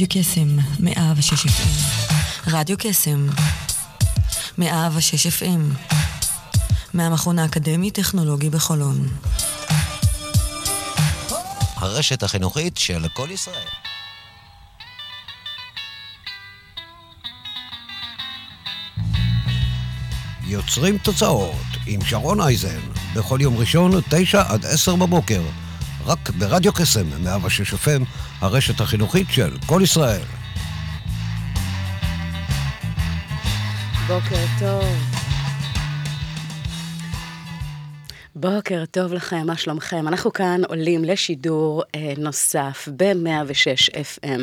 רדיו 0.00 0.22
קסם, 0.22 0.56
מאה 0.78 1.12
ושש 1.16 1.46
FM. 1.46 1.68
רדיו 2.46 2.76
קסם, 2.78 3.26
מאה 4.58 4.88
ושש 4.94 5.26
FM. 5.26 5.88
מהמכון 6.94 7.38
האקדמי-טכנולוגי 7.38 8.50
בחולון. 8.50 9.08
הרשת 11.76 12.22
החינוכית 12.22 12.76
של 12.76 13.08
כל 13.14 13.28
ישראל. 13.30 13.68
יוצרים 20.46 20.98
תוצאות 20.98 21.66
עם 21.86 22.00
שרון 22.04 22.40
אייזן, 22.40 22.80
בכל 23.14 23.38
יום 23.40 23.56
ראשון, 23.56 23.92
תשע 24.10 24.42
עד 24.48 24.66
עשר 24.66 24.96
בבוקר, 24.96 25.42
רק 26.10 26.30
ברדיו 26.30 26.72
קסם, 26.72 27.22
106 27.24 27.74
FM, 27.74 28.04
הרשת 28.40 28.80
החינוכית 28.80 29.26
של 29.30 29.56
כל 29.66 29.80
ישראל. 29.84 30.22
בוקר 34.08 34.44
טוב. 34.58 35.09
בוקר 38.40 38.84
טוב 38.90 39.12
לכם, 39.12 39.46
מה 39.46 39.56
שלומכם? 39.56 40.08
אנחנו 40.08 40.32
כאן 40.32 40.60
עולים 40.68 41.04
לשידור 41.04 41.82
אה, 41.94 42.12
נוסף 42.18 42.88
ב-106 42.96 43.92
FM, 43.92 44.40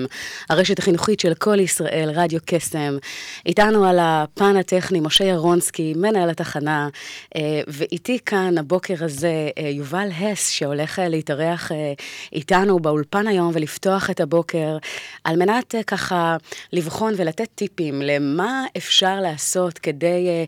הרשת 0.50 0.80
החינוכית 0.80 1.20
של 1.20 1.34
כל 1.34 1.60
ישראל, 1.60 2.12
רדיו 2.14 2.40
קסם. 2.46 2.98
איתנו 3.46 3.86
על 3.86 3.98
הפן 4.02 4.58
הטכני 4.58 5.00
משה 5.00 5.24
ירונסקי, 5.24 5.94
מנהל 5.96 6.30
התחנה, 6.30 6.90
אה, 7.36 7.62
ואיתי 7.68 8.20
כאן 8.26 8.58
הבוקר 8.58 8.96
הזה 9.00 9.50
אה, 9.58 9.70
יובל 9.70 10.10
הס, 10.20 10.50
שהולך 10.50 11.00
אה, 11.00 11.08
להתארח 11.08 11.72
אה, 11.72 11.94
איתנו 12.34 12.80
באולפן 12.80 13.28
היום 13.28 13.52
ולפתוח 13.54 14.10
את 14.10 14.20
הבוקר, 14.20 14.78
על 15.24 15.36
מנת 15.36 15.76
אה, 15.76 15.84
ככה 15.84 16.38
לבחון 16.74 17.14
ולתת 17.18 17.50
טיפים 17.56 18.02
למה 18.02 18.66
אפשר 18.78 19.20
לעשות 19.20 19.80
כדי 19.80 20.28
אה, 20.28 20.44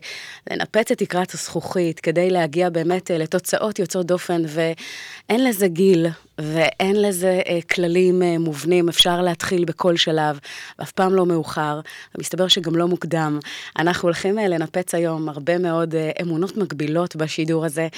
לנפץ 0.50 0.90
את 0.90 0.98
תקרת 0.98 1.34
הזכוכית, 1.34 2.00
כדי 2.00 2.30
להגיע 2.30 2.70
באמת 2.70 3.10
אה, 3.10 3.18
לתוצאות 3.18 3.39
יוצאות 3.78 4.06
דופן, 4.06 4.42
ואין 4.46 5.44
לזה 5.44 5.68
גיל, 5.68 6.06
ואין 6.38 7.02
לזה 7.02 7.40
אה, 7.48 7.58
כללים 7.74 8.22
אה, 8.22 8.38
מובנים, 8.38 8.88
אפשר 8.88 9.22
להתחיל 9.22 9.64
בכל 9.64 9.96
שלב, 9.96 10.38
ואף 10.78 10.92
פעם 10.92 11.14
לא 11.14 11.26
מאוחר, 11.26 11.80
ומסתבר 12.14 12.48
שגם 12.48 12.76
לא 12.76 12.88
מוקדם. 12.88 13.38
אנחנו 13.78 14.06
הולכים 14.06 14.38
אה, 14.38 14.48
לנפץ 14.48 14.94
היום 14.94 15.28
הרבה 15.28 15.58
מאוד 15.58 15.94
אה, 15.94 16.10
אמונות 16.22 16.56
מגבילות 16.56 17.16
בשידור 17.16 17.64
הזה, 17.64 17.88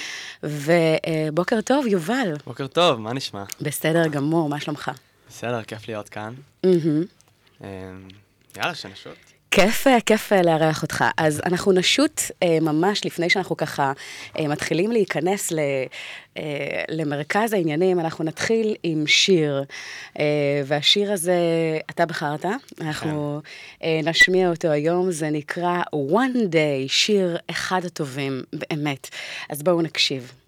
ובוקר 0.43 1.55
אה, 1.55 1.61
טוב, 1.61 1.87
יובל. 1.87 2.33
בוקר 2.45 2.67
טוב, 2.67 2.99
מה 2.99 3.13
נשמע? 3.13 3.43
בסדר 3.61 4.07
גמור, 4.07 4.49
מה 4.49 4.59
שלומך? 4.59 4.91
בסדר, 5.29 5.63
כיף 5.63 5.87
להיות 5.87 6.09
כאן. 6.09 6.33
Mm-hmm. 6.65 7.63
יאללה, 8.57 8.75
שנשות. 8.75 9.32
כיף, 9.55 9.87
אה, 9.87 10.01
כיף 10.05 10.33
אה, 10.33 10.41
לארח 10.41 10.81
אותך. 10.81 11.03
אז 11.17 11.41
אנחנו 11.45 11.71
נשוט 11.71 12.21
אה, 12.43 12.57
ממש 12.61 13.05
לפני 13.05 13.29
שאנחנו 13.29 13.57
ככה 13.57 13.91
מתחילים 14.39 14.91
להיכנס 14.91 15.51
ל, 15.51 15.59
למרכז 16.89 17.53
העניינים, 17.53 17.99
אנחנו 17.99 18.23
נתחיל 18.23 18.75
עם 18.83 19.07
שיר. 19.07 19.63
והשיר 20.65 21.11
הזה, 21.11 21.37
אתה 21.89 22.05
בחרת, 22.05 22.45
אנחנו 22.81 23.41
אה, 23.83 23.99
נשמיע 24.03 24.49
אותו 24.49 24.67
היום, 24.67 25.11
זה 25.11 25.29
נקרא 25.29 25.81
One 26.11 26.37
Day, 26.51 26.87
שיר 26.87 27.37
אחד 27.49 27.85
הטובים, 27.85 28.41
באמת. 28.53 29.09
אז 29.49 29.63
בואו 29.63 29.81
נקשיב. 29.81 30.42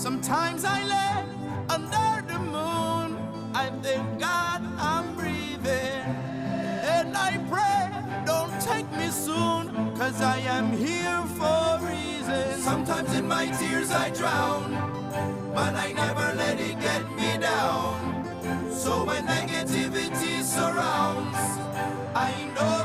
Sometimes 0.00 0.64
I 0.64 0.82
lay 0.84 1.24
under 1.68 2.26
the 2.26 2.38
moon. 2.38 3.18
I 3.54 3.68
thank 3.82 4.18
God 4.18 4.62
I'm 4.78 5.14
breathing. 5.14 6.00
And 6.96 7.14
I 7.14 7.36
pray, 7.52 8.24
don't 8.24 8.58
take 8.62 8.90
me 8.92 9.08
soon, 9.10 9.68
cause 9.98 10.22
I 10.22 10.38
am 10.38 10.72
here 10.72 11.22
for 11.36 11.44
a 11.44 11.80
reason. 11.84 12.62
Sometimes 12.62 13.12
in 13.12 13.28
my 13.28 13.48
tears 13.58 13.90
I 13.90 14.08
drown, 14.08 14.72
but 15.54 15.74
I 15.74 15.92
never 15.92 16.32
let 16.34 16.58
it 16.58 16.80
get 16.80 17.04
me 17.14 17.36
down. 17.36 18.24
So 18.72 19.04
when 19.04 19.26
negativity 19.26 20.40
surrounds, 20.42 21.36
I 22.14 22.32
know 22.54 22.79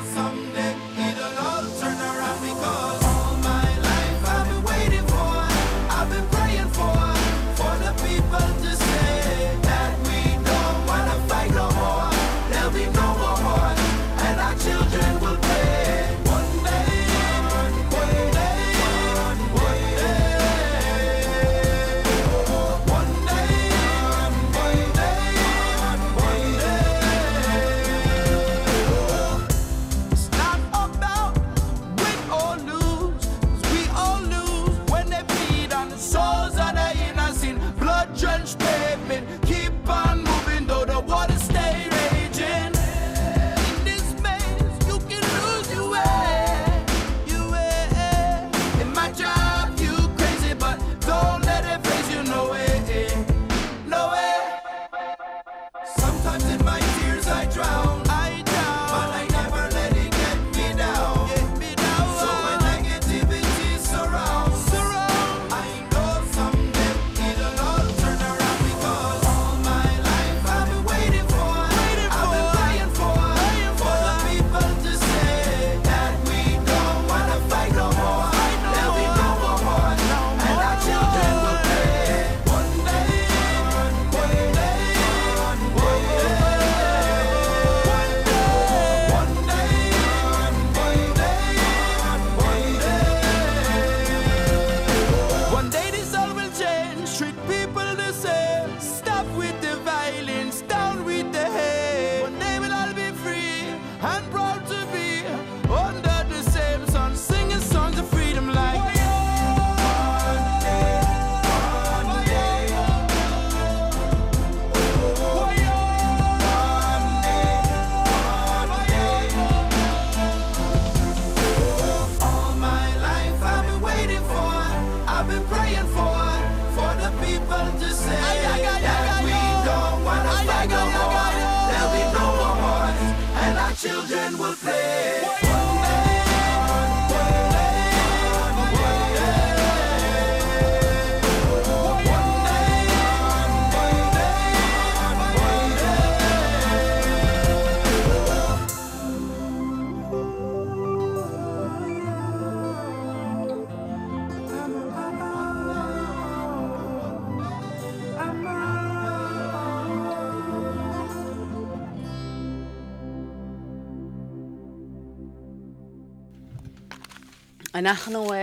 אנחנו 167.76 168.30
uh, 168.30 168.34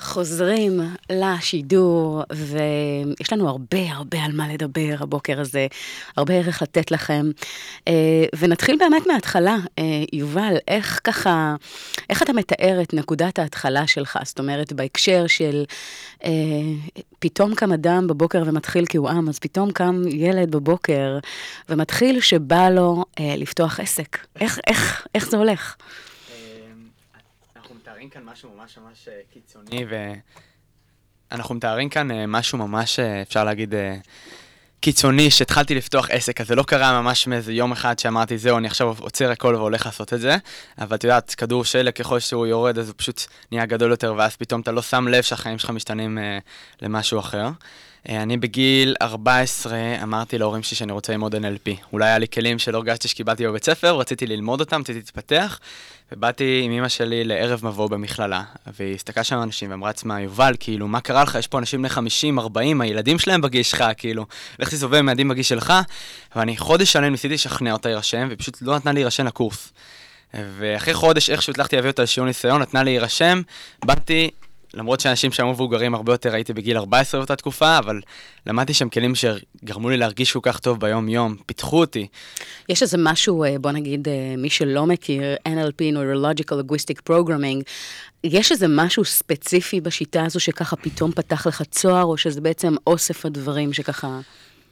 חוזרים 0.00 0.80
לשידור, 1.10 2.22
ויש 2.32 3.32
לנו 3.32 3.48
הרבה 3.48 3.78
הרבה 3.90 4.18
על 4.24 4.32
מה 4.32 4.48
לדבר 4.48 4.94
הבוקר 5.00 5.40
הזה, 5.40 5.66
הרבה 6.16 6.34
ערך 6.34 6.62
לתת 6.62 6.90
לכם. 6.90 7.30
Uh, 7.78 7.92
ונתחיל 8.38 8.76
באמת 8.78 9.06
מההתחלה. 9.06 9.56
Uh, 9.56 9.82
יובל, 10.12 10.56
איך 10.68 11.00
ככה, 11.04 11.54
איך 12.10 12.22
אתה 12.22 12.32
מתאר 12.32 12.82
את 12.82 12.94
נקודת 12.94 13.38
ההתחלה 13.38 13.86
שלך? 13.86 14.18
זאת 14.24 14.38
אומרת, 14.38 14.72
בהקשר 14.72 15.26
של 15.26 15.64
uh, 16.22 16.26
פתאום 17.18 17.54
קם 17.54 17.72
אדם 17.72 18.06
בבוקר 18.06 18.42
ומתחיל 18.46 18.86
כי 18.86 18.96
הוא 18.96 19.08
עם, 19.08 19.28
אז 19.28 19.38
פתאום 19.38 19.70
קם 19.70 20.02
ילד 20.10 20.50
בבוקר 20.50 21.18
ומתחיל 21.68 22.20
שבא 22.20 22.68
לו 22.68 23.04
uh, 23.10 23.22
לפתוח 23.36 23.80
עסק. 23.80 24.18
איך, 24.40 24.58
איך, 24.66 25.06
איך 25.14 25.30
זה 25.30 25.36
הולך? 25.36 25.76
מתארים 28.06 28.10
כאן 28.10 28.32
משהו 28.32 28.50
ממש 28.56 28.78
ממש 28.78 29.08
אה, 29.08 29.20
קיצוני, 29.32 29.86
ואנחנו 31.30 31.54
מתארים 31.54 31.88
כאן 31.88 32.10
אה, 32.10 32.26
משהו 32.26 32.58
ממש, 32.58 32.98
אה, 32.98 33.22
אפשר 33.22 33.44
להגיד, 33.44 33.74
קיצוני, 34.80 35.30
שהתחלתי 35.30 35.74
לפתוח 35.74 36.10
עסק, 36.10 36.40
אז 36.40 36.46
זה 36.46 36.54
לא 36.54 36.62
קרה 36.62 37.02
ממש 37.02 37.26
מאיזה 37.26 37.52
יום 37.52 37.72
אחד 37.72 37.98
שאמרתי, 37.98 38.38
זהו, 38.38 38.58
אני 38.58 38.66
עכשיו 38.66 38.94
עוצר 38.98 39.30
הכל 39.30 39.54
והולך 39.54 39.86
לעשות 39.86 40.12
את 40.12 40.20
זה, 40.20 40.36
אבל 40.78 40.96
את 40.96 41.04
יודעת, 41.04 41.34
כדור 41.34 41.64
שלג, 41.64 41.92
ככל 41.92 42.20
שהוא 42.20 42.46
יורד, 42.46 42.78
אז 42.78 42.88
הוא 42.88 42.94
פשוט 42.96 43.22
נהיה 43.52 43.66
גדול 43.66 43.90
יותר, 43.90 44.14
ואז 44.18 44.36
פתאום 44.36 44.60
אתה 44.60 44.72
לא 44.72 44.82
שם 44.82 45.08
לב 45.08 45.22
שהחיים 45.22 45.58
שלך 45.58 45.70
משתנים 45.70 46.18
למשהו 46.80 47.18
אחר. 47.18 47.48
אה, 48.08 48.22
אני 48.22 48.36
בגיל 48.36 48.94
14 49.02 49.78
אמרתי 50.02 50.38
להורים 50.38 50.62
שלי 50.62 50.76
שאני 50.76 50.92
רוצה 50.92 51.12
ללמוד 51.12 51.34
NLP. 51.34 51.70
אולי 51.92 52.06
היה 52.06 52.18
לי 52.18 52.28
כלים 52.28 52.58
שלא 52.58 52.78
הרגשתי 52.78 53.08
שקיבלתי 53.08 53.46
בבית 53.46 53.64
ספר, 53.64 53.96
רציתי 53.96 54.26
ללמוד 54.26 54.60
אותם, 54.60 54.80
רציתי 54.80 54.98
להתפתח, 54.98 55.60
ובאתי 56.12 56.62
עם 56.64 56.72
אמא 56.72 56.88
שלי 56.88 57.24
לערב 57.24 57.66
מבוא 57.66 57.90
במכללה, 57.90 58.42
והיא 58.78 58.94
הסתכלה 58.94 59.24
שם 59.24 59.36
על 59.36 59.42
אנשים 59.42 59.70
ואמרה 59.70 59.88
לעצמה, 59.88 60.20
יובל, 60.20 60.54
כאילו, 60.60 60.88
מה 60.88 61.00
קרה 61.00 61.22
לך? 61.22 61.34
יש 61.34 61.46
פה 61.46 61.58
אנשים 61.58 61.80
בני 61.80 61.88
50, 61.88 62.38
40, 62.38 62.80
הילדים 62.80 63.18
שלהם 63.18 63.40
בגיל 63.40 63.62
שלך, 63.62 63.84
כאילו, 63.96 64.26
לך 64.58 64.68
תסתובב 64.68 64.94
עם 64.94 65.08
הילדים 65.08 65.28
בגיל 65.28 65.42
שלך, 65.42 65.72
ואני 66.36 66.56
חודש 66.56 66.92
שלם 66.92 67.12
ניסיתי 67.12 67.34
לשכנע 67.34 67.72
אותה 67.72 67.88
להירשם, 67.88 68.24
והיא 68.26 68.38
פשוט 68.38 68.58
לא 68.62 68.76
נתנה 68.76 68.92
להירשם 68.92 69.26
לקורס. 69.26 69.72
ואחרי 70.34 70.94
חודש 70.94 71.30
איכשהו 71.30 71.50
הצלחתי 71.50 71.76
להביא 71.76 71.90
אותה 71.90 72.02
לשיעור 72.02 72.26
ניסיון, 72.26 72.62
נתנה 72.62 72.82
להירשם, 72.82 73.42
באתי, 73.84 74.30
למרות 74.74 75.00
שאנשים 75.00 75.32
שם 75.32 75.48
מבוגרים 75.50 75.94
הרבה 75.94 76.12
יותר, 76.12 76.34
הייתי 76.34 76.52
בגיל 76.52 76.76
14 76.76 77.20
באותה 77.20 77.36
תקופה, 77.36 77.78
אבל 77.78 78.00
למדתי 78.46 78.74
שם 78.74 78.88
כלים 78.88 79.12
שגרמו 79.14 79.90
לי 79.90 79.96
להרגיש 79.96 80.32
כל 80.32 80.38
כך 80.42 80.58
טוב 80.58 80.80
ביום-יום, 80.80 81.36
פיתחו 81.46 81.80
אותי. 81.80 82.06
יש 82.68 82.82
איזה 82.82 82.96
משהו, 83.00 83.44
אה, 83.44 83.58
בוא 83.58 83.70
נגיד, 83.70 84.08
אה, 84.08 84.34
מי 84.38 84.50
שלא 84.50 84.86
מכיר, 84.86 85.22
NLP, 85.48 85.94
Neurological 85.94 86.52
Linguistic 86.52 87.10
Programming, 87.10 87.62
יש 88.24 88.52
איזה 88.52 88.66
משהו 88.68 89.04
ספציפי 89.04 89.80
בשיטה 89.80 90.24
הזו 90.24 90.40
שככה 90.40 90.76
פתאום 90.76 91.12
פתח 91.12 91.46
לך 91.46 91.62
צוהר, 91.70 92.04
או 92.04 92.16
שזה 92.16 92.40
בעצם 92.40 92.74
אוסף 92.86 93.26
הדברים 93.26 93.72
שככה... 93.72 94.20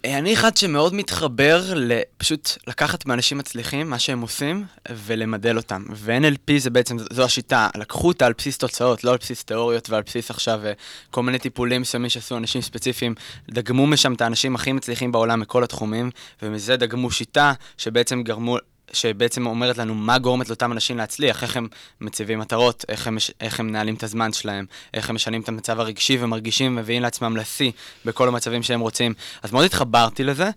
אה, 0.04 0.18
אני 0.18 0.32
אחד 0.32 0.56
שמאוד 0.56 0.94
מתחבר 0.94 1.62
לפשוט 1.76 2.50
לקחת 2.66 3.06
מאנשים 3.06 3.38
מצליחים, 3.38 3.90
מה 3.90 3.98
שהם 3.98 4.20
עושים, 4.20 4.64
ולמדל 4.90 5.56
אותם. 5.56 5.84
ו-NLP 5.94 6.58
זה 6.58 6.70
בעצם, 6.70 6.96
זו 7.12 7.24
השיטה, 7.24 7.68
לקחו 7.76 8.08
אותה 8.08 8.26
על 8.26 8.32
בסיס 8.38 8.58
תוצאות, 8.58 9.04
לא 9.04 9.10
על 9.10 9.16
בסיס 9.20 9.44
תיאוריות 9.44 9.90
ועל 9.90 10.02
בסיס 10.02 10.30
עכשיו 10.30 10.60
אה, 10.64 10.72
כל 11.10 11.22
מיני 11.22 11.38
טיפולים 11.38 11.80
מסוימים 11.80 12.10
שעשו 12.10 12.36
אנשים 12.36 12.62
ספציפיים, 12.62 13.14
דגמו 13.50 13.86
משם 13.86 14.12
את 14.12 14.20
האנשים 14.20 14.54
הכי 14.54 14.72
מצליחים 14.72 15.12
בעולם 15.12 15.40
מכל 15.40 15.64
התחומים, 15.64 16.10
ומזה 16.42 16.76
דגמו 16.76 17.10
שיטה 17.10 17.52
שבעצם 17.78 18.22
גרמו... 18.22 18.56
שבעצם 18.92 19.46
אומרת 19.46 19.78
לנו 19.78 19.94
מה 19.94 20.18
גורמת 20.18 20.48
לאותם 20.48 20.72
אנשים 20.72 20.98
להצליח, 20.98 21.42
איך 21.42 21.56
הם 21.56 21.68
מציבים 22.00 22.38
מטרות, 22.38 22.84
איך 22.88 23.06
הם, 23.06 23.16
איך 23.40 23.60
הם 23.60 23.66
מנהלים 23.66 23.94
את 23.94 24.02
הזמן 24.02 24.32
שלהם, 24.32 24.66
איך 24.94 25.10
הם 25.10 25.14
משנים 25.14 25.40
את 25.40 25.48
המצב 25.48 25.80
הרגשי 25.80 26.18
ומרגישים 26.20 26.72
ומביאים 26.76 27.02
לעצמם 27.02 27.36
לשיא 27.36 27.70
בכל 28.04 28.28
המצבים 28.28 28.62
שהם 28.62 28.80
רוצים. 28.80 29.14
אז 29.42 29.52
מאוד 29.52 29.64
התחברתי 29.64 30.24
לזה. 30.24 30.50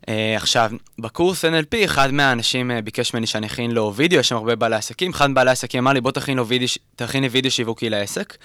Uh, 0.00 0.02
עכשיו, 0.36 0.70
בקורס 0.98 1.44
NLP, 1.44 1.84
אחד 1.84 2.10
מהאנשים 2.10 2.70
uh, 2.70 2.82
ביקש 2.82 3.14
ממני 3.14 3.26
שאני 3.26 3.46
אכין 3.46 3.70
לו 3.70 3.92
וידאו, 3.96 4.20
יש 4.20 4.28
שם 4.28 4.36
הרבה 4.36 4.56
בעלי 4.56 4.76
עסקים, 4.76 5.10
אחד 5.10 5.30
מבעלי 5.30 5.50
העסקים 5.50 5.82
אמר 5.82 5.92
לי, 5.92 6.00
בוא 6.00 6.10
תכין 6.10 6.38
תכיני 6.96 7.28
וידאו 7.28 7.50
שיווקי 7.50 7.90
לעסק. 7.90 8.36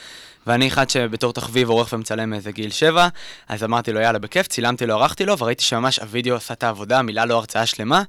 ואני 0.48 0.68
אחד 0.68 0.90
שבתור 0.90 1.34
תחביב 1.34 1.70
עורך 1.70 1.94
ומצלם 1.94 2.30
מאיזה 2.30 2.52
גיל 2.52 2.72
7, 2.72 3.08
אז 3.48 3.64
אמרתי 3.64 3.92
לו, 3.94 4.00
יאללה, 4.00 4.20
בכיף, 4.20 4.48
צילמתי 4.48 4.86
לו, 4.86 4.96
ערכתי 4.96 5.26
לו, 5.26 5.38
וראיתי 5.38 5.64
שממש 5.64 6.00
הוידאו 6.00 6.36
עשה 6.36 6.54
את 6.54 6.64
העבודה, 6.64 7.02
מילא 7.02 7.26
לו 7.26 7.36
הרצאה 7.36 7.66
שלמה, 7.66 8.04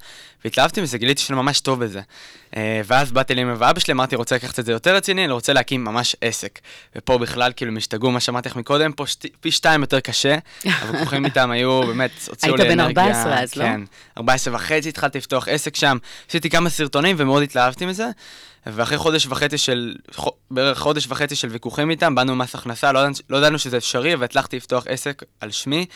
והתלהבתי 0.44 0.80
מזה, 0.80 0.98
גיליתי 0.98 1.22
שאני 1.22 1.36
ממש 1.36 1.60
טוב 1.60 1.84
בזה. 1.84 2.00
אה, 2.56 2.80
ואז 2.84 3.12
באתי 3.12 3.34
לאמא 3.34 3.54
ואבא 3.58 3.80
שלי, 3.80 3.92
אמרתי, 3.94 4.16
רוצה 4.16 4.34
לקחת 4.34 4.58
את 4.58 4.64
זה 4.64 4.72
יותר 4.72 4.96
רציני, 4.96 5.24
אני 5.24 5.32
רוצה 5.32 5.52
להקים 5.52 5.84
ממש 5.84 6.16
עסק. 6.20 6.58
ופה 6.96 7.18
בכלל, 7.18 7.52
כאילו, 7.56 7.70
הם 7.70 7.76
השתגעו, 7.76 8.10
מה 8.10 8.20
שאמרתי 8.20 8.48
לך 8.48 8.56
מקודם, 8.56 8.92
פה 8.92 9.06
שתי, 9.06 9.28
פי 9.40 9.50
שתיים 9.50 9.80
יותר 9.80 10.00
קשה, 10.00 10.36
הוויכוחים 10.64 11.24
איתם 11.26 11.50
היו, 11.50 11.82
באמת, 11.82 12.10
הוציאו 12.28 12.56
לי 12.56 12.62
היית 12.62 12.72
בן 12.72 12.80
אנרגיה. 12.80 13.04
14 13.04 13.42
אז, 13.42 13.56
לא? 13.56 13.64
כן, 13.64 13.80
14 14.18 14.54
וחצי 14.54 14.88
התחלתי 14.88 15.18
לפתוח 15.18 15.48
עסק 15.48 15.76
שם, 15.76 15.98
עשיתי 16.28 16.50
כמה 16.50 16.70
סרטונים 16.70 17.16
ומאוד 17.18 17.42
התלהבתי 17.42 17.86
מזה. 17.86 18.06
ואחרי 18.66 18.98
חודש 18.98 19.26
וחצי 19.26 19.58
של, 19.58 19.94
בערך 20.50 20.78
חודש 20.78 21.06
וחצי 21.08 21.36
של 21.36 21.48
ויכוחים 21.48 21.90
איתם, 21.90 22.14
באנו 22.14 22.34
ממס 22.36 22.54
הכנסה, 22.54 22.92
לא, 22.92 22.98
ידענו- 22.98 23.14
לא 23.30 23.36
ידענו 23.36 23.58
שזה 23.58 23.76
אפשרי, 23.76 24.14
והצלחתי 24.14 24.56
לפתוח 24.56 24.84
עסק 24.88 25.22
על 25.40 25.50
שמי, 25.50 25.86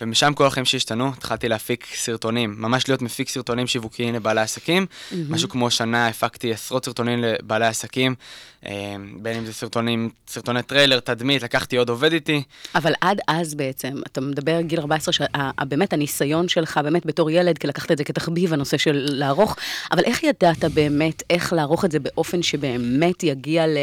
ומשם 0.00 0.32
כל 0.34 0.46
החיים 0.46 0.64
שלי 0.64 0.80
השתנו, 0.80 1.08
התחלתי 1.16 1.48
להפיק 1.48 1.86
סרטונים, 1.94 2.54
ממש 2.58 2.88
להיות 2.88 3.02
מפיק 3.02 3.28
סרטונים 3.28 3.66
שיווקיים 3.66 4.14
לבעלי 4.14 4.40
עסקים. 4.40 4.86
משהו 5.28 5.48
כמו 5.48 5.70
שנה 5.70 6.08
הפקתי 6.08 6.52
עשרות 6.52 6.84
סרטונים 6.84 7.18
לבעלי 7.22 7.66
עסקים, 7.66 8.14
בין 9.22 9.36
אם 9.36 9.46
זה 9.46 9.52
סרטונים, 9.52 10.10
סרטוני 10.28 10.62
טריילר, 10.62 11.00
תדמית, 11.00 11.42
לקחתי 11.42 11.76
עוד 11.76 11.88
עובד 11.88 12.12
איתי. 12.12 12.42
אבל 12.74 12.92
עד 13.00 13.20
אז 13.28 13.54
בעצם, 13.54 13.94
אתה 14.06 14.20
מדבר 14.20 14.60
גיל 14.60 14.80
14, 14.80 15.12
שבאמת 15.12 15.92
הניסיון 15.92 16.48
שלך, 16.48 16.80
באמת 16.84 17.06
בתור 17.06 17.30
ילד, 17.30 17.58
כי 17.58 17.66
לקחת 17.66 17.92
את 17.92 17.98
זה 17.98 18.04
כתחביב, 18.04 18.52
הנושא 18.52 18.76
של 18.78 19.06
לערוך, 19.10 19.56
אבל 19.92 20.02
איך 20.04 20.22
ידעת 20.22 20.64
באמת 20.64 21.22
איך 21.30 21.52
לערוך 21.52 21.84
את 21.84 21.92
זה 21.92 21.98
באופן 21.98 22.42
שבאמת 22.42 23.22
יגיע 23.22 23.66
ל, 23.66 23.76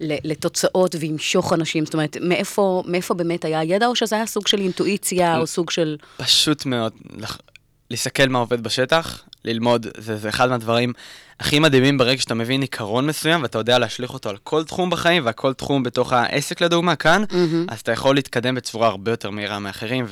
ל, 0.00 0.14
לתוצאות 0.24 0.94
וימשוך 1.00 1.52
אנשים? 1.52 1.84
זאת 1.84 1.94
אומרת, 1.94 2.16
מאיפה, 2.20 2.82
מאיפה 2.86 3.14
באמת 3.14 3.44
היה 3.44 3.60
הידע, 3.60 3.86
או 3.86 3.96
שזה 3.96 4.16
היה 4.16 4.26
סוג 4.26 4.46
של 4.46 4.58
אינטואיציה, 4.60 5.38
או 5.38 5.46
סוג 5.46 5.70
של... 5.70 5.96
פשוט 6.16 6.66
מאוד, 6.66 6.92
לח- 7.18 7.38
להסתכל 7.90 8.28
מה 8.28 8.38
עובד 8.38 8.62
בשטח, 8.62 9.22
ללמוד, 9.44 9.86
זה, 9.96 10.16
זה 10.16 10.28
אחד 10.28 10.50
מהדברים 10.50 10.92
הכי 11.40 11.58
מדהימים 11.58 11.98
ברגע 11.98 12.20
שאתה 12.20 12.34
מבין 12.34 12.60
עיקרון 12.60 13.06
מסוים 13.06 13.42
ואתה 13.42 13.58
יודע 13.58 13.78
להשליך 13.78 14.14
אותו 14.14 14.28
על 14.30 14.36
כל 14.44 14.64
תחום 14.64 14.90
בחיים 14.90 15.26
והכל 15.26 15.52
תחום 15.52 15.82
בתוך 15.82 16.12
העסק 16.12 16.60
לדוגמה 16.60 16.96
כאן, 16.96 17.24
אז 17.68 17.80
אתה 17.80 17.92
יכול 17.92 18.14
להתקדם 18.14 18.54
בצורה 18.54 18.88
הרבה 18.88 19.10
יותר 19.10 19.30
מהירה 19.30 19.58
מאחרים. 19.58 20.04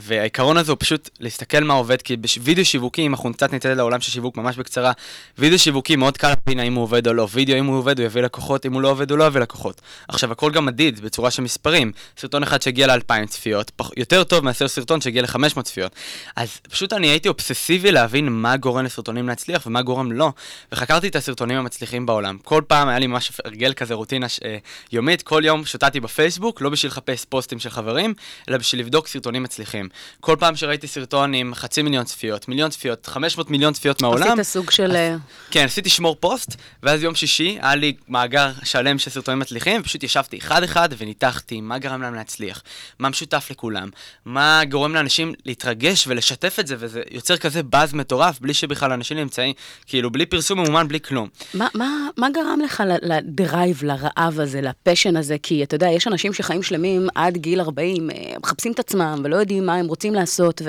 והעיקרון 0.00 0.56
הזה 0.56 0.72
הוא 0.72 0.76
פשוט 0.80 1.10
להסתכל 1.20 1.64
מה 1.64 1.74
עובד, 1.74 2.02
כי 2.02 2.16
בווידאו 2.16 2.64
שיווקי, 2.64 3.06
אם 3.06 3.14
אנחנו 3.14 3.32
קצת 3.32 3.52
ניתן 3.52 3.76
לעולם 3.76 4.00
של 4.00 4.12
שיווק 4.12 4.36
ממש 4.36 4.56
בקצרה, 4.56 4.92
וידאו 5.38 5.58
שיווקי 5.58 5.96
מאוד 5.96 6.16
קל 6.16 6.28
להבין 6.28 6.60
האם 6.60 6.74
הוא 6.74 6.82
עובד 6.82 7.08
או 7.08 7.12
לא. 7.12 7.28
וידאו, 7.32 7.58
אם 7.58 7.66
הוא 7.66 7.78
עובד, 7.78 7.98
הוא 7.98 8.06
יביא 8.06 8.22
לקוחות, 8.22 8.66
אם 8.66 8.72
הוא 8.72 8.82
לא 8.82 8.90
עובד, 8.90 9.10
הוא 9.10 9.18
לא 9.18 9.24
יביא 9.24 9.40
לקוחות. 9.40 9.80
עכשיו, 10.08 10.32
הכל 10.32 10.52
גם 10.52 10.66
מדיד 10.66 11.00
בצורה 11.00 11.30
של 11.30 11.42
מספרים. 11.42 11.92
סרטון 12.18 12.42
אחד 12.42 12.62
שהגיע 12.62 12.86
ל-2,000 12.86 13.26
צפיות, 13.26 13.70
פח, 13.70 13.90
יותר 13.96 14.24
טוב 14.24 14.44
מאשר 14.44 14.68
סרטון 14.68 15.00
שהגיע 15.00 15.22
ל-500 15.22 15.62
צפיות. 15.62 15.92
אז 16.36 16.60
פשוט 16.70 16.92
אני 16.92 17.06
הייתי 17.06 17.28
אובססיבי 17.28 17.92
להבין 17.92 18.28
מה 18.28 18.56
גורם 18.56 18.84
לסרטונים 18.84 19.28
להצליח 19.28 19.66
ומה 19.66 19.82
גורם 19.82 20.12
לא. 20.12 20.32
וחקרתי 20.72 21.08
את 21.08 21.16
הסרטונים 21.16 21.58
המצליחים 21.58 22.06
בעולם. 22.06 22.38
כל 22.44 22.62
פעם 22.66 22.88
היה 22.88 22.98
לי 22.98 23.06
ממש 23.06 23.32
הרגל 23.44 23.72
כזה, 23.72 23.94
רוטינה 23.94 24.28
ש... 24.28 24.40
אה, 24.44 24.58
יומית, 24.92 25.22
כל 25.22 25.42
יום 25.44 25.64
שוטטתי 25.64 26.00
בפייסבוק, 26.00 26.60
לא 26.60 26.70
בשביל 26.70 26.92
לחפש 26.92 27.24
פוסטים 27.24 27.58
של 27.58 27.70
חברים, 27.70 28.14
אלא 28.48 28.58
בשביל 28.58 28.80
לבדוק 28.80 29.06
סרטונים 29.06 29.42
מצליחים. 29.42 29.88
כל 30.20 30.36
פעם 30.38 30.56
שראיתי 30.56 30.86
סרטון 30.86 31.34
עם 31.34 31.54
חצי 31.54 31.82
מיליון 31.82 32.04
צפיות, 32.04 32.48
מיליון 32.48 32.70
צפיות, 32.70 33.06
500 33.06 33.50
מיליון 33.50 33.72
צפיות 33.72 34.02
מהעולם, 34.02 34.40
עשית 34.40 34.52
סוג 34.52 34.70
של... 34.70 34.96
אה, 34.96 35.16
כן, 35.50 35.64
עשיתי 35.64 35.88
שמור 35.90 36.16
פוסט, 36.20 36.56
ואז 36.82 37.02
יום 37.02 37.14
שישי 37.14 37.58
היה 37.60 37.74
לי 37.74 37.92
מאגר 38.08 38.50
שלם 38.64 38.98
של 38.98 39.10
סרטונים 39.10 39.38
מצליחים, 39.38 39.80
ופשוט 39.80 40.02
ישבתי 40.02 40.38
אחד-אחד 40.38 40.88
וניתחתי 40.98 41.60
מה 41.60 41.78
גרם 41.78 42.02
להם 42.02 42.14
להצליח, 42.14 42.62
מה 42.98 43.08
משותף 43.08 43.48
לכולם, 43.50 43.88
מה 44.24 44.62
גורם 44.70 44.94
לאנשים 44.94 45.32
להתרגש 45.46 46.06
ולשתף 46.06 46.56
את 46.60 46.66
זה, 46.66 46.76
וזה 46.78 47.02
יוצר 47.10 47.36
כזה 47.36 47.62
באז 47.62 47.94
מטורף, 47.94 48.40
בלי 48.40 48.54
שבכלל 48.54 48.92
אנשים 48.92 49.16
נמצאים, 49.16 49.54
כאילו, 49.86 50.10
בלי 50.10 50.26
פרסום 50.26 50.58
ממומן, 50.60 50.88
בלי 50.88 51.00
כלום. 51.00 51.28
מה, 51.54 51.68
מה, 51.74 51.88
מה 52.16 52.30
גרם 52.30 52.60
לך 52.64 52.82
ל 53.02 53.14
drive, 53.14 53.84
לרעב 53.84 54.40
הזה, 54.40 54.60
ל 54.60 54.67
passion 54.67 55.16
הזה? 55.16 55.36
כי 55.42 55.62
אתה 55.62 55.74
יודע, 55.74 55.88
יש 55.88 56.06
אנשים 56.06 56.32
שחיים 56.32 56.62
שלמים 56.62 57.08
עד 57.14 57.36
גיל 57.36 57.60
40, 57.60 58.10
אה, 58.10 58.16
מחפשים 58.42 58.72
את 58.72 58.78
עצמם 58.78 59.20
ולא 59.24 59.36
יודעים 59.36 59.66
מה 59.66 59.79
הם 59.80 59.86
רוצים 59.86 60.14
לעשות, 60.14 60.62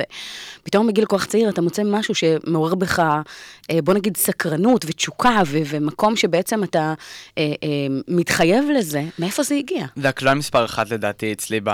ופתאום 0.61 0.87
בגיל 0.87 1.05
כל 1.05 1.17
כך 1.17 1.25
צעיר 1.25 1.49
אתה 1.49 1.61
מוצא 1.61 1.83
משהו 1.85 2.15
שמעורר 2.15 2.75
בך, 2.75 2.99
אה, 3.71 3.81
בוא 3.83 3.93
נגיד, 3.93 4.17
סקרנות 4.17 4.85
ותשוקה, 4.87 5.41
ו- 5.45 5.57
ומקום 5.65 6.15
שבעצם 6.15 6.63
אתה 6.63 6.93
אה, 7.37 7.43
אה, 7.63 7.67
מתחייב 8.07 8.65
לזה. 8.77 9.03
מאיפה 9.19 9.43
זה 9.43 9.55
הגיע? 9.55 9.85
זה 9.95 10.09
הכלל 10.09 10.33
מספר 10.33 10.65
אחת 10.65 10.89
לדעתי 10.89 11.33
אצלי 11.33 11.59
ב... 11.63 11.69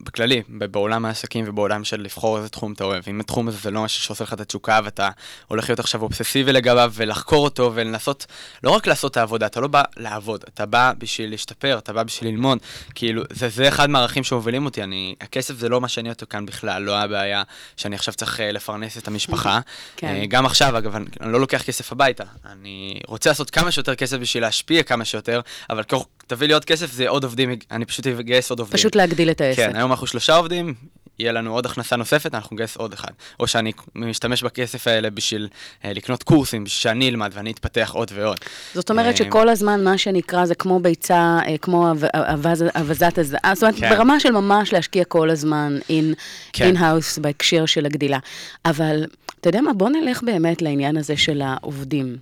בכללי, 0.00 0.42
בעולם 0.48 1.04
העסקים 1.04 1.44
ובעולם 1.48 1.84
של 1.84 2.00
לבחור 2.00 2.38
איזה 2.38 2.48
תחום 2.48 2.72
אתה 2.72 2.84
אוהב. 2.84 3.04
אם 3.08 3.20
התחום 3.20 3.48
הזה 3.48 3.58
זה 3.58 3.70
לא 3.70 3.82
משהו 3.82 4.02
שעושה 4.02 4.24
לך 4.24 4.32
את 4.32 4.40
התשוקה 4.40 4.80
ואתה 4.84 5.10
הולך 5.48 5.68
להיות 5.68 5.78
עכשיו 5.80 6.02
אובססיבי 6.02 6.52
לגביו 6.52 6.92
ולחקור 6.94 7.44
אותו 7.44 7.72
ולנסות, 7.74 8.26
לא 8.64 8.70
רק 8.70 8.86
לעשות 8.86 9.12
את 9.12 9.16
העבודה, 9.16 9.46
אתה 9.46 9.60
לא 9.60 9.68
בא 9.68 9.82
לעבוד, 9.96 10.44
אתה 10.54 10.66
בא 10.66 10.92
בשביל 10.98 11.30
להשתפר, 11.30 11.78
אתה 11.78 11.92
בא 11.92 12.02
בשביל 12.02 12.30
ללמוד. 12.30 12.58
כאילו, 12.94 13.22
זה, 13.30 13.48
זה 13.48 13.68
אחד 13.68 13.90
מהערכים 13.90 14.24
שמובילים 14.24 14.64
אותי, 14.64 14.82
אני, 14.82 15.14
הכסף 15.20 15.54
זה 15.54 15.68
לא 15.68 15.80
מה 15.80 15.88
שאני 15.88 16.08
אותו 16.08 16.26
כאן 16.30 16.46
בכלל, 16.46 16.82
לא 16.82 16.98
הבעיה 16.98 17.42
שאני 17.76 17.96
עכשיו 17.96 18.14
צריך 18.14 18.40
אה, 18.40 18.52
לפרנס 18.52 18.98
את 18.98 19.08
המשפחה. 19.08 19.60
כן. 19.96 20.06
אה, 20.06 20.26
גם 20.28 20.46
עכשיו, 20.46 20.78
אגב, 20.78 20.96
אני, 20.96 21.06
אני 21.20 21.32
לא 21.32 21.40
לוקח 21.40 21.62
כסף 21.62 21.92
הביתה. 21.92 22.24
אני 22.52 23.00
רוצה 23.06 23.30
לעשות 23.30 23.50
כמה 23.50 23.70
שיותר 23.70 23.94
כסף 23.94 24.16
בשביל 24.16 24.42
להשפיע 24.42 24.82
כמה 24.82 25.04
שיותר, 25.04 25.40
אבל 25.70 25.82
תביא 26.30 26.46
לי 26.48 26.54
עוד 26.54 26.64
כסף, 26.64 26.92
זה 26.92 27.08
עוד 27.08 27.24
עובדים, 27.24 27.50
אני 27.70 27.84
פשוט 27.84 28.06
אגייס 28.06 28.50
עוד 28.50 28.58
עובדים. 28.58 28.78
פשוט 28.78 28.94
להגדיל 28.96 29.30
את 29.30 29.40
העסק. 29.40 29.56
כן, 29.56 29.76
היום 29.76 29.90
אנחנו 29.90 30.06
שלושה 30.06 30.36
עובדים, 30.36 30.74
יהיה 31.18 31.32
לנו 31.32 31.54
עוד 31.54 31.66
הכנסה 31.66 31.96
נוספת, 31.96 32.34
אנחנו 32.34 32.54
נגייס 32.56 32.76
עוד 32.76 32.92
אחד. 32.92 33.08
או 33.40 33.46
שאני 33.46 33.72
משתמש 33.94 34.42
בכסף 34.42 34.86
האלה 34.86 35.10
בשביל 35.10 35.48
אה, 35.84 35.92
לקנות 35.92 36.22
קורסים, 36.22 36.66
שאני 36.66 37.08
אלמד 37.08 37.30
ואני 37.34 37.50
אתפתח 37.50 37.90
עוד 37.94 38.10
ועוד. 38.14 38.36
זאת 38.74 38.90
אומרת 38.90 39.06
אה, 39.12 39.16
שכל 39.16 39.48
הזמן 39.48 39.84
מה 39.84 39.98
שנקרא 39.98 40.46
זה 40.46 40.54
כמו 40.54 40.80
ביצה, 40.80 41.38
אה, 41.48 41.58
כמו 41.58 41.90
אב- 41.90 42.04
אבז- 42.14 42.70
אבזת 42.80 43.18
הזעה, 43.18 43.52
זאת 43.54 43.62
אומרת 43.62 43.74
כן. 43.80 43.90
ברמה 43.90 44.20
של 44.20 44.30
ממש 44.30 44.72
להשקיע 44.72 45.04
כל 45.04 45.30
הזמן 45.30 45.78
in- 45.88 46.14
כן. 46.52 46.76
in-house 46.76 47.20
בהקשר 47.20 47.66
של 47.66 47.86
הגדילה. 47.86 48.18
אבל 48.64 49.04
אתה 49.40 49.48
יודע 49.48 49.60
מה, 49.60 49.72
בוא 49.72 49.88
נלך 49.90 50.22
באמת 50.22 50.62
לעניין 50.62 50.96
הזה 50.96 51.16
של 51.16 51.42
העובדים. 51.44 52.16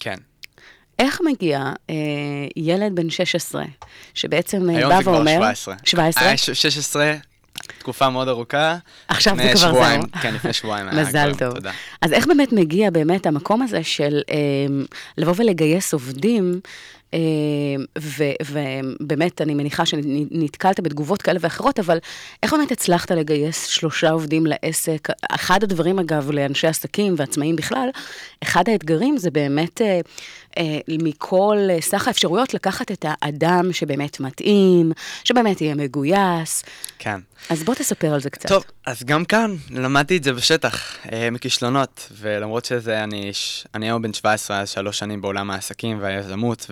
כן. 0.00 0.16
איך 0.98 1.20
מגיע 1.24 1.72
אה, 1.90 1.94
ילד 2.56 2.94
בן 2.94 3.10
16, 3.10 3.64
שבעצם 4.14 4.70
אה, 4.70 4.76
היום 4.76 4.90
בא 4.90 4.96
זה 4.96 5.02
כבר 5.02 5.12
ואומר... 5.12 5.34
17. 5.34 5.74
17? 5.84 6.24
היה 6.28 6.36
ש- 6.36 6.50
16, 6.50 7.14
תקופה 7.78 8.10
מאוד 8.10 8.28
ארוכה. 8.28 8.76
עכשיו 9.08 9.36
זה 9.36 9.42
כבר 9.54 9.70
שבועיים, 9.70 10.00
זהו. 10.00 10.22
כן, 10.22 10.34
לפני 10.34 10.52
שבועיים. 10.52 10.86
מזל 10.86 11.34
טוב. 11.38 11.54
תודה. 11.54 11.72
אז 12.02 12.12
איך 12.12 12.26
באמת 12.26 12.52
מגיע 12.52 12.90
באמת 12.90 13.26
המקום 13.26 13.62
הזה 13.62 13.84
של 13.84 14.20
אה, 14.30 14.36
לבוא 15.18 15.34
ולגייס 15.36 15.92
עובדים, 15.92 16.60
אה, 17.14 17.18
ובאמת, 18.50 19.40
אני 19.42 19.54
מניחה 19.54 19.86
שנתקלת 19.86 20.80
בתגובות 20.80 21.22
כאלה 21.22 21.38
ואחרות, 21.42 21.78
אבל 21.78 21.98
איך 22.42 22.52
באמת 22.52 22.72
הצלחת 22.72 23.10
לגייס 23.10 23.66
שלושה 23.66 24.10
עובדים 24.10 24.44
לעסק? 24.46 25.08
אחד 25.30 25.62
הדברים, 25.62 25.98
אגב, 25.98 26.30
לאנשי 26.30 26.66
עסקים 26.66 27.14
ועצמאים 27.16 27.56
בכלל, 27.56 27.88
אחד 28.42 28.68
האתגרים 28.68 29.16
זה 29.18 29.30
באמת 29.30 29.82
אה, 29.82 30.00
מכל 30.88 31.58
אה, 31.70 31.80
סך 31.80 32.08
האפשרויות 32.08 32.54
לקחת 32.54 32.92
את 32.92 33.04
האדם 33.08 33.72
שבאמת 33.72 34.20
מתאים, 34.20 34.92
שבאמת 35.24 35.60
יהיה 35.60 35.74
מגויס. 35.74 36.64
כן. 36.98 37.20
אז 37.50 37.62
בוא 37.62 37.74
תספר 37.74 38.14
על 38.14 38.20
זה 38.20 38.30
קצת. 38.30 38.48
טוב, 38.48 38.64
אז 38.86 39.02
גם 39.04 39.24
כאן 39.24 39.56
למדתי 39.70 40.16
את 40.16 40.24
זה 40.24 40.32
בשטח, 40.32 40.96
אה, 41.12 41.30
מכישלונות, 41.30 42.12
ולמרות 42.18 42.64
שזה, 42.64 43.04
אני, 43.04 43.30
אני 43.74 43.86
היום 43.86 44.02
בן 44.02 44.12
17, 44.12 44.60
אז 44.60 44.70
שלוש 44.70 44.98
שנים 44.98 45.20
בעולם 45.20 45.50
העסקים 45.50 45.98
והיזמות, 46.00 46.66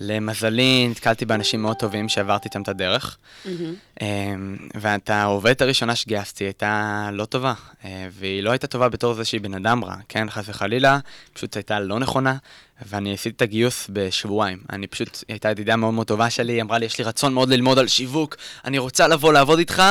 ולמזלי 0.00 0.88
נתקלתי 0.90 1.24
באנשים 1.24 1.62
מאוד 1.62 1.76
טובים 1.76 2.08
שעברתי 2.08 2.48
איתם 2.48 2.62
את 2.62 2.68
הדרך. 2.68 3.16
אה, 4.02 4.34
ואת 4.74 5.10
העובדת 5.10 5.60
הראשונה 5.60 5.96
שגייסתי 5.96 6.44
הייתה 6.44 7.08
לא 7.12 7.24
טובה, 7.24 7.54
אה, 7.84 8.08
והיא 8.12 8.42
לא 8.42 8.50
הייתה 8.50 8.66
טובה 8.66 8.88
בתור 8.88 9.14
זה 9.14 9.24
שהיא 9.24 9.40
בן 9.40 9.54
אדם 9.54 9.84
רע, 9.84 9.96
כן, 10.08 10.30
חס 10.30 10.44
וחלילה, 10.48 10.98
פשוט 11.32 11.56
הייתה 11.56 11.80
לא 11.80 11.98
נכונה, 11.98 12.36
ואני 12.86 13.14
עשיתי 13.14 13.36
את 13.36 13.42
הגיוס 13.42 13.86
בשבועיים. 13.92 14.58
אני 14.70 14.86
פשוט, 14.86 15.16
היא 15.28 15.34
הייתה 15.34 15.50
ידידה 15.50 15.76
מאוד 15.76 15.94
מאוד 15.94 16.06
טובה 16.06 16.30
שלי, 16.30 16.52
היא 16.52 16.62
אמרה 16.62 16.78
לי, 16.78 16.86
יש 16.86 16.98
לי 16.98 17.04
רצון 17.04 17.34
מאוד 17.34 17.48
ללמוד 17.48 17.78
על 17.78 17.88
שיווק, 17.88 18.36
אני 18.64 18.78
רוצה 18.78 19.08
לבוא 19.08 19.32
לעבוד 19.32 19.58
איתך. 19.58 19.82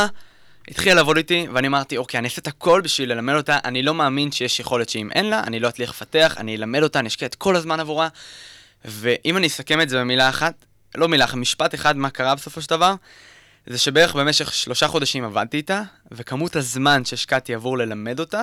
התחילה 0.67 0.95
לעבוד 0.95 1.17
איתי, 1.17 1.47
ואני 1.53 1.67
אמרתי, 1.67 1.97
אוקיי, 1.97 2.17
אני 2.17 2.27
אעשה 2.27 2.41
את 2.41 2.47
הכל 2.47 2.81
בשביל 2.81 3.11
ללמד 3.13 3.33
אותה, 3.33 3.57
אני 3.65 3.83
לא 3.83 3.93
מאמין 3.93 4.31
שיש 4.31 4.59
יכולת 4.59 4.89
שאם 4.89 5.11
אין 5.11 5.25
לה, 5.25 5.43
אני 5.43 5.59
לא 5.59 5.67
אצליח 5.69 5.89
לפתח, 5.89 6.35
אני 6.37 6.55
אלמד 6.55 6.83
אותה, 6.83 6.99
אני 6.99 7.07
אשקיע 7.07 7.27
את 7.27 7.35
כל 7.35 7.55
הזמן 7.55 7.79
עבורה. 7.79 8.07
ואם 8.85 9.37
אני 9.37 9.47
אסכם 9.47 9.81
את 9.81 9.89
זה 9.89 9.99
במילה 9.99 10.29
אחת, 10.29 10.65
לא 10.95 11.07
מילה 11.07 11.25
אחת, 11.25 11.35
משפט 11.35 11.75
אחד, 11.75 11.97
מה 11.97 12.09
קרה 12.09 12.35
בסופו 12.35 12.61
של 12.61 12.69
דבר, 12.69 12.95
זה 13.67 13.77
שבערך 13.77 14.15
במשך 14.15 14.53
שלושה 14.53 14.87
חודשים 14.87 15.23
עבדתי 15.23 15.57
איתה, 15.57 15.81
וכמות 16.11 16.55
הזמן 16.55 17.05
שהשקעתי 17.05 17.53
עבור 17.53 17.77
ללמד 17.77 18.19
אותה, 18.19 18.41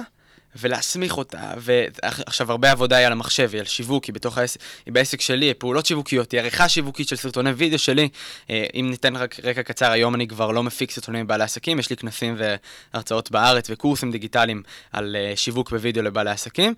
ולהסמיך 0.57 1.19
אותה, 1.19 1.53
ועכשיו 1.57 2.51
הרבה 2.51 2.71
עבודה 2.71 2.97
היא 2.97 3.07
על 3.07 3.13
המחשב, 3.13 3.51
היא 3.53 3.61
על 3.61 3.67
שיווק, 3.67 4.05
היא 4.05 4.15
בתוך 4.15 4.39
העסק, 4.39 4.61
היא 4.87 4.95
בעסק 4.95 5.21
שלי, 5.21 5.55
פעולות 5.55 5.87
שיווקיות, 5.87 6.33
היא 6.33 6.41
עריכה 6.41 6.69
שיווקית 6.69 7.09
של 7.09 7.17
סרטוני 7.17 7.51
וידאו 7.51 7.79
שלי. 7.79 8.09
אה, 8.51 8.67
אם 8.75 8.87
ניתן 8.91 9.17
רק 9.17 9.37
רקע 9.45 9.63
קצר, 9.63 9.91
היום 9.91 10.15
אני 10.15 10.29
כבר 10.29 10.51
לא 10.51 10.63
מפיק 10.63 10.91
סרטונים 10.91 11.25
לבעלי 11.25 11.45
עסקים, 11.45 11.79
יש 11.79 11.91
לי 11.91 11.97
כנסים 11.97 12.37
והרצאות 12.39 13.31
בארץ 13.31 13.71
וקורסים 13.71 14.13
דיגיטליים 14.13 14.63
על 14.93 15.17
אה, 15.17 15.33
שיווק 15.37 15.71
בווידאו 15.71 16.03
לבעלי 16.03 16.31
עסקים, 16.31 16.75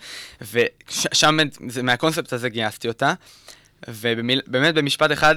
ושם, 0.53 1.39
מהקונספט 1.83 2.33
הזה 2.33 2.49
גייסתי 2.49 2.89
אותה, 2.89 3.15
ובאמת 3.89 4.75
במשפט 4.75 5.13
אחד, 5.13 5.37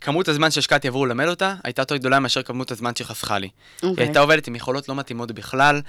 כמות 0.00 0.28
הזמן 0.28 0.50
שהשקעתי 0.50 0.88
עבור 0.88 1.06
ללמד 1.06 1.26
אותה, 1.26 1.54
הייתה 1.64 1.82
יותר 1.82 1.96
גדולה 1.96 2.20
מאשר 2.20 2.42
כמות 2.42 2.70
הזמן 2.70 2.92
שחסכה 2.94 3.38
לי. 3.38 3.48
היא 3.82 3.90
אוקיי. 3.90 4.04
הייתה 4.04 4.20
עובדת 4.20 4.46
עם 4.46 4.56
יכולות 4.56 4.88
לא 4.88 4.94
מתאימות 4.94 5.32
בכלל. 5.32 5.80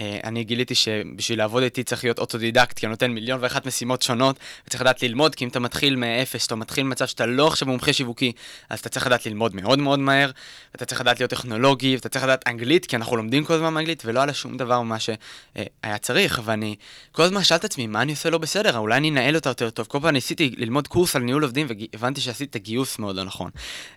אה, 0.00 0.18
אני 0.24 0.44
גיליתי 0.44 0.74
שבשביל 0.74 1.38
לעבוד 1.38 1.62
איתי 1.62 1.84
צריך 1.84 2.04
להיות 2.04 2.18
אוטודידקט, 2.18 2.78
כי 2.78 2.86
אני 2.86 2.90
נותן 2.90 3.10
מיליון 3.10 3.38
ואחת 3.42 3.66
משימות 3.66 4.02
שונות, 4.02 4.36
וצריך 4.66 4.82
לדעת 4.82 5.02
ללמוד, 5.02 5.34
כי 5.34 5.44
אם 5.44 5.48
אתה 5.48 5.60
מתחיל 5.60 5.96
מאפס, 5.96 6.46
אתה 6.46 6.54
מתחיל 6.54 6.84
ממצב 6.84 7.06
שאתה 7.06 7.26
לא 7.26 7.46
עכשיו 7.46 7.68
מומחה 7.68 7.92
שיווקי, 7.92 8.32
אז 8.70 8.78
אתה 8.80 8.88
צריך 8.88 9.06
לדעת 9.06 9.26
ללמוד 9.26 9.54
מאוד 9.54 9.78
מאוד 9.78 9.98
מהר, 9.98 10.30
ואתה 10.74 10.84
צריך 10.84 11.00
לדעת 11.00 11.20
להיות 11.20 11.30
טכנולוגי, 11.30 11.94
ואתה 11.94 12.08
צריך 12.08 12.24
לדעת 12.24 12.48
אנגלית, 12.48 12.86
כי 12.86 12.96
אנחנו 12.96 13.16
לומדים 13.16 13.44
כל 13.44 13.54
הזמן 13.54 13.76
אנגלית, 13.76 14.02
ולא 14.06 14.22
עלה 14.22 14.34
שום 14.34 14.56
דבר 14.56 14.80
ממה 14.80 14.98
שהיה 14.98 15.98
צריך, 16.00 16.40
ואני 16.44 16.76
כל 17.12 17.22
הזמן 17.22 17.44
שאלתי 17.44 17.66
את 17.66 17.70
עצמי, 17.70 17.86
מה 17.86 18.02
אני 18.02 18.12
עושה 18.12 18.30
לא 18.30 18.38
בסדר? 18.38 18.78
אולי 18.78 18.96
אני 18.96 19.10
אנהל 19.10 19.34
אותה 19.34 19.50
יותר 19.50 19.70
טוב. 19.70 19.86
כל 19.86 19.98
פעם 20.02 20.10
ניסיתי 20.10 20.54
ללמוד 20.56 20.88
קורס 20.88 21.16
על 21.16 21.22
ניהול 21.22 21.42
עובדים, 21.42 21.66
והבנתי 21.68 22.20
שעשיתי 22.20 22.44
את 22.44 22.56
הגיוס 22.56 22.98
מאוד 22.98 23.16
לא 23.16 23.24
נכון. 23.24 23.50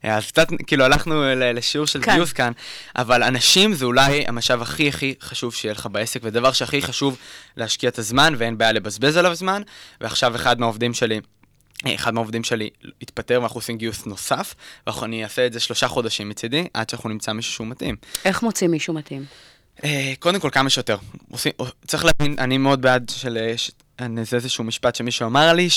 אה, 0.06 0.18
אז 0.18 0.28
קצת, 0.28 0.48
כאילו, 0.68 0.86
הלכנו 0.86 1.24
לשיעור 1.36 1.88
של 1.88 2.02
כן. 2.02 2.16
גיוס 2.16 2.34
כאן, 2.34 2.52
אבל 2.96 3.24
אנשים 3.24 3.74
זה 3.74 3.86
אולי 3.86 4.24
המשאב 4.28 4.62
הכי 4.62 4.90
הכי 4.90 5.16
חשוב 5.22 5.54
שיהיה 5.54 5.74
לך 5.74 5.88
בעסק, 5.92 6.20
ודבר 6.24 6.52
שהכי 6.52 6.82
חשוב 6.82 7.18
להשקיע 7.58 7.90
את 7.90 8.00
הזמן, 8.00 8.34
ואין 8.38 8.58
בעיה 8.58 8.72
לבזבז 8.72 9.18
עליו 9.18 9.36
זמן, 9.36 9.62
ועכשיו 10.02 10.36
אחד 10.36 10.60
מהעובדים 10.60 10.94
שלי... 10.94 11.20
אה, 11.86 11.96
אחד 11.96 12.14
מהעובדים 12.14 12.44
שלי 12.44 12.70
התפטר 13.02 13.40
ואנחנו 13.40 13.58
עושים 13.58 13.78
גיוס 13.78 14.06
נוסף, 14.06 14.56
ואני 14.88 15.24
אעשה 15.24 15.46
את 15.46 15.54
זה 15.54 15.60
שלושה 15.60 15.88
חודשים 15.88 16.30
מצידי, 16.30 16.68
עד 16.74 16.90
שאנחנו 16.90 17.10
נמצא 17.10 17.34
מישהו 17.34 17.54
שהוא 17.54 17.68
מתאים. 17.68 17.96
איך 18.26 18.44
מוצאים 18.44 18.72
מישהו 18.72 18.94
מתאים? 18.94 19.26
אה, 19.84 20.14
קודם 20.20 20.40
כל, 20.40 20.50
כמה 20.50 20.70
שיותר. 20.70 20.98
עושים, 21.32 21.52
צריך 21.88 22.06
להבין, 22.06 22.36
אני 22.40 22.58
מאוד 22.58 22.82
בעד 22.82 23.12
של... 23.16 23.38
ש- 23.58 23.72
זה 24.24 24.36
איזשהו 24.36 24.64
משפט 24.64 24.96
שמישהו 24.96 25.28
אמר 25.28 25.54
לי, 25.54 25.68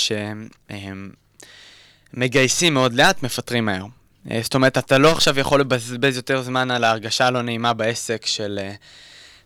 שמגייסים 2.15 2.75
מאוד 2.75 2.95
לאט, 2.95 3.23
מפטרים 3.23 3.65
מהר. 3.65 3.85
אה, 4.31 4.41
זאת 4.43 4.55
אומרת, 4.55 4.79
אתה 4.79 4.99
לא 4.99 5.13
עכשיו 5.13 5.39
יכול 5.39 5.61
לבזבז 5.61 6.17
יותר 6.17 6.43
זמן 6.43 6.71
על 6.71 6.85
ההרגשה 6.85 7.27
הלא 7.27 7.43
נעימה 7.43 7.73
בעסק 7.73 8.27
של... 8.27 8.59
אה, 8.63 8.75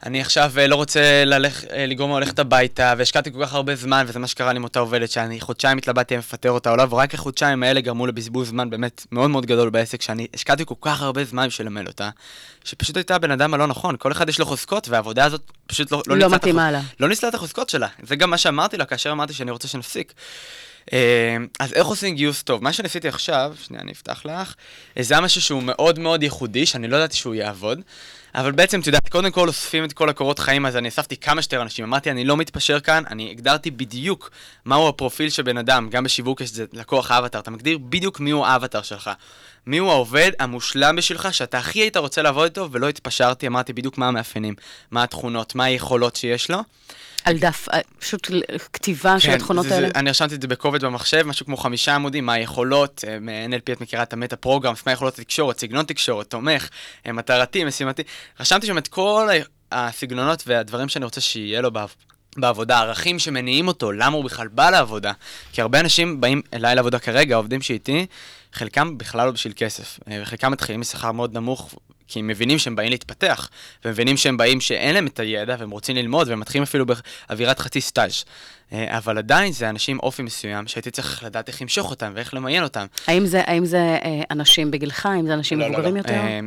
אני 0.06 0.20
עכשיו 0.20 0.52
אה, 0.58 0.66
לא 0.66 0.74
רוצה. 0.74 1.00
אה, 1.00 1.86
לגרום 1.86 2.12
לה 2.12 2.20
ללכת 2.20 2.38
הביתה, 2.38 2.94
והשקעתי 2.98 3.32
כל 3.32 3.38
כך 3.42 3.54
הרבה 3.54 3.74
זמן, 3.74 4.04
וזה 4.08 4.18
מה 4.18 4.26
שקרה 4.26 4.52
לי 4.52 4.56
עם 4.56 4.64
אותה 4.64 4.80
עובדת, 4.80 5.10
שאני 5.10 5.40
חודשיים 5.40 5.78
התלבטתי 5.78 6.14
אם 6.14 6.18
לפטר 6.18 6.50
אותה 6.50 6.70
או 6.70 6.76
לא, 6.76 6.84
ורק 6.90 7.14
החודשיים 7.14 7.62
האלה 7.62 7.80
גרמו 7.80 8.06
לבזבוז 8.06 8.48
זמן 8.48 8.70
באמת 8.70 9.06
מאוד 9.12 9.30
מאוד 9.30 9.46
גדול 9.46 9.70
בעסק, 9.70 10.02
שאני 10.02 10.26
השקעתי 10.34 10.64
כל 10.66 10.74
כך 10.80 11.02
הרבה 11.02 11.24
זמן 11.24 11.48
בשביל 11.48 11.68
ללמד 11.68 11.86
אותה, 11.86 12.10
שפשוט 12.64 12.96
הייתה 12.96 13.14
הבן 13.14 13.30
אדם 13.30 13.54
הלא 13.54 13.66
נכון, 13.66 13.96
כל 13.98 14.12
אחד 14.12 14.28
יש 14.28 14.38
לו 14.38 14.46
חוזקות, 14.46 14.88
והעבודה 14.88 15.24
הזאת 15.24 15.40
פשוט 15.66 15.92
לא, 15.92 16.02
לא. 16.06 16.28
לא 17.00 17.08
ניצלה 17.08 17.28
את 17.28 17.34
החוזקות 17.34 17.68
שלה. 17.68 17.88
זה 18.02 18.16
גם 18.16 18.30
מה 18.30 18.38
שאמרתי 18.38 18.76
לה 18.76 18.84
כאשר 18.84 19.12
אמרתי 19.12 19.32
שאני 19.32 19.50
רוצה 19.50 19.68
שנפסיק. 19.68 20.12
אה, 20.92 21.36
אז 21.58 21.72
איך 21.72 21.86
עושים 21.86 22.14
גיוס 22.14 22.42
טוב? 22.42 22.62
מה 22.62 22.72
שניסיתי 22.72 23.08
עכשיו, 23.08 23.54
שנייה 23.62 23.82
אני 23.82 23.92
אפתח 23.92 24.22
לך, 24.24 24.54
אה, 24.98 25.02
זה 25.02 25.14
היה 25.14 25.20
משהו 25.20 25.40
שהוא 25.40 25.62
מאוד 25.62 25.98
מאוד 25.98 26.22
ייחודי, 26.22 26.66
שאני 26.66 26.88
לא 26.88 26.96
ידעתי 26.96 27.16
שהוא 27.16 27.34
יעבוד, 27.34 27.80
אבל 28.34 28.52
בעצם, 28.52 28.80
את 28.80 28.86
יודעת, 28.86 29.08
קודם 29.08 29.30
כל 29.30 29.48
אוספים 29.48 29.84
את 29.84 29.92
כל 29.92 30.08
הקורות 30.08 30.38
חיים, 30.38 30.66
אז 30.66 30.76
אני 30.76 30.88
אספתי 30.88 31.16
כמה 31.16 31.42
שיותר 31.42 31.62
אנשים. 31.62 31.84
אמרתי, 31.84 32.10
אני 32.10 32.24
לא 32.24 32.36
מתפשר 32.36 32.80
כאן, 32.80 33.02
אני 33.10 33.30
הגדרתי 33.30 33.70
בדיוק 33.70 34.30
מהו 34.64 34.88
הפרופיל 34.88 35.30
של 35.30 35.42
בן 35.42 35.58
אדם, 35.58 35.88
גם 35.90 36.04
בשיווק 36.04 36.40
יש 36.40 36.50
לקוח 36.72 37.10
האבטר, 37.10 37.38
אתה 37.38 37.50
מגדיר 37.50 37.78
בדיוק 37.78 38.20
מיהו 38.20 38.44
האבטר 38.44 38.82
שלך. 38.82 39.10
מיהו 39.66 39.90
העובד 39.90 40.30
המושלם 40.38 40.96
בשבילך, 40.96 41.34
שאתה 41.34 41.58
הכי 41.58 41.78
היית 41.78 41.96
רוצה 41.96 42.22
לעבוד 42.22 42.44
איתו, 42.44 42.68
ולא 42.72 42.88
התפשרתי, 42.88 43.46
אמרתי 43.46 43.72
בדיוק 43.72 43.98
מה 43.98 44.08
המאפיינים, 44.08 44.54
מה 44.90 45.02
התכונות, 45.02 45.54
מה 45.54 45.64
היכולות 45.64 46.16
שיש 46.16 46.50
לו. 46.50 46.58
על 47.28 47.38
דף, 47.38 47.68
אה, 47.72 47.80
פשוט 47.98 48.30
כתיבה 48.72 49.20
של 49.20 49.30
התכונות 49.30 49.64
כן, 49.64 49.68
זה, 49.68 49.74
האלה? 49.74 49.88
זה, 49.88 49.92
אני 49.98 50.10
רשמתי 50.10 50.34
את 50.34 50.42
זה 50.42 50.48
בקובץ 50.48 50.82
במחשב, 50.82 51.22
משהו 51.26 51.46
כמו 51.46 51.56
חמישה 51.56 51.94
עמודים, 51.94 52.26
מה 52.26 52.32
היכולות, 52.32 53.04
אה, 53.08 53.18
מ-NLP 53.20 53.72
את 53.72 53.80
מכירה 53.80 54.02
את 54.02 54.12
המטה 54.12 54.36
פרוגרמס, 54.36 54.86
מה 54.86 54.92
יכולות 54.92 55.18
התקשורת, 55.18 55.60
סגנון 55.60 55.84
תקשורת, 55.84 56.30
תומך, 56.30 56.68
אה, 57.06 57.12
מטרתי, 57.12 57.64
משימתי. 57.64 58.02
רשמתי 58.40 58.66
שם 58.66 58.78
את 58.78 58.88
כל 58.88 59.28
הסגנונות 59.72 60.42
והדברים 60.46 60.88
שאני 60.88 61.04
רוצה 61.04 61.20
שיהיה 61.20 61.60
לו 61.60 61.70
בעב... 61.70 61.94
בעבודה, 62.36 62.78
ערכים 62.78 63.18
שמניעים 63.18 63.68
אותו, 63.68 63.92
למה 63.92 64.16
הוא 64.16 64.24
בכלל 64.24 64.48
בא 64.48 64.70
לעבודה. 64.70 65.12
כי 65.52 65.62
הרבה 65.62 65.80
אנשים 65.80 66.20
באים 66.20 66.42
אליי 66.54 66.74
לעבודה 66.74 66.98
כרגע, 66.98 67.34
העובדים 67.34 67.62
שאיתי, 67.62 68.06
חלקם 68.52 68.98
בכלל 68.98 69.26
לא 69.26 69.32
בשביל 69.32 69.52
כסף, 69.56 69.98
וחלקם 70.22 70.52
מתחילים 70.52 70.80
משכר 70.80 71.12
מאוד 71.12 71.34
נמוך, 71.34 71.74
כי 72.08 72.18
הם 72.18 72.26
מבינים 72.26 72.58
שהם 72.58 72.76
באים 72.76 72.90
להתפתח, 72.90 73.48
ומבינים 73.84 74.16
שהם 74.16 74.36
באים 74.36 74.60
שאין 74.60 74.94
להם 74.94 75.06
את 75.06 75.20
הידע, 75.20 75.56
והם 75.58 75.70
רוצים 75.70 75.96
ללמוד, 75.96 76.28
והם 76.28 76.40
מתחילים 76.40 76.62
אפילו 76.62 76.84
באווירת 76.86 77.58
חצי 77.58 77.80
סטאז'. 77.80 78.24
אה, 78.72 78.98
אבל 78.98 79.18
עדיין 79.18 79.52
זה 79.52 79.70
אנשים 79.70 79.96
עם 79.96 80.00
אופי 80.00 80.22
מסוים, 80.22 80.66
שהייתי 80.66 80.90
צריך 80.90 81.24
לדעת 81.24 81.48
איך 81.48 81.62
למשוך 81.62 81.90
אותם 81.90 82.12
ואיך 82.14 82.34
למיין 82.34 82.62
אותם. 82.62 82.86
האם 83.06 83.26
זה, 83.26 83.42
האם 83.46 83.64
זה 83.64 83.78
אה, 83.78 84.20
אנשים 84.30 84.70
בגילך? 84.70 85.06
האם 85.06 85.26
זה 85.26 85.34
אנשים 85.34 85.58
לא, 85.58 85.66
לא, 85.66 85.72
מבוגרים 85.72 85.94
לא. 85.94 85.98
יותר? 85.98 86.12
אה, 86.12 86.40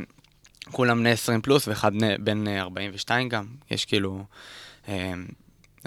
כולם 0.71 0.99
בני 0.99 1.11
20 1.11 1.41
פלוס, 1.41 1.67
ואחד 1.67 1.91
בן 2.19 2.47
אה, 2.47 2.61
42 2.61 3.29
גם. 3.29 3.45
יש 3.71 3.85
כאילו... 3.85 4.23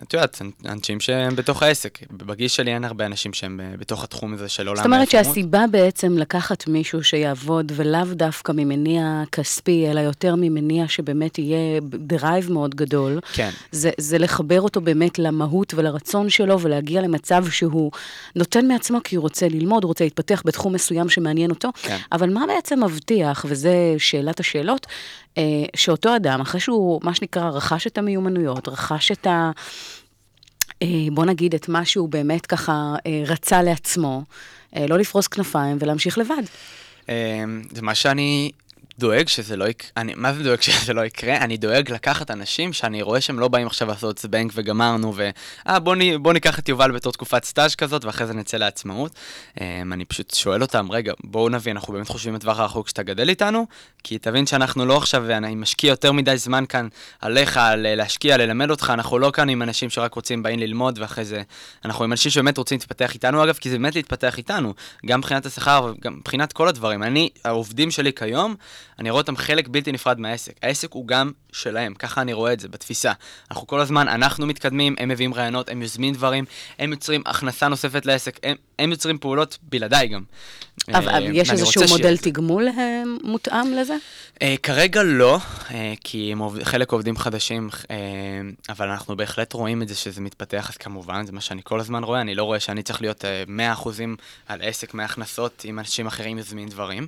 את 0.02 0.14
יודעת, 0.14 0.42
אנשים 0.64 1.00
שהם 1.00 1.36
בתוך 1.36 1.62
העסק. 1.62 1.98
בגיל 2.12 2.48
שלי 2.48 2.74
אין 2.74 2.84
הרבה 2.84 3.06
אנשים 3.06 3.32
שהם 3.32 3.60
אה, 3.60 3.76
בתוך 3.76 4.04
התחום 4.04 4.34
הזה 4.34 4.48
של 4.48 4.68
עולם 4.68 4.76
זאת 4.76 4.86
אומרת 4.86 5.08
היזמות. 5.08 5.24
שהסיבה 5.24 5.64
בעצם 5.70 6.18
לקחת 6.18 6.68
מישהו 6.68 7.04
שיעבוד, 7.04 7.72
ולאו 7.76 8.04
דווקא 8.04 8.52
ממניע 8.52 9.22
כספי, 9.32 9.90
אלא 9.90 10.00
יותר 10.00 10.34
ממניע 10.38 10.88
שבאמת 10.88 11.38
יהיה 11.38 11.80
drive 11.82 12.52
מאוד 12.52 12.74
גדול, 12.74 13.20
כן. 13.32 13.50
זה, 13.72 13.90
זה 13.98 14.18
לחבר 14.18 14.60
אותו 14.60 14.80
באמת 14.80 15.18
למהות 15.18 15.74
ולרצון 15.74 16.30
שלו, 16.30 16.60
ולהגיע 16.60 17.00
למצב 17.00 17.50
שהוא 17.50 17.90
נותן 18.36 18.66
מעצמו 18.66 18.98
כי 19.04 19.16
הוא 19.16 19.22
רוצה 19.22 19.48
ללמוד, 19.48 19.84
הוא 19.84 19.88
רוצה 19.88 20.04
להתפתח 20.04 20.42
בתחום 20.44 20.72
מסוים 20.72 21.08
שמעניין 21.08 21.50
אותו. 21.50 21.68
כן. 21.82 21.98
אבל 22.12 22.30
מה 22.30 22.44
בעצם 22.46 22.84
מבטיח, 22.84 23.46
וזה 23.48 23.94
שאלת 23.98 24.40
השאלות, 24.40 24.86
שאותו 25.76 26.16
אדם, 26.16 26.40
אחרי 26.40 26.60
שהוא, 26.60 27.00
מה 27.02 27.14
שנקרא, 27.14 27.50
רכש 27.50 27.86
את 27.86 27.98
המיומנויות, 27.98 28.68
רכש 28.68 29.12
את 29.12 29.26
ה... 29.26 29.50
אה, 30.82 30.88
בוא 31.12 31.24
נגיד 31.24 31.54
את 31.54 31.68
מה 31.68 31.84
שהוא 31.84 32.08
באמת 32.08 32.46
ככה 32.46 32.94
אה, 33.06 33.22
רצה 33.26 33.62
לעצמו, 33.62 34.22
אה, 34.76 34.86
לא 34.86 34.98
לפרוס 34.98 35.26
כנפיים 35.26 35.76
ולהמשיך 35.80 36.18
לבד. 36.18 36.42
אה, 37.08 37.44
זה 37.70 37.82
מה 37.82 37.94
שאני 37.94 38.50
דואג 38.98 39.28
שזה 39.28 39.56
לא 39.56 39.64
יקרה, 39.64 39.90
אני, 39.96 40.12
מה 40.16 40.34
זה 40.34 40.42
דואג 40.42 40.60
שזה 40.60 40.92
לא 40.92 41.04
יקרה? 41.04 41.36
אני 41.36 41.56
דואג 41.56 41.92
לקחת 41.92 42.30
אנשים 42.30 42.72
שאני 42.72 43.02
רואה 43.02 43.20
שהם 43.20 43.38
לא 43.38 43.48
באים 43.48 43.66
עכשיו 43.66 43.88
לעשות 43.88 44.18
זבנג 44.18 44.52
וגמרנו, 44.54 45.12
ו... 45.16 45.30
אה, 45.68 45.78
בוא, 45.78 45.96
נ, 45.96 46.22
בוא 46.22 46.32
ניקח 46.32 46.58
את 46.58 46.68
יובל 46.68 46.92
בתור 46.92 47.12
תקופת 47.12 47.44
סטאז' 47.44 47.74
כזאת, 47.74 48.04
ואחרי 48.04 48.26
זה 48.26 48.34
נצא 48.34 48.56
לעצמאות. 48.56 49.12
אה, 49.60 49.82
אני 49.92 50.04
פשוט 50.04 50.34
שואל 50.34 50.62
אותם, 50.62 50.92
רגע, 50.92 51.12
בואו 51.24 51.48
נבין, 51.48 51.76
אנחנו 51.76 51.92
באמת 51.92 52.08
חושבים 52.08 52.34
לטווח 52.34 52.58
הרחוק 52.58 52.88
שאתה 52.88 53.02
גדל 53.02 53.28
איתנו? 53.28 53.66
כי 54.04 54.18
תבין 54.18 54.46
שאנחנו 54.46 54.86
לא 54.86 54.96
עכשיו, 54.96 55.30
אני 55.30 55.54
משקיע 55.54 55.90
יותר 55.90 56.12
מדי 56.12 56.36
זמן 56.36 56.64
כאן 56.68 56.88
עליך, 57.20 57.60
ל- 57.76 57.94
להשקיע, 57.94 58.36
ללמד 58.36 58.70
אותך, 58.70 58.90
אנחנו 58.94 59.18
לא 59.18 59.30
כאן 59.30 59.48
עם 59.48 59.62
אנשים 59.62 59.90
שרק 59.90 60.14
רוצים, 60.14 60.42
באים 60.42 60.58
ללמוד, 60.58 60.98
ואחרי 60.98 61.24
זה... 61.24 61.42
אנחנו 61.84 62.04
עם 62.04 62.12
אנשים 62.12 62.30
שבאמת 62.30 62.58
רוצים 62.58 62.78
להתפתח 62.78 63.14
איתנו, 63.14 63.44
אגב, 63.44 63.54
כי 63.54 63.70
זה 63.70 63.78
באמת 63.78 63.94
להתפתח 63.94 64.38
איתנו, 64.38 64.74
גם 65.06 65.18
מבחינת 65.18 65.46
השכר 65.46 65.92
וגם 65.98 66.16
מבחינת 66.16 66.52
כל 66.52 66.68
הדברים. 66.68 67.02
אני, 67.02 67.28
העובדים 67.44 67.90
שלי 67.90 68.12
כיום, 68.12 68.54
אני 68.98 69.10
רואה 69.10 69.20
אותם 69.20 69.36
חלק 69.36 69.68
בלתי 69.68 69.92
נפרד 69.92 70.20
מהעסק. 70.20 70.52
העסק 70.62 70.92
הוא 70.92 71.06
גם 71.06 71.32
שלהם, 71.52 71.94
ככה 71.94 72.20
אני 72.20 72.32
רואה 72.32 72.52
את 72.52 72.60
זה, 72.60 72.68
בתפיסה. 72.68 73.12
אנחנו 73.50 73.66
כל 73.66 73.80
הזמן, 73.80 74.08
אנחנו 74.08 74.46
מתקדמים, 74.46 74.94
הם 74.98 75.08
מביאים 75.08 75.34
רעיונות, 75.34 75.68
הם 75.68 75.82
יוזמים 75.82 76.14
דברים, 76.14 76.44
הם 76.78 76.92
יוצרים 76.92 77.22
הכנסה 77.26 77.68
נוספת 77.68 78.06
לעסק, 78.06 78.40
הם, 78.42 78.56
הם 78.78 78.90
יוצרים 78.90 79.18
פעולות 79.18 79.58
בלעדיי 79.62 80.08
גם. 80.08 80.22
אבל 80.88 81.26
אה, 81.26 81.30
יש 81.32 81.50
איזשהו 81.50 81.82
מודל 81.88 82.16
תגמול 82.16 82.68
אה, 82.68 83.02
מותאם 83.22 83.72
לזה? 83.72 83.94
אה, 84.42 84.54
כרגע 84.62 85.02
לא, 85.02 85.38
כי 86.04 86.34
חלק 86.62 86.92
עובדים 86.92 87.16
חדשים, 87.16 87.68
אבל 88.68 88.88
אנחנו 88.88 89.16
בהחלט 89.16 89.52
רואים 89.52 89.82
את 89.82 89.88
זה 89.88 89.94
שזה 89.94 90.20
מתפתח, 90.20 90.70
אז 90.70 90.76
כמובן, 90.76 91.26
זה 91.26 91.32
מה 91.32 91.40
שאני 91.40 91.60
כל 91.64 91.80
הזמן 91.80 92.04
רואה, 92.04 92.20
אני 92.20 92.34
לא 92.34 92.42
רואה 92.42 92.60
שאני 92.60 92.82
צריך 92.82 93.02
להיות 93.02 93.24
אה, 93.24 93.74
100% 93.82 93.88
על 94.48 94.62
עסק 94.62 94.94
מהכנסות, 94.94 95.64
אם 95.68 95.78
אנשים 95.78 96.06
אחרים 96.06 96.38
יוזמים 96.38 96.68
דברים. 96.68 97.06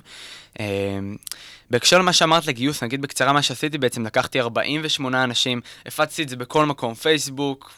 בהקשר 1.69 1.97
למה 1.97 2.13
שאמרת 2.13 2.47
לגיוס, 2.47 2.83
נגיד 2.83 3.01
בקצרה 3.01 3.33
מה 3.33 3.41
שעשיתי, 3.41 3.77
בעצם 3.77 4.05
לקחתי 4.05 4.39
48 4.39 5.23
אנשים, 5.23 5.61
הפצתי 5.85 6.23
את 6.23 6.29
זה 6.29 6.35
בכל 6.35 6.65
מקום, 6.65 6.93
פייסבוק, 6.93 7.71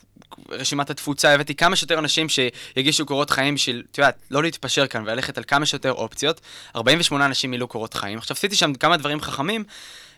רשימת 0.49 0.89
התפוצה, 0.89 1.34
הבאתי 1.34 1.55
כמה 1.55 1.75
שיותר 1.75 1.99
אנשים 1.99 2.27
שיגישו 2.29 3.05
קורות 3.05 3.29
חיים 3.29 3.55
בשביל, 3.55 3.84
את 3.91 3.97
יודעת, 3.97 4.15
לא 4.32 4.43
להתפשר 4.43 4.88
כאן 4.88 5.01
וללכת 5.01 5.38
על 5.38 5.43
כמה 5.47 5.65
שיותר 5.65 5.91
אופציות. 5.91 6.41
48 6.75 7.25
אנשים 7.25 7.51
מילאו 7.51 7.67
קורות 7.67 7.93
חיים. 7.93 8.17
עכשיו, 8.17 8.38
עשיתי 8.38 8.55
שם 8.55 8.73
כמה 8.73 8.97
דברים 8.97 9.21
חכמים, 9.21 9.63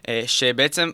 אה, 0.07 0.23
שבעצם 0.27 0.89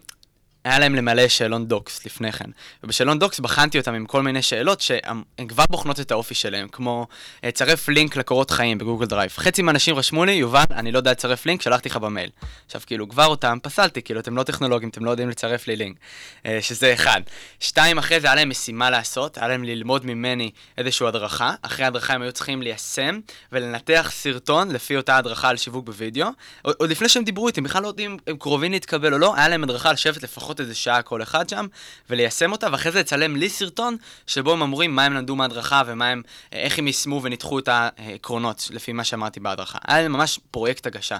היה 0.68 0.80
להם 0.80 0.96
למלא 0.96 1.28
שאלון 1.28 1.68
Docs 1.68 2.06
לפני 2.06 2.32
כן. 2.32 2.50
ובשאלון 2.84 3.20
Docs 3.20 3.40
בחנתי 3.40 3.80
אותם 3.80 3.94
עם 3.94 4.06
כל 4.06 4.22
מיני 4.22 4.42
שאלות 4.42 4.82
שהן 4.82 5.48
כבר 5.48 5.64
בוחנות 5.70 6.00
את 6.00 6.12
האופי 6.12 6.36
שלהם, 6.36 6.68
כמו 6.68 7.08
אה, 7.44 7.52
צרף 7.52 7.90
לינק 7.90 8.16
לקורות 8.16 8.52
חיים 8.52 8.78
בגוגל 8.78 9.06
דרייב. 9.06 9.32
חצי 9.38 9.62
מהאנשים 9.62 9.96
רשמו 9.96 10.26
לי, 10.26 10.32
יובל, 10.32 10.64
אני 10.72 10.92
לא 10.92 10.98
יודע 10.98 11.12
לצרף 11.12 11.46
לינק, 11.46 11.62
שלחתי 11.62 11.90
לך 11.90 11.98
במייל. 11.98 12.30
עכשיו, 12.66 12.82
כאילו, 12.86 13.10
כבר 13.10 13.26
אותם 13.26 13.58
פסלתי, 13.64 14.02
כאילו, 14.02 14.20
אתם 14.20 14.38
לא 14.38 14.44
טכנולוגים, 14.44 14.90
אתם 14.90 15.06
לא 15.06 15.12
יודעים 15.12 15.30
לצרף 15.30 15.68
לי 15.68 15.76
לינק. 15.76 15.98
אה, 16.46 16.60
שזה 16.62 16.94
אחד. 16.94 17.22
שתיים, 17.60 17.98
אחרי 17.98 18.20
זה 18.20 18.28
היה 18.28 18.36
להם 18.36 18.50
משימה 18.50 18.90
לעשות, 18.90 19.38
היה 19.38 19.48
להם 19.48 19.64
ללמוד 19.64 20.06
ממני 20.06 20.52
איזושהי 20.78 21.08
הדרכה. 21.08 21.54
אחרי 21.62 21.86
ההדרכה 21.86 22.14
הם 22.14 22.22
היו 22.22 22.32
צריכים 22.32 22.62
ליישם 22.62 23.20
ולנתח 23.52 24.12
סרטון 24.14 24.72
לפי 24.72 24.98
אותה 24.98 25.18
הדרכה 25.18 25.50
על 25.50 25.58
שיווק 25.58 25.86
בווידאו. 25.86 26.28
עוד 26.62 26.90
לפני 26.90 27.10
שהם 27.10 27.24
דיברו 27.24 27.48
איתי, 27.48 27.62
בכלל 27.62 27.84
לא 27.84 27.88
יודעים 27.88 28.18
אם 28.30 28.38
קרובים 28.38 28.72
להתקבל 28.72 29.14
או 29.14 29.18
לא, 29.18 29.36
היה 29.36 29.48
להם 29.48 29.64
הדרכה 29.64 29.94
לשבת 29.94 30.24
לפחות 30.24 30.57
איזה 30.60 30.76
שעה 30.76 31.02
כל 31.02 31.22
אחד 31.22 31.50
שם, 31.50 31.67
וליישם 32.10 32.52
אותה, 32.52 32.67
ואחרי 32.72 32.91
זה 32.91 33.00
לצלם 33.00 33.36
לי 33.36 33.50
סרטון, 33.50 33.98
שבו 34.28 34.52
הם 34.52 34.62
אמורים 34.62 34.96
מה 34.96 35.06
הם 35.06 35.13
למדו 35.13 35.36
מההדרכה 35.36 35.82
ומה 35.86 36.08
הם, 36.08 36.22
אה, 36.54 36.60
איך 36.60 36.80
הם 36.80 36.88
יישמו 36.88 37.24
וניתחו 37.24 37.60
את 37.60 37.70
העקרונות, 37.72 38.67
לפי 38.74 38.93
מה 38.93 39.04
שאמרתי 39.04 39.39
בהדרכה. 39.39 39.80
היה 39.88 40.10
ממש 40.10 40.39
פרויקט 40.52 40.88
הגשה. 40.88 41.17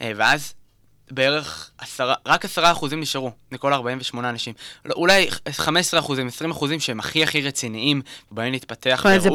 אה, 0.00 0.12
ואז 0.16 0.54
בערך 1.10 1.70
עשרה, 1.78 2.14
רק 2.26 2.44
עשרה 2.44 2.72
אחוזים 2.72 3.00
נשארו, 3.00 3.30
מכל 3.52 3.72
48 3.72 4.30
אנשים. 4.30 4.54
לא, 4.84 4.94
אולי 4.94 5.28
15 5.50 6.00
אחוזים, 6.00 6.26
20 6.26 6.50
אחוזים 6.50 6.80
שהם 6.80 7.00
הכי 7.00 7.22
הכי 7.22 7.42
רציניים, 7.42 8.02
ובאים 8.32 8.52
להתפתח, 8.52 9.02
ב- 9.04 9.08
לי 9.08 9.16
את 9.16 9.22
זה. 9.22 9.30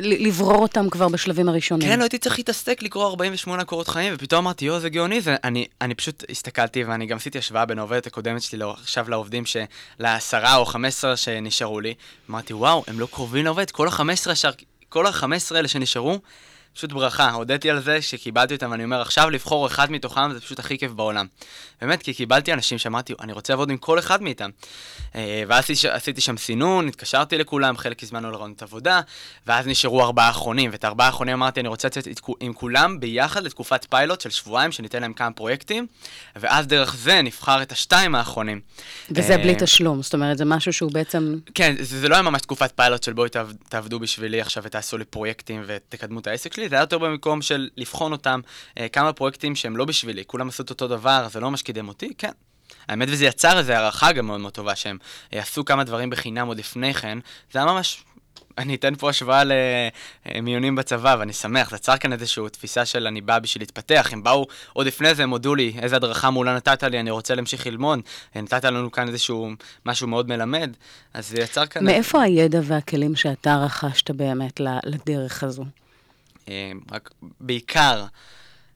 לברור 0.00 0.62
אותם 0.62 0.90
כבר 0.90 1.08
בשלבים 1.08 1.48
הראשונים. 1.48 1.88
כן, 1.88 1.98
לא 1.98 2.04
הייתי 2.04 2.18
צריך 2.18 2.38
להתעסק 2.38 2.82
לקרוא 2.82 3.06
48 3.06 3.64
קורות 3.64 3.88
חיים, 3.88 4.14
ופתאום 4.16 4.44
אמרתי, 4.44 4.64
יואו, 4.64 4.80
זה 4.80 4.88
גאוני, 4.88 5.20
זה... 5.20 5.36
אני, 5.44 5.66
אני 5.80 5.94
פשוט 5.94 6.24
הסתכלתי, 6.30 6.84
ואני 6.84 7.06
גם 7.06 7.16
עשיתי 7.16 7.38
השוואה 7.38 7.64
בין 7.64 7.78
העובדת 7.78 8.06
הקודמת 8.06 8.42
שלי 8.42 8.64
עכשיו 8.64 9.10
לעובדים, 9.10 9.46
ש... 9.46 9.56
לעשרה 9.98 10.56
או 10.56 10.64
15 10.66 11.16
שנשארו 11.16 11.80
לי. 11.80 11.94
אמרתי, 12.30 12.54
וואו, 12.54 12.84
הם 12.86 13.00
לא 13.00 13.08
קרובים 13.12 13.44
לעובד, 13.44 13.70
כל 13.70 13.88
ה-15 13.88 14.32
ישר, 14.32 14.50
כל 14.88 15.06
ה-15 15.06 15.54
האלה 15.54 15.68
שנשארו, 15.68 16.18
פשוט 16.76 16.92
ברכה. 16.92 17.30
הודיתי 17.30 17.70
על 17.70 17.82
זה 17.82 18.02
שקיבלתי 18.02 18.54
אותם, 18.54 18.70
ואני 18.70 18.84
אומר, 18.84 19.00
עכשיו 19.00 19.30
לבחור 19.30 19.66
אחד 19.66 19.90
מתוכם 19.90 20.32
זה 20.32 20.40
פשוט 20.40 20.58
הכי 20.58 20.78
כיף 20.78 20.92
בעולם. 20.92 21.26
באמת, 21.80 22.02
כי 22.02 22.14
קיבלתי 22.14 22.52
אנשים 22.52 22.78
שאמרתי, 22.78 23.12
אני 23.20 23.32
רוצה 23.32 23.52
לעבוד 23.52 23.70
עם 23.70 23.76
כל 23.76 23.98
אחד 23.98 24.22
מאיתם. 24.22 24.50
אה, 25.14 25.42
ואז 25.48 25.64
עשיתי- 25.90 26.20
שם 26.20 26.36
סינון, 26.36 26.88
התקשרתי 26.88 27.38
לכולם, 27.38 27.76
חלק 27.76 28.02
הזמנו 28.02 28.30
לרעיונות 28.30 28.62
עבודה, 28.62 29.00
ואז 29.46 29.66
נשארו 29.66 30.02
ארבעה 30.02 30.30
אחרונים, 30.30 30.70
ואת 30.72 30.84
הארבעה 30.84 31.06
האחרונים 31.06 31.34
אמרתי, 31.34 31.60
אני 31.60 31.68
רוצה 31.68 31.88
לצאת 31.88 32.08
עם 32.40 32.52
כולם 32.52 33.00
ביחד 33.00 33.42
לתקופת 33.42 33.86
פיילוט 33.90 34.20
של 34.20 34.30
שבועיים, 34.30 34.72
שניתן 34.72 35.02
להם 35.02 35.12
כמה 35.12 35.30
פרויקטים, 35.30 35.86
ואז 36.36 36.66
דרך 36.66 36.96
זה 36.96 37.22
נבחר 37.22 37.62
את 37.62 37.72
השתיים 37.72 38.14
האחרונים. 38.14 38.60
וזה 39.10 39.32
אה, 39.32 39.38
בלי 39.38 39.54
תשלום, 39.58 40.02
זאת 40.02 40.14
אומרת, 40.14 40.38
זה 40.38 40.44
משהו 40.44 40.72
שהוא 40.72 40.92
בעצם... 40.92 41.38
כן, 41.54 41.74
זה, 41.80 42.00
זה 42.00 42.08
לא 42.08 42.14
היה 42.14 42.22
ממש 42.22 42.42
תקופת 42.42 42.72
פיילוט 42.76 43.02
של 43.02 43.12
בואי 43.12 43.28
תעב, 43.28 43.52
תעבדו 43.68 43.98
בשבילי 44.00 44.40
עכשיו 44.40 44.62
ותעשו 44.62 44.98
לי 44.98 45.04
פרויקטים 45.04 45.62
ותקדמו 45.66 46.20
את 46.20 46.26
העסק 46.26 46.54
שלי, 46.54 46.65
זה 46.68 46.74
היה 46.74 46.82
יותר 46.82 46.98
במקום 46.98 47.42
של 47.42 47.68
לבחון 47.76 48.12
אותם, 48.12 48.40
אה, 48.78 48.88
כמה 48.88 49.12
פרויקטים 49.12 49.56
שהם 49.56 49.76
לא 49.76 49.84
בשבילי, 49.84 50.24
כולם 50.26 50.48
עשו 50.48 50.62
את 50.62 50.70
אותו 50.70 50.88
דבר, 50.88 51.26
זה 51.30 51.40
לא 51.40 51.50
ממש 51.50 51.62
קידם 51.62 51.88
אותי, 51.88 52.12
כן. 52.18 52.32
האמת 52.88 53.08
וזה 53.10 53.26
יצר 53.26 53.58
איזו 53.58 53.72
הערכה 53.72 54.12
גם 54.12 54.26
מאוד 54.26 54.40
מאוד 54.40 54.52
טובה, 54.52 54.76
שהם 54.76 54.98
אה, 55.34 55.38
עשו 55.40 55.64
כמה 55.64 55.84
דברים 55.84 56.10
בחינם 56.10 56.46
עוד 56.46 56.58
לפני 56.58 56.94
כן, 56.94 57.18
זה 57.52 57.58
היה 57.58 57.66
ממש... 57.66 58.04
אני 58.58 58.74
אתן 58.74 58.94
פה 58.94 59.10
השוואה 59.10 59.42
למיונים 60.26 60.74
בצבא, 60.76 61.16
ואני 61.18 61.32
שמח, 61.32 61.70
זה 61.70 61.76
יצר 61.76 61.96
כאן 61.96 62.12
איזושהי 62.12 62.48
תפיסה 62.52 62.84
של 62.84 63.06
אני 63.06 63.20
בא 63.20 63.38
בשביל 63.38 63.62
להתפתח, 63.62 64.08
הם 64.12 64.22
באו 64.22 64.46
עוד 64.72 64.86
לפני 64.86 65.14
זה, 65.14 65.22
הם 65.22 65.30
הודו 65.30 65.54
לי 65.54 65.72
איזה 65.82 65.96
הדרכה 65.96 66.30
מעולה 66.30 66.56
נתת 66.56 66.82
לי, 66.82 67.00
אני 67.00 67.10
רוצה 67.10 67.34
להמשיך 67.34 67.66
ללמוד, 67.66 68.00
נתת 68.36 68.64
לנו 68.64 68.92
כאן 68.92 69.08
איזשהו 69.08 69.50
משהו 69.86 70.08
מאוד 70.08 70.28
מלמד, 70.28 70.76
אז 71.14 71.28
זה 71.28 71.40
יצר 71.40 71.66
כאן... 71.66 71.84
מאיפה 71.84 72.22
הידע 72.22 72.60
והכלים 72.62 73.16
שאתה 73.16 73.56
רכשת 73.56 74.10
באמת 74.10 74.60
לדרך 74.84 75.42
הזו? 75.42 75.64
אה, 76.48 76.72
רק 76.92 77.10
בעיקר 77.40 78.06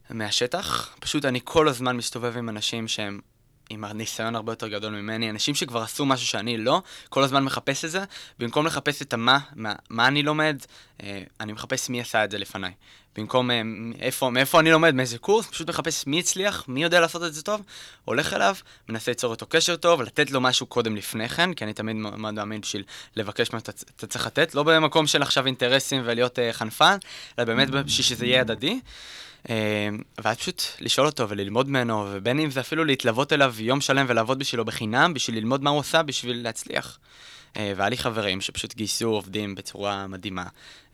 מהשטח. 0.09 0.95
פשוט 0.99 1.25
אני 1.25 1.39
כל 1.43 1.67
הזמן 1.67 1.97
מסתובב 1.97 2.37
עם 2.37 2.49
אנשים 2.49 2.87
שהם 2.87 3.19
עם 3.71 3.85
ניסיון 3.85 4.35
הרבה 4.35 4.51
יותר 4.51 4.67
גדול 4.67 4.93
ממני, 4.93 5.29
אנשים 5.29 5.55
שכבר 5.55 5.81
עשו 5.81 6.05
משהו 6.05 6.27
שאני 6.27 6.57
לא, 6.57 6.81
כל 7.09 7.23
הזמן 7.23 7.43
מחפש 7.43 7.85
את 7.85 7.91
זה. 7.91 8.03
במקום 8.39 8.65
לחפש 8.65 9.01
את 9.01 9.13
המה, 9.13 9.39
מה, 9.55 9.73
מה 9.89 10.07
אני 10.07 10.23
לומד, 10.23 10.57
אה, 11.03 11.23
אני 11.39 11.51
מחפש 11.51 11.89
מי 11.89 12.01
עשה 12.01 12.23
את 12.23 12.31
זה 12.31 12.37
לפניי. 12.37 12.71
במקום 13.15 13.51
אה, 13.51 13.61
איפה, 13.99 14.29
מאיפה 14.29 14.59
אני 14.59 14.71
לומד, 14.71 14.95
מאיזה 14.95 15.17
קורס, 15.17 15.47
פשוט 15.47 15.69
מחפש 15.69 16.07
מי 16.07 16.19
הצליח, 16.19 16.65
מי 16.67 16.83
יודע 16.83 16.99
לעשות 16.99 17.23
את 17.23 17.33
זה 17.33 17.41
טוב, 17.43 17.61
הולך 18.05 18.33
אליו, 18.33 18.55
מנסה 18.89 19.11
ליצור 19.11 19.31
איתו 19.31 19.45
קשר 19.45 19.75
טוב, 19.75 20.01
לתת 20.01 20.31
לו 20.31 20.41
משהו 20.41 20.65
קודם 20.65 20.95
לפני 20.95 21.29
כן, 21.29 21.53
כי 21.53 21.63
אני 21.63 21.73
תמיד 21.73 21.95
מאוד 21.95 22.33
מאמין 22.33 22.61
בשביל 22.61 22.83
לבקש 23.15 23.53
מה 23.53 23.59
אתה, 23.59 23.71
אתה 23.95 24.07
צריך 24.07 24.25
לתת, 24.25 24.55
לא 24.55 24.63
במקום 24.63 25.07
של 25.07 25.21
עכשיו 25.21 25.45
אינטרסים 25.45 26.01
ולהיות 26.05 26.39
אה, 26.39 26.53
חנפן, 26.53 26.97
אלא 27.39 27.45
באמת 27.45 27.69
בשביל 27.69 28.05
שזה 28.05 28.25
יהיה 28.25 28.41
הדדי. 28.41 28.79
אה, 29.49 29.89
ואז 30.23 30.37
פשוט 30.37 30.63
לשאול 30.79 31.07
אותו 31.07 31.29
וללמוד 31.29 31.69
ממנו, 31.69 32.07
ובין 32.11 32.39
אם 32.39 32.51
זה 32.51 32.59
אפילו 32.59 32.85
להתלוות 32.85 33.33
אליו 33.33 33.55
יום 33.59 33.81
שלם 33.81 34.05
ולעבוד 34.09 34.39
בשבילו 34.39 34.65
בחינם, 34.65 35.13
בשביל 35.13 35.37
ללמוד 35.37 35.63
מה 35.63 35.69
הוא 35.69 35.79
עושה, 35.79 36.03
בשביל 36.03 36.43
להצליח. 36.43 36.99
אה, 37.57 37.73
והיה 37.75 37.89
לי 37.89 37.97
חברים 37.97 38.41
שפשוט 38.41 38.75
גייסו 38.75 39.09
עובדים 39.09 39.55
בצורה 39.55 40.07
מדהימה. 40.07 40.45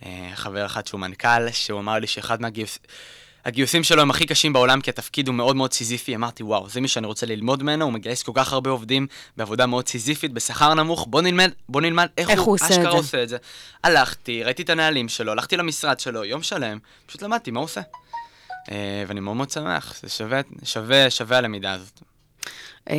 אה, 0.05 0.29
חבר 0.35 0.65
אחד 0.65 0.87
שהוא 0.87 0.99
מנכ"ל, 0.99 1.51
שהוא 1.51 1.79
אמר 1.79 1.99
לי 1.99 2.07
שאחד 2.07 2.41
מהגיוס... 2.41 2.79
הגיוסים 3.45 3.83
שלו 3.83 4.01
הם 4.01 4.09
הכי 4.09 4.25
קשים 4.25 4.53
בעולם, 4.53 4.81
כי 4.81 4.89
התפקיד 4.89 5.27
הוא 5.27 5.35
מאוד 5.35 5.55
מאוד 5.55 5.73
סיזיפי. 5.73 6.15
אמרתי, 6.15 6.43
וואו, 6.43 6.69
זה 6.69 6.81
מי 6.81 6.87
שאני 6.87 7.07
רוצה 7.07 7.25
ללמוד 7.25 7.63
ממנו, 7.63 7.85
הוא 7.85 7.93
מגייס 7.93 8.23
כל 8.23 8.31
כך 8.35 8.53
הרבה 8.53 8.69
עובדים 8.69 9.07
בעבודה 9.37 9.65
מאוד 9.65 9.87
סיזיפית, 9.87 10.33
בשכר 10.33 10.73
נמוך, 10.73 11.07
בוא 11.09 11.21
נלמד, 11.21 11.51
בוא 11.69 11.81
נלמד 11.81 12.07
איך, 12.17 12.29
איך 12.29 12.41
הוא 12.41 12.53
עושה 12.53 12.69
אשכרה 12.69 12.91
זה. 12.91 12.97
עושה 12.97 13.23
את 13.23 13.29
זה. 13.29 13.37
הלכתי, 13.83 14.43
ראיתי 14.43 14.61
את 14.61 14.69
הנהלים 14.69 15.09
שלו, 15.09 15.31
הלכתי 15.31 15.57
למשרד 15.57 15.99
שלו, 15.99 16.23
יום 16.25 16.43
שלם, 16.43 16.77
פשוט 17.05 17.21
למדתי 17.21 17.51
מה 17.51 17.59
הוא 17.59 17.65
עושה. 17.65 17.81
אה, 18.71 19.03
ואני 19.07 19.19
מאוד 19.19 19.37
מאוד 19.37 19.49
שמח, 19.49 19.93
זה 20.01 20.09
שווה, 20.09 20.41
שווה, 20.63 21.09
שווה 21.09 21.37
הלמידה 21.37 21.73
הזאת. 21.73 22.01
אה, 22.89 22.95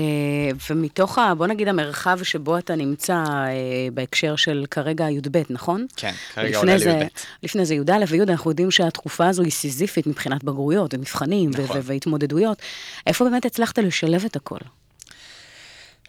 ומתוך, 0.70 1.18
ה, 1.18 1.35
בוא 1.35 1.46
נגיד, 1.46 1.68
המרחב 1.68 2.22
שבו 2.22 2.59
אתה 2.59 2.74
נמצא 2.74 3.14
אה, 3.14 3.88
בהקשר 3.94 4.37
של 4.37 4.64
כרגע 4.70 5.11
י"ב, 5.11 5.42
נכון? 5.50 5.87
כן, 5.96 6.12
כרגע 6.35 6.59
עולה 6.59 6.72
לי 6.72 6.78
זה, 6.78 6.90
י"ב. 6.90 7.07
לפני 7.42 7.64
זה 7.64 7.74
י"א 7.74 8.04
וי"א, 8.09 8.22
אנחנו 8.22 8.50
יודעים 8.50 8.70
שהתקופה 8.70 9.28
הזו 9.28 9.42
היא 9.42 9.52
סיזיפית 9.52 10.07
מבחינת 10.07 10.44
בגרויות 10.44 10.94
ומבחנים 10.94 11.50
נכון. 11.50 11.81
והתמודדויות. 11.83 12.59
איפה 13.07 13.24
באמת 13.24 13.44
הצלחת 13.44 13.78
לשלב 13.78 14.24
את 14.24 14.37
הכל? 14.37 14.59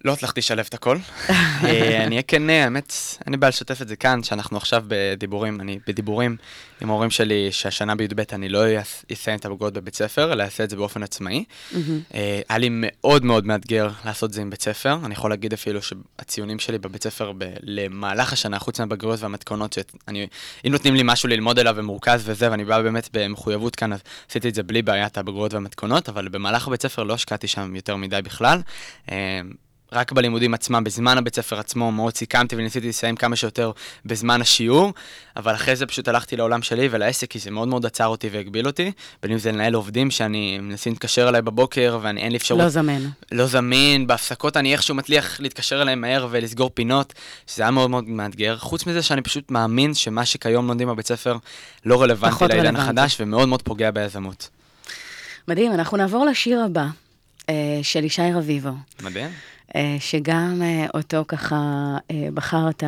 לא 0.05 0.13
הצלחתי 0.13 0.39
לשלב 0.39 0.65
את 0.69 0.73
הכל. 0.73 0.97
אה, 1.29 2.03
אני 2.03 2.15
אהיה 2.15 2.21
כן, 2.27 2.49
האמת, 2.49 2.93
אין 3.25 3.33
לי 3.33 3.37
בעיה 3.37 3.49
לשתף 3.49 3.81
את 3.81 3.87
זה 3.87 3.95
כאן, 3.95 4.23
שאנחנו 4.23 4.57
עכשיו 4.57 4.83
בדיבורים, 4.87 5.61
אני 5.61 5.79
בדיבורים 5.87 6.37
עם 6.81 6.89
ההורים 6.89 7.09
שלי, 7.09 7.51
שהשנה 7.51 7.95
בי"ב 7.95 8.19
אני 8.33 8.49
לא 8.49 8.81
אס- 8.81 9.05
אסיים 9.13 9.39
את 9.39 9.45
הבגרות 9.45 9.73
בבית 9.73 9.95
ספר, 9.95 10.33
אלא 10.33 10.43
אעשה 10.43 10.63
את 10.63 10.69
זה 10.69 10.75
באופן 10.75 11.03
עצמאי. 11.03 11.43
אה, 12.13 12.41
היה 12.49 12.57
לי 12.57 12.67
מאוד 12.71 13.25
מאוד 13.25 13.45
מאתגר 13.45 13.89
לעשות 14.05 14.29
את 14.29 14.33
זה 14.33 14.41
עם 14.41 14.49
בית 14.49 14.61
ספר. 14.61 14.97
אני 15.05 15.13
יכול 15.13 15.29
להגיד 15.29 15.53
אפילו 15.53 15.79
שהציונים 15.81 16.59
שלי 16.59 16.77
בבית 16.77 17.03
ספר 17.03 17.31
ב- 17.37 17.53
למהלך 17.63 18.33
השנה, 18.33 18.59
חוץ 18.59 18.79
מהבגרויות 18.79 19.19
והמתכונות, 19.21 19.73
שאני, 19.73 20.27
אם 20.67 20.71
נותנים 20.71 20.95
לי 20.95 21.01
משהו 21.05 21.29
ללמוד 21.29 21.59
עליו 21.59 21.73
ומורכז 21.77 22.21
וזה, 22.25 22.51
ואני 22.51 22.65
בא 22.65 22.81
באמת 22.81 23.09
במחויבות 23.13 23.75
כאן, 23.75 23.93
אז 23.93 23.99
עשיתי 24.29 24.49
את 24.49 24.55
זה 24.55 24.63
בלי 24.63 24.81
בעיית 24.81 25.17
הבגרויות 25.17 25.53
והמתכונות, 25.53 26.09
אבל 26.09 26.27
במהלך 26.27 26.67
הבית 26.67 26.81
ספר 26.81 27.03
לא 27.03 27.13
השקעתי 27.13 27.47
שם 27.47 27.75
יותר 27.75 27.95
מדי 27.95 28.19
בכלל. 28.23 28.61
רק 29.91 30.11
בלימודים 30.11 30.53
עצמם, 30.53 30.83
בזמן 30.83 31.17
הבית 31.17 31.35
ספר 31.35 31.59
עצמו, 31.59 31.91
מאוד 31.91 32.15
סיכמתי 32.15 32.55
וניסיתי 32.55 32.89
לסיים 32.89 33.15
כמה 33.15 33.35
שיותר 33.35 33.71
בזמן 34.05 34.41
השיעור, 34.41 34.93
אבל 35.37 35.55
אחרי 35.55 35.75
זה 35.75 35.85
פשוט 35.85 36.07
הלכתי 36.07 36.35
לעולם 36.35 36.61
שלי 36.61 36.87
ולעסק, 36.91 37.31
כי 37.31 37.39
זה 37.39 37.51
מאוד 37.51 37.67
מאוד 37.67 37.85
עצר 37.85 38.07
אותי 38.07 38.29
והגביל 38.29 38.67
אותי, 38.67 38.91
בין 39.23 39.31
אם 39.31 39.37
זה 39.37 39.51
לנהל 39.51 39.73
עובדים 39.73 40.11
שאני 40.11 40.59
מנסים 40.59 40.93
להתקשר 40.93 41.29
אליי 41.29 41.41
בבוקר 41.41 41.99
ואני 42.01 42.21
אין 42.21 42.31
לי 42.31 42.37
אפשרות... 42.37 42.61
לא 42.61 42.69
זמן. 42.69 43.01
לא 43.31 43.45
זמין, 43.45 44.07
בהפסקות 44.07 44.57
אני 44.57 44.73
איכשהו 44.73 44.95
מצליח 44.95 45.39
להתקשר 45.39 45.81
אליהם 45.81 46.01
מהר 46.01 46.27
ולסגור 46.31 46.71
פינות, 46.73 47.13
שזה 47.47 47.63
היה 47.63 47.71
מאוד 47.71 47.89
מאוד 47.89 48.07
מאתגר. 48.07 48.57
חוץ 48.57 48.85
מזה 48.85 49.01
שאני 49.01 49.21
פשוט 49.21 49.51
מאמין 49.51 49.93
שמה 49.93 50.25
שכיום 50.25 50.67
לומדים 50.67 50.87
בבית 50.87 51.07
ספר 51.07 51.37
לא 51.85 52.01
רלוונטי 52.01 52.45
לעידן 52.47 52.59
רלוונטי. 52.59 52.81
החדש 52.81 53.17
ומאוד 53.21 53.49
מאוד 53.49 53.61
פוגע 53.61 53.91
ביזמות. 53.91 54.49
מדהים, 55.47 55.71
אנחנו 55.73 55.97
נעבור 55.97 56.25
לשיר 56.25 56.61
הבא 56.63 56.85
אה, 57.49 57.79
של 57.83 58.03
ישי 58.03 58.21
רביבו. 58.33 58.69
מדהים. 59.01 59.29
אה, 59.75 59.95
שגם 59.99 60.61
אה, 60.61 60.85
אותו 60.93 61.25
ככה 61.27 61.57
אה, 62.11 62.27
בחרת, 62.33 62.83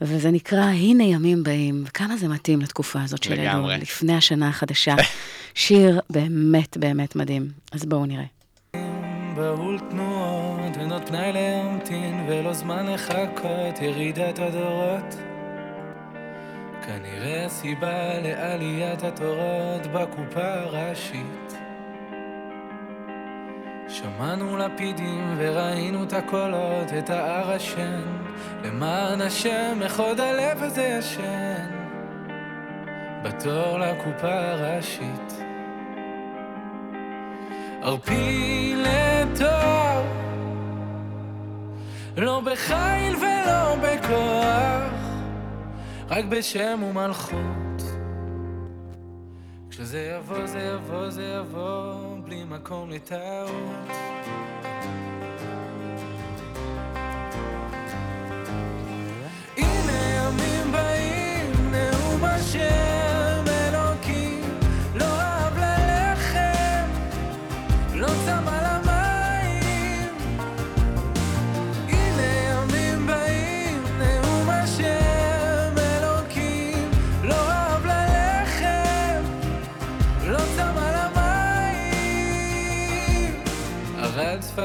וזה 0.00 0.30
נקרא 0.30 0.64
הנה 0.64 1.04
ימים 1.04 1.42
באים, 1.42 1.84
וכמה 1.86 2.16
זה 2.16 2.28
מתאים 2.28 2.60
לתקופה 2.60 3.02
הזאת 3.02 3.22
של 3.22 3.32
לגמרי. 3.32 3.74
אלול, 3.74 3.82
לפני 3.82 4.14
השנה 4.14 4.48
החדשה. 4.48 4.94
שיר 5.54 6.00
באמת 6.10 6.76
באמת 6.76 7.16
מדהים. 7.16 7.48
אז 7.72 7.84
בואו 7.84 8.06
נראה. 8.06 8.24
בהול 9.36 9.78
תנועות, 9.90 10.76
אין 10.76 10.92
עוד 10.92 11.08
פנאי 11.08 11.32
להמתין 11.32 12.26
ולא 12.28 12.52
זמן 12.52 12.86
לחכות, 12.86 13.82
ירידת 13.82 14.38
הדורות. 14.38 15.14
כנראה 16.86 17.44
הסיבה 17.46 18.20
לעליית 18.22 19.02
התורות 19.02 19.86
בקופה 19.86 20.54
הראשית. 20.54 21.57
שמענו 24.02 24.56
לפידים 24.56 25.34
וראינו 25.38 26.04
את 26.04 26.12
הקולות, 26.12 26.92
את 26.98 27.10
ההר 27.10 27.52
השן. 27.52 28.02
למען 28.64 29.20
השם, 29.20 29.78
איך 29.82 30.00
הלב 30.00 30.62
הזה 30.62 30.82
ישן. 30.98 31.66
בתור 33.22 33.78
לקופה 33.78 34.34
הראשית. 34.34 35.32
ערפיל 37.82 38.86
לתואר, 38.86 40.02
לא 42.16 42.40
בחיל 42.44 43.16
ולא 43.16 43.76
בכוח, 43.76 44.92
רק 46.08 46.24
בשם 46.24 46.82
ומלכות. 46.82 47.87
כשזה 49.78 50.16
יבוא, 50.16 50.46
זה 50.46 50.60
יבוא, 50.60 51.10
זה 51.10 51.24
יבוא, 51.24 51.94
בלי 52.24 52.44
מקום 52.44 52.90
לטעות. 52.90 53.88
הנה 59.56 59.98
ימים 60.14 60.72
באים, 60.72 61.70
נאום 61.72 62.24
השם 62.24 62.87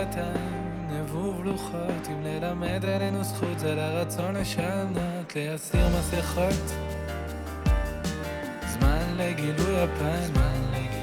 שפתיים, 0.03 0.87
נבוב 0.89 1.45
לוחות, 1.45 2.07
אם 2.07 2.23
ללמד 2.23 2.85
עלינו 2.85 3.23
זכות, 3.23 3.59
זה 3.59 3.75
לרצון 3.75 4.35
לשנות, 4.35 5.35
להסיר 5.35 5.87
מסכות. 5.99 6.73
זמן 8.67 9.17
לגילוי 9.17 9.81
הפן, 9.81 10.21
זמן 10.33 10.61
לגילוי 10.71 10.93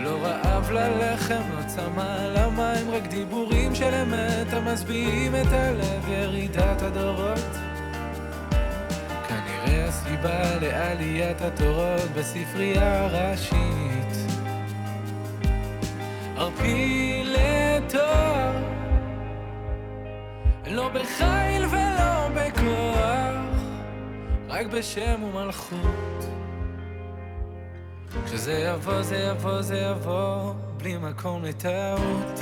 לא 0.00 0.18
רעב 0.22 0.70
ללחם, 0.70 1.42
לא 1.56 1.62
צמא 1.66 2.16
למים, 2.36 2.90
רק 2.90 3.06
דיבורים 3.06 3.74
של 3.74 3.94
אמת 3.94 4.52
המשביעים 4.52 5.34
את 5.34 5.52
הלב, 5.52 6.08
ירידת 6.08 6.82
הדורות. 6.82 7.56
כנראה 9.28 9.88
הסיבה 9.88 10.56
לעליית 10.60 11.40
התורות 11.40 12.10
בספרייה 12.16 13.04
הראשית. 13.04 13.83
ערפיל 16.36 17.36
לתואר, 17.36 18.52
לא 20.66 20.88
בחיל 20.88 21.64
ולא 21.70 22.28
בכוח, 22.34 23.60
רק 24.48 24.66
בשם 24.66 25.22
ומלכות. 25.22 26.24
כשזה 28.26 28.52
יבוא, 28.52 29.02
זה 29.02 29.16
יבוא, 29.16 29.62
זה 29.62 29.78
יבוא, 29.78 30.52
בלי 30.76 30.96
מקום 30.96 31.44
לטעות. 31.44 32.40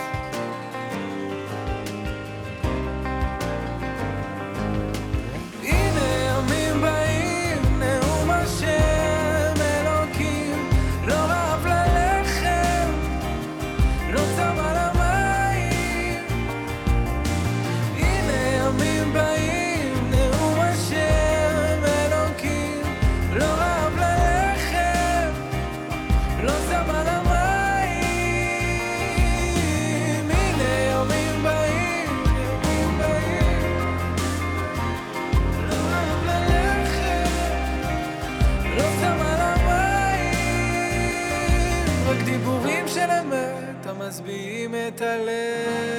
מסביעים 44.12 44.74
את 44.74 45.00
הלב. 45.02 45.91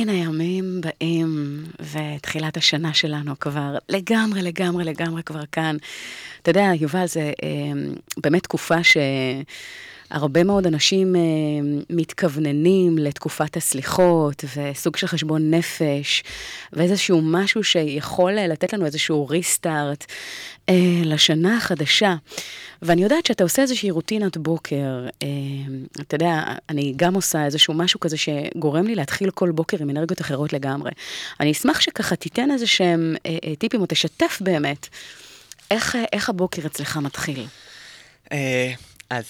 הנה 0.00 0.12
הימים 0.12 0.80
באים, 0.80 1.64
ותחילת 1.92 2.56
השנה 2.56 2.94
שלנו 2.94 3.38
כבר 3.40 3.78
לגמרי, 3.88 4.42
לגמרי, 4.42 4.84
לגמרי 4.84 5.22
כבר 5.22 5.42
כאן. 5.52 5.76
אתה 6.42 6.50
יודע, 6.50 6.70
יובל, 6.80 7.06
זה 7.06 7.32
אה, 7.42 7.48
באמת 8.16 8.42
תקופה 8.42 8.84
ש... 8.84 8.96
הרבה 10.10 10.44
מאוד 10.44 10.66
אנשים 10.66 11.16
אה, 11.16 11.20
מתכווננים 11.90 12.98
לתקופת 12.98 13.56
הסליחות 13.56 14.44
וסוג 14.56 14.96
של 14.96 15.06
חשבון 15.06 15.54
נפש 15.54 16.22
ואיזשהו 16.72 17.20
משהו 17.24 17.64
שיכול 17.64 18.32
לתת 18.32 18.72
לנו 18.72 18.86
איזשהו 18.86 19.28
ריסטארט 19.28 20.04
אה, 20.68 20.74
לשנה 21.04 21.56
החדשה. 21.56 22.14
ואני 22.82 23.02
יודעת 23.02 23.26
שאתה 23.26 23.44
עושה 23.44 23.62
איזושהי 23.62 23.90
רוטינת 23.90 24.36
בוקר, 24.36 25.06
אה, 25.22 25.28
אתה 26.00 26.14
יודע, 26.14 26.42
אני 26.68 26.92
גם 26.96 27.14
עושה 27.14 27.44
איזשהו 27.44 27.74
משהו 27.74 28.00
כזה 28.00 28.16
שגורם 28.16 28.86
לי 28.86 28.94
להתחיל 28.94 29.30
כל 29.30 29.50
בוקר 29.50 29.76
עם 29.80 29.90
אנרגיות 29.90 30.20
אחרות 30.20 30.52
לגמרי. 30.52 30.90
אני 31.40 31.52
אשמח 31.52 31.80
שככה 31.80 32.16
תיתן 32.16 32.50
איזה 32.50 32.66
שהם 32.66 33.16
טיפים 33.58 33.80
או 33.80 33.86
תשתף 33.88 34.38
באמת, 34.40 34.88
איך, 35.70 35.96
איך 36.12 36.28
הבוקר 36.28 36.66
אצלך 36.66 36.96
מתחיל. 36.96 37.46
אז 39.10 39.24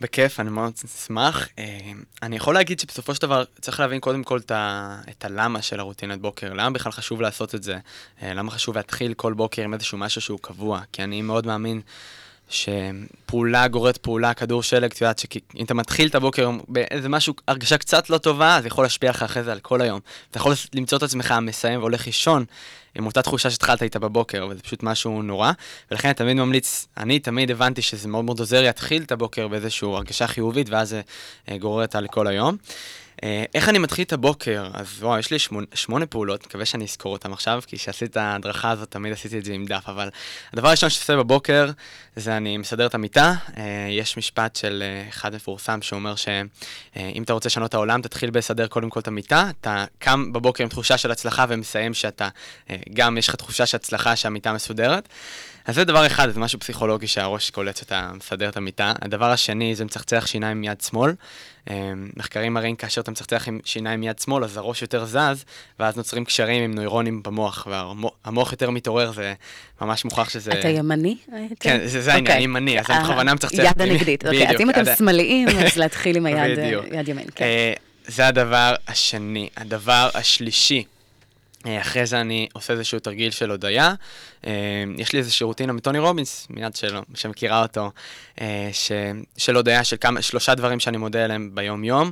בכיף, 0.00 0.40
אני 0.40 0.50
מאוד 0.50 0.72
אשמח. 0.84 1.48
אה, 1.58 1.78
אני 2.22 2.36
יכול 2.36 2.54
להגיד 2.54 2.80
שבסופו 2.80 3.14
של 3.14 3.22
דבר 3.22 3.44
צריך 3.60 3.80
להבין 3.80 4.00
קודם 4.00 4.24
כל 4.24 4.38
את, 4.38 4.50
ה, 4.50 4.96
את 5.10 5.24
הלמה 5.24 5.62
של 5.62 5.80
הרוטינת 5.80 6.20
בוקר, 6.20 6.52
למה 6.52 6.70
בכלל 6.70 6.92
חשוב 6.92 7.20
לעשות 7.20 7.54
את 7.54 7.62
זה, 7.62 7.78
אה, 8.22 8.34
למה 8.34 8.50
חשוב 8.50 8.76
להתחיל 8.76 9.14
כל 9.14 9.32
בוקר 9.32 9.62
עם 9.62 9.74
איזשהו 9.74 9.98
משהו 9.98 10.20
שהוא 10.20 10.38
קבוע, 10.42 10.80
כי 10.92 11.02
אני 11.02 11.22
מאוד 11.22 11.46
מאמין 11.46 11.80
שפעולה 12.48 13.68
גוררת 13.68 13.96
פעולה, 13.96 14.34
כדור 14.34 14.62
שלג, 14.62 14.90
את 14.90 15.00
יודעת 15.00 15.18
שאם 15.18 15.64
אתה 15.64 15.74
מתחיל 15.74 16.08
את 16.08 16.14
הבוקר 16.14 16.50
באיזה 16.68 17.08
משהו, 17.08 17.34
הרגשה 17.48 17.78
קצת 17.78 18.10
לא 18.10 18.18
טובה, 18.18 18.58
זה 18.62 18.66
יכול 18.66 18.84
להשפיע 18.84 19.10
לך 19.10 19.22
אחרי 19.22 19.42
זה 19.42 19.52
על 19.52 19.60
כל 19.60 19.80
היום. 19.80 20.00
אתה 20.30 20.38
יכול 20.38 20.54
למצוא 20.74 20.98
את 20.98 21.02
עצמך 21.02 21.34
מסיים 21.42 21.80
והולך 21.80 22.06
לישון 22.06 22.44
עם 22.94 23.06
אותה 23.06 23.22
תחושה 23.22 23.50
שהתחלת 23.50 23.82
איתה 23.82 23.98
בבוקר, 23.98 24.46
וזה 24.50 24.62
פשוט 24.62 24.82
משהו 24.82 25.22
נורא. 25.22 25.52
ולכן 25.90 26.08
אני 26.08 26.14
תמיד 26.14 26.36
ממליץ, 26.36 26.86
אני 26.96 27.18
תמיד 27.18 27.50
הבנתי 27.50 27.82
שזה 27.82 28.08
מאוד 28.08 28.24
מאוד 28.24 28.38
עוזר 28.38 28.62
להתחיל 28.62 29.02
את 29.02 29.12
הבוקר 29.12 29.48
באיזושהי 29.48 29.88
הרגשה 29.88 30.26
חיובית, 30.26 30.70
ואז 30.70 30.88
זה 30.88 31.00
אה, 31.48 31.58
גורר 31.58 31.82
אותה 31.82 32.00
לכל 32.00 32.26
היום. 32.26 32.56
אה, 33.24 33.44
איך 33.54 33.68
אני 33.68 33.78
מתחיל 33.78 34.04
את 34.04 34.12
הבוקר? 34.12 34.68
אז 34.74 34.86
וואו, 34.98 35.18
יש 35.18 35.30
לי 35.30 35.38
שמונה, 35.38 35.66
שמונה 35.74 36.06
פעולות, 36.06 36.46
מקווה 36.46 36.64
שאני 36.64 36.84
אזכור 36.84 37.12
אותן 37.12 37.32
עכשיו, 37.32 37.62
כי 37.66 37.76
כשעשיתי 37.76 38.10
את 38.10 38.16
ההדרכה 38.16 38.70
הזאת 38.70 38.90
תמיד 38.90 39.12
עשיתי 39.12 39.38
את 39.38 39.44
זה 39.44 39.52
עם 39.52 39.66
דף, 39.66 39.84
אבל 39.88 40.08
הדבר 40.52 40.68
הראשון 40.68 40.90
שאני 40.90 41.00
עושה 41.02 41.16
בבוקר, 41.16 41.70
זה 42.16 42.36
אני 42.36 42.56
מסדר 42.56 42.86
את 42.86 42.94
המיטה. 42.94 43.34
אה, 43.56 43.86
יש 43.90 44.16
משפט 44.16 44.56
של 44.56 44.82
אחד 45.08 45.34
מפורסם 45.34 45.82
שאומר 45.82 46.14
שאם 46.16 47.22
אתה 47.22 47.32
רוצה 47.32 47.48
לשנות 47.48 47.68
את 47.68 47.74
העולם, 47.74 48.02
תתחיל 48.02 48.30
בלסדר 48.30 48.66
קודם 48.66 48.90
כל 48.90 49.00
את 49.00 49.08
המיטה. 49.08 49.50
אתה 49.60 49.84
קם 49.98 50.32
בבוקר 50.32 50.62
עם 50.64 50.68
תחושה 50.68 50.98
של 50.98 51.10
הצלחה 51.10 51.44
ומסיים 51.48 51.94
שאתה 51.94 52.28
גם 52.94 53.18
יש 53.18 53.28
לך 53.28 53.34
תחושה 53.34 53.66
של 53.66 53.76
הצלחה 53.76 54.16
שהמיטה 54.16 54.52
מסודרת. 54.52 55.08
אז 55.66 55.74
זה 55.74 55.84
דבר 55.84 56.06
אחד, 56.06 56.30
זה 56.30 56.40
משהו 56.40 56.58
פסיכולוגי 56.58 57.06
שהראש 57.06 57.50
קולט 57.50 57.76
שאתה 57.76 58.10
מסדר 58.14 58.48
את 58.48 58.56
המיטה. 58.56 58.92
הדבר 59.02 59.30
השני 59.30 59.74
זה 59.74 59.84
מצחצח 59.84 60.26
שיניים 60.26 60.60
מיד 60.60 60.80
שמאל. 60.80 61.12
מחקרים 62.16 62.54
מראים 62.54 62.76
כאשר 62.76 63.00
אתה 63.00 63.10
מצחצח 63.10 63.48
עם 63.48 63.58
שיניים 63.64 64.00
מיד 64.00 64.18
שמאל, 64.18 64.44
אז 64.44 64.56
הראש 64.56 64.82
יותר 64.82 65.04
זז, 65.04 65.44
ואז 65.80 65.96
נוצרים 65.96 66.24
קשרים 66.24 66.62
עם 66.62 66.74
נוירונים 66.74 67.22
במוח, 67.22 67.66
והמוח 67.70 68.52
יותר 68.52 68.70
מתעורר, 68.70 69.12
זה 69.12 69.34
ממש 69.80 70.04
מוכח 70.04 70.28
שזה... 70.28 70.52
אתה 70.52 70.68
ימני? 70.68 71.16
כן, 71.60 71.86
זה, 71.86 72.00
זה 72.00 72.14
העניין, 72.14 72.38
okay. 72.38 72.42
ימני, 72.42 72.80
אז 72.80 72.86
אני 72.90 73.04
בכוונה 73.04 73.34
מצחצח. 73.34 73.64
יד 73.64 73.82
הנגדית, 73.82 74.26
אוקיי. 74.26 74.48
אז 74.48 74.60
אם 74.60 74.70
אתם 74.70 74.84
שמאליים, 74.98 75.48
אז 75.48 75.76
להתחיל 75.80 76.16
עם 76.16 76.26
היד 76.26 77.08
ימין. 77.08 77.26
כן. 77.34 77.46
זה 78.06 78.26
הדבר 78.26 78.74
השני. 78.88 79.48
הדבר 79.56 80.08
השלישי, 80.14 80.78
אה, 80.78 80.95
אחרי 81.80 82.06
זה 82.06 82.20
אני 82.20 82.48
עושה 82.52 82.72
איזשהו 82.72 82.98
תרגיל 82.98 83.30
של 83.30 83.50
הודיה. 83.50 83.94
אה, 84.46 84.52
יש 84.98 85.12
לי 85.12 85.18
איזושהי 85.18 85.44
רוטינה 85.44 85.72
מטוני 85.72 85.98
רובינס, 85.98 86.46
מיד 86.50 86.76
שלו, 86.76 87.00
שמכירה 87.14 87.62
אותו, 87.62 87.90
אה, 88.40 88.68
ש... 88.72 88.92
של 89.36 89.56
הודיה 89.56 89.84
של 89.84 89.96
כמה, 90.00 90.22
שלושה 90.22 90.54
דברים 90.54 90.80
שאני 90.80 90.96
מודה 90.96 91.24
עליהם 91.24 91.50
ביום-יום. 91.54 92.10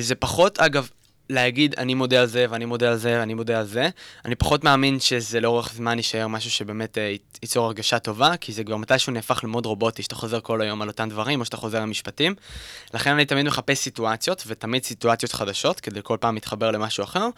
זה 0.00 0.14
פחות, 0.14 0.58
אגב, 0.58 0.88
להגיד 1.30 1.74
אני 1.78 1.94
מודה 1.94 2.20
על 2.20 2.26
זה 2.26 2.46
ואני 2.50 2.64
מודה 2.64 2.90
על 2.90 2.96
זה 2.96 3.16
ואני 3.20 3.34
מודה 3.34 3.58
על 3.58 3.66
זה. 3.66 3.88
אני 4.24 4.34
פחות 4.34 4.64
מאמין 4.64 5.00
שזה 5.00 5.40
לאורך 5.40 5.72
זמן 5.74 5.96
יישאר 5.96 6.28
משהו 6.28 6.50
שבאמת 6.50 6.98
ייצור 7.42 7.66
הרגשה 7.66 7.98
טובה, 7.98 8.36
כי 8.36 8.52
זה 8.52 8.64
כבר 8.64 8.76
מתישהו 8.76 9.12
נהפך 9.12 9.40
למאוד 9.44 9.66
רובוטי, 9.66 10.02
שאתה 10.02 10.14
חוזר 10.14 10.40
כל 10.40 10.62
היום 10.62 10.82
על 10.82 10.88
אותם 10.88 11.08
דברים, 11.08 11.40
או 11.40 11.44
שאתה 11.44 11.56
חוזר 11.56 11.80
למשפטים. 11.80 12.34
לכן 12.94 13.10
אני 13.10 13.24
תמיד 13.24 13.46
מחפש 13.46 13.78
סיטואציות, 13.78 14.44
ותמיד 14.46 14.84
סיטואציות 14.84 15.32
חדשות, 15.32 15.80
כדי 15.80 16.00
כל 16.02 16.16
פעם 16.20 16.34
להתחבר 16.34 16.70
למשהו 16.70 17.04
אחר. 17.04 17.28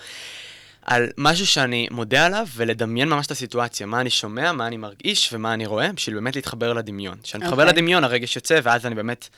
על 0.87 1.09
משהו 1.19 1.47
שאני 1.47 1.89
מודה 1.91 2.27
עליו, 2.27 2.47
ולדמיין 2.57 3.09
ממש 3.09 3.27
את 3.27 3.31
הסיטואציה, 3.31 3.87
מה 3.87 4.01
אני 4.01 4.11
שומע, 4.11 4.53
מה 4.53 4.67
אני 4.67 4.77
מרגיש 4.77 5.33
ומה 5.33 5.55
אני 5.55 5.67
רואה, 5.67 5.93
בשביל 5.93 6.15
באמת 6.15 6.37
להתחבר 6.37 6.73
לדמיון. 6.73 7.19
כשאני 7.23 7.45
מתחבר 7.45 7.63
okay. 7.63 7.67
אוקיי. 7.67 7.73
לדמיון, 7.73 8.05
הרגש 8.05 8.37
יוצא, 8.37 8.61
ואז 8.63 8.87
אני 8.87 8.95
באמת... 8.95 9.29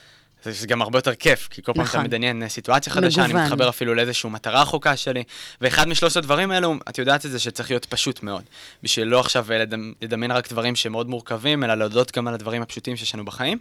זה 0.44 0.66
גם 0.66 0.82
הרבה 0.82 0.98
יותר 0.98 1.14
כיף, 1.14 1.48
כי 1.50 1.62
כל 1.62 1.72
פעם 1.72 1.82
נכון. 1.82 2.00
אתה 2.00 2.08
מדמיין 2.08 2.42
אה, 2.42 2.48
סיטואציה 2.48 2.92
חדשה, 2.92 3.22
מגוון. 3.22 3.36
אני 3.36 3.44
מתחבר 3.44 3.68
אפילו 3.68 3.94
לאיזושהי 3.94 4.30
מטרה 4.30 4.62
רחוקה 4.62 4.96
שלי, 4.96 5.24
ואחד 5.60 5.88
משלושת 5.88 6.16
הדברים 6.16 6.50
האלו, 6.50 6.74
את 6.88 6.98
יודעת 6.98 7.26
את 7.26 7.30
זה 7.30 7.38
שצריך 7.38 7.70
להיות 7.70 7.84
פשוט 7.84 8.22
מאוד, 8.22 8.42
בשביל 8.82 9.06
לא 9.08 9.20
עכשיו 9.20 9.46
אה, 9.52 9.64
לדמיין 10.02 10.32
רק 10.32 10.50
דברים 10.52 10.76
שמאוד 10.76 11.08
מורכבים, 11.08 11.64
אלא 11.64 11.74
להודות 11.74 12.16
גם 12.16 12.28
על 12.28 12.34
הדברים 12.34 12.62
הפשוטים 12.62 12.96
שיש 12.96 13.14
לנו 13.14 13.24
בחיים. 13.24 13.58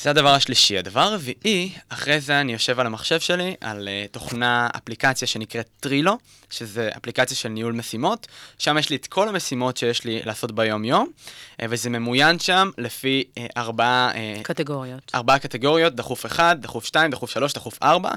זה 0.00 0.10
הדבר 0.10 0.34
השלישי. 0.34 0.78
הדבר 0.78 1.00
הרביעי, 1.00 1.72
אחרי 1.88 2.20
זה 2.20 2.40
אני 2.40 2.52
יושב 2.52 2.80
על 2.80 2.86
המחשב 2.86 3.20
שלי, 3.20 3.54
על 3.60 3.88
uh, 3.88 4.12
תוכנה, 4.12 4.68
אפליקציה 4.76 5.28
שנקראת 5.28 5.68
טרילו, 5.80 6.18
שזה 6.50 6.90
אפליקציה 6.96 7.36
של 7.36 7.48
ניהול 7.48 7.72
משימות. 7.72 8.26
שם 8.58 8.78
יש 8.78 8.90
לי 8.90 8.96
את 8.96 9.06
כל 9.06 9.28
המשימות 9.28 9.76
שיש 9.76 10.04
לי 10.04 10.20
לעשות 10.24 10.52
ביום-יום, 10.52 11.08
uh, 11.52 11.64
וזה 11.70 11.90
ממוין 11.90 12.38
שם 12.38 12.70
לפי 12.78 13.24
uh, 13.34 13.40
ארבעה... 13.56 14.10
Uh, 14.12 14.42
קטגוריות. 14.42 15.10
ארבעה 15.14 15.38
קטגוריות, 15.38 15.94
דחוף 15.94 16.26
אחד, 16.26 16.56
דחוף 16.60 16.84
שתיים, 16.84 17.10
דחוף 17.10 17.30
שלוש, 17.30 17.52
דחוף 17.52 17.78
ארבע, 17.82 18.10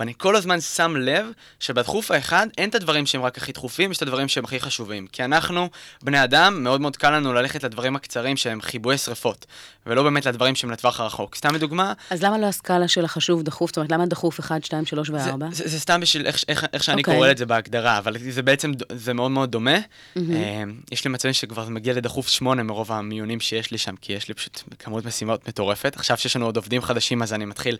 ואני 0.00 0.12
כל 0.16 0.36
הזמן 0.36 0.60
שם 0.60 0.96
לב 0.96 1.26
שבדחוף 1.60 2.10
האחד 2.10 2.46
אין 2.58 2.68
את 2.68 2.74
הדברים 2.74 3.06
שהם 3.06 3.22
רק 3.22 3.38
הכי 3.38 3.52
דחופים, 3.52 3.90
יש 3.90 3.96
את 3.96 4.02
הדברים 4.02 4.28
שהם 4.28 4.44
הכי 4.44 4.60
חשובים. 4.60 5.06
כי 5.06 5.24
אנחנו, 5.24 5.68
בני 6.02 6.24
אדם, 6.24 6.62
מאוד 6.64 6.80
מאוד 6.80 6.96
קל 6.96 7.10
לנו 7.10 7.32
ללכת 7.32 7.64
לדברים 7.64 7.96
הקצרים 7.96 8.36
שהם 8.36 8.62
חיבוי 8.62 8.98
שרפות, 8.98 9.46
ולא 9.86 10.02
באמת 10.02 10.26
לדברים 10.26 10.54
שהם 10.54 10.70
לטווח 10.70 11.00
הרחוק. 11.00 11.34
סתם 11.34 11.54
לדוגמה... 11.54 11.92
אז 12.10 12.22
למה 12.22 12.38
לא 12.38 12.46
הסקאלה 12.46 12.88
של 12.88 13.04
החשוב 13.04 13.42
דחוף? 13.42 13.70
זאת 13.70 13.76
אומרת, 13.76 13.92
למה 13.92 14.06
דחוף 14.06 14.40
1, 14.40 14.64
2, 14.64 14.86
3 14.86 15.10
ו-4? 15.10 15.18
זה, 15.18 15.34
זה, 15.50 15.68
זה 15.68 15.80
סתם 15.80 16.00
בשביל 16.00 16.26
איך, 16.26 16.44
איך, 16.48 16.66
איך 16.72 16.84
שאני 16.84 16.96
okay. 16.96 17.00
אוקיי. 17.00 17.14
קורא 17.14 17.30
את 17.30 17.38
זה 17.38 17.46
בהגדרה, 17.80 17.98
אבל 17.98 18.16
זה 18.30 18.42
בעצם, 18.42 18.72
זה 18.92 19.14
מאוד 19.14 19.30
מאוד 19.30 19.50
דומה. 19.50 19.76
Mm-hmm. 19.78 20.20
יש 20.92 21.04
לי 21.04 21.10
מצבים 21.10 21.32
שכבר 21.32 21.64
זה 21.64 21.70
מגיע 21.70 21.94
לדחוף 21.94 22.28
8 22.28 22.62
מרוב 22.62 22.92
המיונים 22.92 23.40
שיש 23.40 23.70
לי 23.70 23.78
שם, 23.78 23.94
כי 23.96 24.12
יש 24.12 24.28
לי 24.28 24.34
פשוט 24.34 24.62
כמות 24.78 25.04
משימות 25.04 25.48
מטורפת. 25.48 25.96
עכשיו 25.96 26.16
שיש 26.16 26.36
לנו 26.36 26.46
עוד 26.46 26.56
עובדים 26.56 26.82
חדשים, 26.82 27.22
אז 27.22 27.32
אני 27.32 27.44
מתחיל 27.44 27.76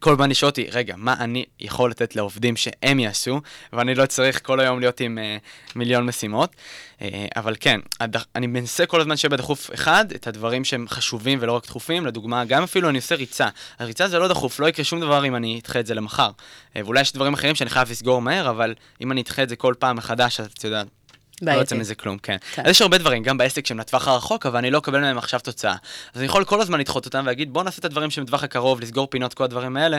כל 0.00 0.12
הזמן 0.12 0.30
לשאול 0.30 0.48
אותי, 0.50 0.66
רגע, 0.72 0.94
מה 0.96 1.14
אני 1.18 1.44
יכול 1.60 1.90
לתת 1.90 2.16
לעובדים 2.16 2.56
שהם 2.56 3.00
יעשו, 3.00 3.40
ואני 3.72 3.94
לא 3.94 4.06
צריך 4.06 4.46
כל 4.46 4.60
היום 4.60 4.80
להיות 4.80 5.00
עם 5.00 5.18
uh, 5.18 5.76
מיליון 5.76 6.06
משימות. 6.06 6.50
Uh, 6.98 7.02
אבל 7.36 7.54
כן, 7.60 7.80
הד... 8.00 8.16
אני 8.36 8.46
מנסה 8.46 8.86
כל 8.86 9.00
הזמן 9.00 9.16
שיהיה 9.16 9.30
בדחוף 9.30 9.70
אחד 9.74 10.12
את 10.14 10.26
הדברים 10.26 10.64
שהם 10.64 10.86
חשובים 10.88 11.38
ולא 11.42 11.52
רק 11.52 11.66
דחופים. 11.66 12.06
לדוגמה, 12.06 12.44
גם 12.44 12.62
אפילו 12.62 12.88
אני 12.88 12.98
עושה 12.98 13.14
ריצה. 13.14 13.48
הריצה 13.78 14.08
זה 14.08 14.18
לא 14.18 14.28
דחוף, 14.28 14.60
לא 14.60 14.66
יקרה 14.66 14.84
שום 14.84 15.00
דבר 15.00 15.24
אם 15.24 15.36
אני 15.36 15.60
אדחה 15.62 15.80
את 15.80 15.86
זה 15.86 15.94
למחר. 15.94 16.30
Uh, 16.30 16.78
ואולי 16.84 17.00
יש 17.00 17.12
דברים 17.12 17.34
אחרים 17.34 17.54
שאני 17.54 17.70
חייב 17.70 17.90
לסגור 17.90 18.22
מהר, 18.22 18.50
אבל 18.50 18.74
אם 19.00 19.12
אני 19.12 19.20
אדחה 19.20 19.37
את 19.42 19.48
זה 19.48 19.56
כל 19.56 19.74
פעם 19.78 19.96
מחדש, 19.96 20.40
אז 20.40 20.46
את 20.46 20.64
יודעת, 20.64 20.86
לא 21.42 21.52
יוצא 21.52 21.76
מזה 21.76 21.94
כלום, 21.94 22.18
כן. 22.18 22.36
כן. 22.54 22.62
אז 22.64 22.70
יש 22.70 22.82
הרבה 22.82 22.98
דברים, 22.98 23.22
גם 23.22 23.38
בעסק 23.38 23.66
שהם 23.66 23.78
לטווח 23.78 24.08
הרחוק, 24.08 24.46
אבל 24.46 24.58
אני 24.58 24.70
לא 24.70 24.78
אקבל 24.78 25.00
מהם 25.00 25.18
עכשיו 25.18 25.40
תוצאה. 25.40 25.72
אז 26.14 26.20
אני 26.20 26.26
יכול 26.26 26.44
כל 26.44 26.60
הזמן 26.60 26.80
לדחות 26.80 27.06
אותם 27.06 27.20
ולהגיד, 27.22 27.52
בוא 27.52 27.62
נעשה 27.62 27.80
את 27.80 27.84
הדברים 27.84 28.10
שהם 28.10 28.24
לטווח 28.24 28.42
הקרוב, 28.42 28.80
לסגור 28.80 29.06
פינות, 29.06 29.34
כל 29.34 29.44
הדברים 29.44 29.76
האלה, 29.76 29.98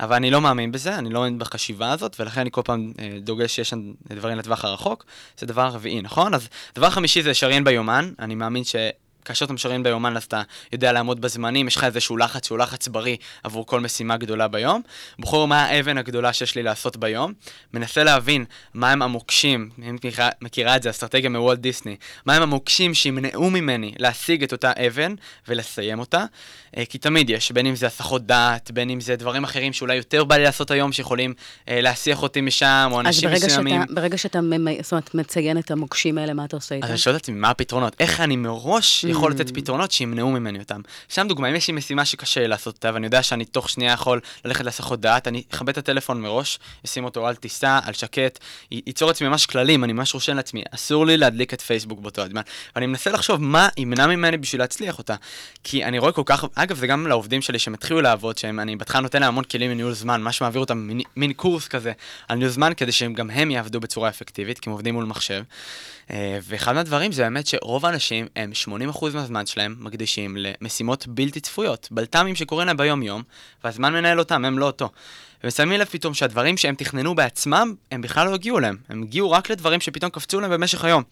אבל 0.00 0.16
אני 0.16 0.30
לא 0.30 0.40
מאמין 0.40 0.72
בזה, 0.72 0.98
אני 0.98 1.10
לא 1.10 1.20
מאמין 1.20 1.38
בחשיבה 1.38 1.92
הזאת, 1.92 2.16
ולכן 2.20 2.40
אני 2.40 2.50
כל 2.50 2.62
פעם 2.64 2.92
אה, 2.98 3.18
דוגל 3.20 3.46
שיש 3.46 3.74
דברים 4.10 4.38
לטווח 4.38 4.64
הרחוק. 4.64 5.04
זה 5.38 5.46
דבר 5.46 5.66
רביעי, 5.66 6.02
נכון? 6.02 6.34
אז 6.34 6.48
דבר 6.74 6.90
חמישי 6.90 7.22
זה 7.22 7.30
לשריין 7.30 7.64
ביומן, 7.64 8.12
אני 8.18 8.34
מאמין 8.34 8.64
ש... 8.64 8.76
כאשר 9.24 9.44
אתה 9.44 9.52
משריין 9.52 9.82
ביומן, 9.82 10.16
אז 10.16 10.24
אתה 10.24 10.42
יודע 10.72 10.92
לעמוד 10.92 11.20
בזמנים, 11.20 11.66
יש 11.66 11.76
לך 11.76 11.84
איזשהו 11.84 12.16
לחץ 12.16 12.46
שהוא 12.46 12.58
לחץ 12.58 12.88
בריא 12.88 13.16
עבור 13.42 13.66
כל 13.66 13.80
משימה 13.80 14.16
גדולה 14.16 14.48
ביום. 14.48 14.82
בוחר 15.18 15.44
מה 15.44 15.64
האבן 15.64 15.98
הגדולה 15.98 16.32
שיש 16.32 16.54
לי 16.54 16.62
לעשות 16.62 16.96
ביום, 16.96 17.32
מנסה 17.74 18.04
להבין 18.04 18.44
מהם 18.74 19.02
המוקשים, 19.02 19.70
אם 19.88 19.94
מכירה, 19.94 20.28
מכירה 20.40 20.76
את 20.76 20.82
זה, 20.82 20.90
אסטרטגיה 20.90 21.30
מוולט 21.30 21.58
דיסני, 21.58 21.96
מהם 22.26 22.42
המוקשים 22.42 22.94
שימנעו 22.94 23.50
ממני 23.50 23.92
להשיג 23.98 24.42
את 24.42 24.52
אותה 24.52 24.72
אבן 24.86 25.14
ולסיים 25.48 25.98
אותה. 25.98 26.24
אה, 26.76 26.84
כי 26.84 26.98
תמיד 26.98 27.30
יש, 27.30 27.52
בין 27.52 27.66
אם 27.66 27.74
זה 27.74 27.86
הסחות 27.86 28.26
דעת, 28.26 28.70
בין 28.70 28.90
אם 28.90 29.00
זה 29.00 29.16
דברים 29.16 29.44
אחרים 29.44 29.72
שאולי 29.72 29.94
יותר 29.94 30.24
בא 30.24 30.36
לי 30.36 30.42
לעשות 30.42 30.70
היום, 30.70 30.92
שיכולים 30.92 31.34
אה, 31.68 31.80
להסיח 31.80 32.22
אותי 32.22 32.40
משם, 32.40 32.88
או 32.92 33.00
אנשים 33.00 33.28
אז 33.28 33.34
ברגע 33.34 33.46
מסוימים. 33.46 33.82
שאתה, 33.82 33.94
ברגע 33.94 34.18
שאתה 34.18 34.40
זאת 34.82 34.92
אומרת, 34.92 35.14
מציין 35.14 35.58
את 35.58 35.70
המוקשים 35.70 36.18
האלה, 36.18 36.34
מה 36.34 36.44
אתה 36.44 36.56
עושה 36.56 36.74
איתם? 36.74 36.84
אז 36.84 36.90
אני 36.90 36.98
שואל 36.98 37.16
את 37.16 37.20
עצמי, 37.20 37.34
מה 37.34 37.50
הפתרונות? 37.50 37.96
איך 38.00 38.20
אני 38.20 38.36
מראש 38.36 39.04
יכול 39.12 39.30
לתת 39.30 39.54
פתרונות 39.54 39.92
שימנעו 39.92 40.30
ממני 40.30 40.58
אותם? 40.58 40.80
סתם 41.10 41.28
דוגמא, 41.28 41.46
אם 41.46 41.54
יש 41.54 41.68
לי 41.68 41.74
משימה 41.74 42.04
שקשה 42.04 42.40
לי 42.40 42.48
לעשות 42.48 42.74
אותה, 42.74 42.90
ואני 42.94 43.06
יודע 43.06 43.22
שאני 43.22 43.44
תוך 43.44 43.68
שנייה 43.68 43.92
יכול 43.92 44.20
ללכת 44.44 44.64
להסחות 44.64 45.00
דעת, 45.00 45.28
אני 45.28 45.42
אכבד 45.52 45.68
את 45.68 45.78
הטלפון 45.78 46.20
מראש, 46.20 46.58
אשים 46.86 47.04
אותו 47.04 47.26
על 47.26 47.34
טיסה, 47.34 47.78
על 47.84 47.92
שקט, 47.92 48.38
י- 48.72 48.80
ייצור 48.86 49.08
לעצמי 49.08 49.28
ממש 49.28 49.46
כללים, 49.46 49.84
אני 49.84 49.92
ממש 49.92 50.14
רושם 50.14 50.36
לעצמי, 50.36 50.62
אסור 50.70 51.06
לי 51.06 51.16
להדליק 51.16 51.54
את 51.54 51.60
פייסבוק 51.60 52.00
באותו 52.00 52.22
הזמן. 52.22 52.42
ואני 52.76 52.86
מנסה 52.86 53.10
לחשוב 53.10 53.42
מה 53.42 53.68
ימנע 53.76 54.06
ממני 54.06 54.36
בשביל 54.36 54.60
להצליח 54.60 54.98
אותה. 54.98 55.14
כי 55.64 55.84
אני 55.84 55.98
רואה 55.98 56.12
כל 56.12 56.22
כך, 56.26 56.44
אגב, 56.54 56.76
זה 56.76 56.86
גם 56.86 57.06
לעובדים 57.06 57.42
שלי 57.42 57.58
שהם 57.58 57.74
התחילו 57.74 58.00
לעבוד, 58.00 58.38
שהם, 58.38 58.60
אני 58.60 58.76
בהתחלה 58.76 59.00
נותן 59.00 59.20
להם 59.20 59.28
המון 59.28 59.44
כלים 59.44 59.70
לניהול 59.70 59.92
זמן, 59.92 60.22
מה 60.22 60.32
שמעביר 60.32 60.60
אותם 60.60 60.78
מין, 60.78 61.00
מין 61.16 61.32
קורס 61.32 61.68
כזה 61.68 61.92
על 62.28 62.38
ניהול 62.38 62.52
זמן, 62.52 62.72
כדי 62.76 62.92
שהם 62.92 63.14
גם 63.14 63.30
הם 63.30 63.50
יעבדו 63.50 63.80
בצורה 63.80 64.08
אפקטיבית, 64.08 64.58
כי 64.58 64.70
הם 64.70 64.72
עובדים 64.72 64.94
מול 64.94 65.04
מחשב. 65.04 65.42
אה, 66.12 66.38
ואחד 66.42 66.72
מהדברים 66.74 67.12
זה 67.12 67.22
באמת 67.22 67.46
שרוב 67.46 67.86
האנשים, 67.86 68.26
הם 68.36 68.52
80% 68.92 69.04
מהזמן 69.14 69.46
שלהם 69.46 69.76
מקדישים 69.78 70.36
למשימות 70.38 71.06
בלתי 71.06 71.40
צפויות, 71.40 71.88
בלת"מים 71.90 72.34
שקורים 72.34 72.66
להם 72.66 72.76
ביום-יום, 72.76 73.22
והזמן 73.64 73.92
מנהל 73.92 74.18
אותם, 74.18 74.44
הם 74.44 74.58
לא 74.58 74.66
אותו. 74.66 74.90
ושמים 75.44 75.80
לב 75.80 75.86
פתאום 75.86 76.14
שהדברים 76.14 76.56
שהם 76.56 76.74
תכננו 76.74 77.14
בעצמם, 77.14 77.74
הם 77.90 78.02
בכלל 78.02 78.26
לא 78.28 78.34
הגיעו 78.34 78.60
להם. 78.60 78.76
הם 78.88 79.02
הגיעו 79.02 79.30
רק 79.30 79.50
לדברים 79.50 79.80
שפתאום 79.80 80.10
קפצו 80.10 80.40
להם 80.40 80.50
במשך 80.50 80.84
היום. 80.84 81.02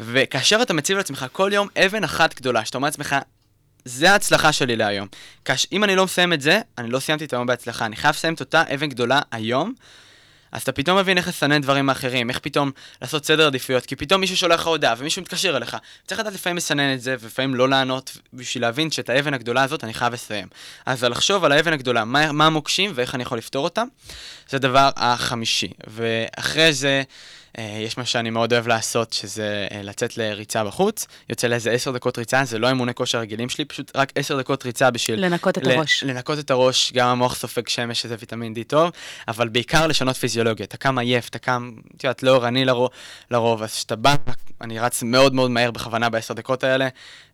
וכאשר 0.00 0.62
אתה 0.62 0.74
מציב 0.74 0.96
לעצמך 0.96 1.26
כל 1.32 1.50
יום 1.54 1.68
אבן 1.86 2.04
אחת 2.04 2.34
גדולה, 2.34 2.64
שאתה 2.64 2.78
אומר 2.78 2.88
לעצמך, 2.88 3.16
זה 3.84 4.12
ההצלחה 4.12 4.52
שלי 4.52 4.76
להיום. 4.76 5.08
כאש, 5.44 5.66
אם 5.72 5.84
אני 5.84 5.96
לא 5.96 6.04
מסיים 6.04 6.32
את 6.32 6.40
זה, 6.40 6.60
אני 6.78 6.90
לא 6.90 7.00
סיימתי 7.00 7.24
את 7.24 7.32
היום 7.32 7.46
בהצלחה. 7.46 7.86
אני 7.86 7.96
חייב 7.96 8.14
לסיים 8.14 8.34
את 8.34 8.40
אותה 8.40 8.62
אבן 8.74 8.88
גדולה 8.88 9.20
היום, 9.30 9.74
אז 10.52 10.62
אתה 10.62 10.72
פתאום 10.72 10.98
מבין 10.98 11.18
איך 11.18 11.28
לסנן 11.28 11.62
דברים 11.62 11.88
האחרים, 11.88 12.30
איך 12.30 12.38
פתאום 12.38 12.70
לעשות 13.02 13.24
סדר 13.24 13.46
עדיפויות, 13.46 13.86
כי 13.86 13.96
פתאום 13.96 14.20
מישהו 14.20 14.36
שולח 14.36 14.60
לך 14.60 14.66
הודעה 14.66 14.94
ומישהו 14.98 15.22
מתקשר 15.22 15.56
אליך. 15.56 15.76
צריך 16.06 16.20
לדעת 16.20 16.34
לפעמים 16.34 16.56
לסנן 16.56 16.94
את 16.94 17.00
זה, 17.00 17.16
ולפעמים 17.20 17.54
לא 17.54 17.68
לענות, 17.68 18.16
בשביל 18.32 18.62
להבין 18.62 18.90
שאת 18.90 19.10
האבן 19.10 19.34
הגדולה 19.34 19.62
הזאת 19.62 19.84
אני 19.84 19.94
חייב 19.94 20.12
לסיים. 20.12 20.48
אז 20.86 21.04
לחשוב 21.04 21.44
על 21.44 21.52
האבן 21.52 21.72
הגדולה, 21.72 22.04
מה, 22.04 22.32
מה 22.32 22.46
המוקשים 22.46 22.92
ואיך 22.94 23.14
אני 23.14 23.22
יכול 23.22 23.38
לפתור 23.38 23.64
אותם, 23.64 23.86
זה 24.48 24.56
הדבר 24.56 24.90
החמישי. 24.96 25.68
ואחרי 25.86 26.72
זה... 26.72 27.02
אה, 27.58 27.78
יש 27.80 27.98
מה 27.98 28.04
שאני 28.04 28.30
מאוד 28.30 28.52
אוהב 28.52 28.66
לעשות, 28.66 29.12
שזה 29.12 29.66
אה, 29.72 29.82
לצאת 29.82 30.16
לריצה 30.16 30.64
בחוץ. 30.64 31.06
יוצא 31.28 31.46
לאיזה 31.46 31.70
עשר 31.70 31.90
דקות 31.90 32.18
ריצה, 32.18 32.44
זה 32.44 32.58
לא 32.58 32.68
אימוני 32.68 32.94
כושר 32.94 33.18
רגילים 33.18 33.48
שלי, 33.48 33.64
פשוט 33.64 33.92
רק 33.96 34.12
עשר 34.14 34.38
דקות 34.38 34.64
ריצה 34.64 34.90
בשביל... 34.90 35.24
לנקות 35.24 35.58
את 35.58 35.66
הראש. 35.66 36.04
לנקות 36.04 36.38
את 36.38 36.50
הראש, 36.50 36.92
גם 36.92 37.08
המוח 37.08 37.34
סופג 37.34 37.68
שמש, 37.68 38.02
שזה 38.02 38.16
ויטמין 38.18 38.54
D 38.54 38.58
טוב, 38.66 38.90
אבל 39.28 39.48
בעיקר 39.48 39.86
לשנות 39.86 40.16
פיזיולוגיה. 40.16 40.66
אתה 40.66 40.76
קם 40.76 40.98
עייף, 40.98 41.28
אתה 41.28 41.38
קם, 41.38 41.72
את 41.96 42.04
יודעת, 42.04 42.22
לא 42.22 42.34
ערני 42.34 42.64
לרוב, 43.30 43.62
אז 43.62 43.74
כשאתה 43.74 43.96
בא, 43.96 44.14
אני 44.60 44.78
רץ 44.78 45.02
מאוד 45.02 45.34
מאוד 45.34 45.50
מהר 45.50 45.70
בכוונה 45.70 46.08
בעשר 46.08 46.34
דקות 46.34 46.64
האלה, 46.64 46.88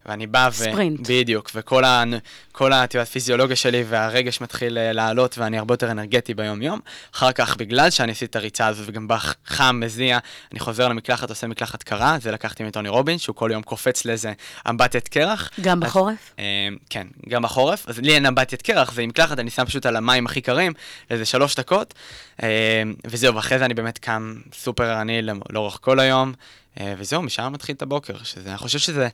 ואני 0.07 0.27
בא 0.27 0.49
ו... 0.53 0.55
ספרינט. 0.55 1.01
בדיוק, 1.11 1.51
וכל 1.55 1.85
ה... 1.85 2.05
כל 2.53 2.73
הפיזיולוגיה 2.73 3.57
שלי 3.57 3.85
והרגש 3.89 4.41
מתחיל 4.41 4.79
אה, 4.79 4.93
לעלות, 4.93 5.39
ואני 5.39 5.59
הרבה 5.59 5.75
יותר 5.75 5.91
אנרגטי 5.91 6.35
ביום-יום. 6.35 6.81
אחר 7.15 7.33
כך, 7.33 7.57
בגלל 7.57 7.91
שאני 7.91 8.13
עשיתי 8.13 8.25
את 8.25 8.37
הריצה 8.37 8.67
הזאת, 8.67 8.85
וגם 8.89 9.09
בא 9.09 9.19
חם, 9.47 9.81
מזיע, 9.81 10.19
אני 10.53 10.61
חוזר 10.61 10.89
למקלחת, 10.89 11.31
עושה 11.31 11.47
מקלחת 11.47 11.83
קרה, 11.83 12.17
זה 12.21 12.33
לקחתי 12.33 12.65
מטוני 12.65 12.89
רובין, 12.89 13.19
שהוא 13.19 13.37
כל 13.37 13.51
יום 13.53 13.63
קופץ 13.63 14.05
לאיזה 14.05 14.33
אמבטיית 14.71 15.09
קרח. 15.09 15.51
גם 15.61 15.83
אז- 15.83 15.89
בחורף? 15.89 16.35
אה, 16.39 16.69
כן, 16.91 17.07
גם 17.29 17.43
בחורף. 17.43 17.89
אז 17.89 17.99
לי 17.99 18.15
אין 18.15 18.27
אמבטיית 18.27 18.63
קרח, 18.63 18.93
זה 18.93 19.03
עם 19.03 19.09
מקלחת, 19.09 19.39
אני 19.39 19.51
שם 19.51 19.65
פשוט 19.65 19.87
על 19.87 19.97
המים 19.97 20.27
הכי 20.27 20.41
קרים, 20.41 20.73
לאיזה 21.11 21.25
שלוש 21.25 21.55
דקות, 21.55 21.95
אה, 22.43 22.83
וזהו, 23.07 23.35
ואחרי 23.35 23.59
זה 23.59 23.65
אני 23.65 23.75
באמת 23.75 23.99
קם 23.99 24.35
סופר 24.53 24.85
ערני 24.85 25.23
לאורך 25.51 25.79
כל 25.81 26.01
היום, 26.01 26.33
אה, 26.81 26.95
וזהו, 26.99 27.23
משם 27.23 27.53
מתחיל 27.53 27.75
את 27.75 27.83
הבוקר, 27.83 28.15
שזה, 28.23 28.49
אני 28.49 28.59
חושב 28.59 28.79
שזה... 28.79 29.09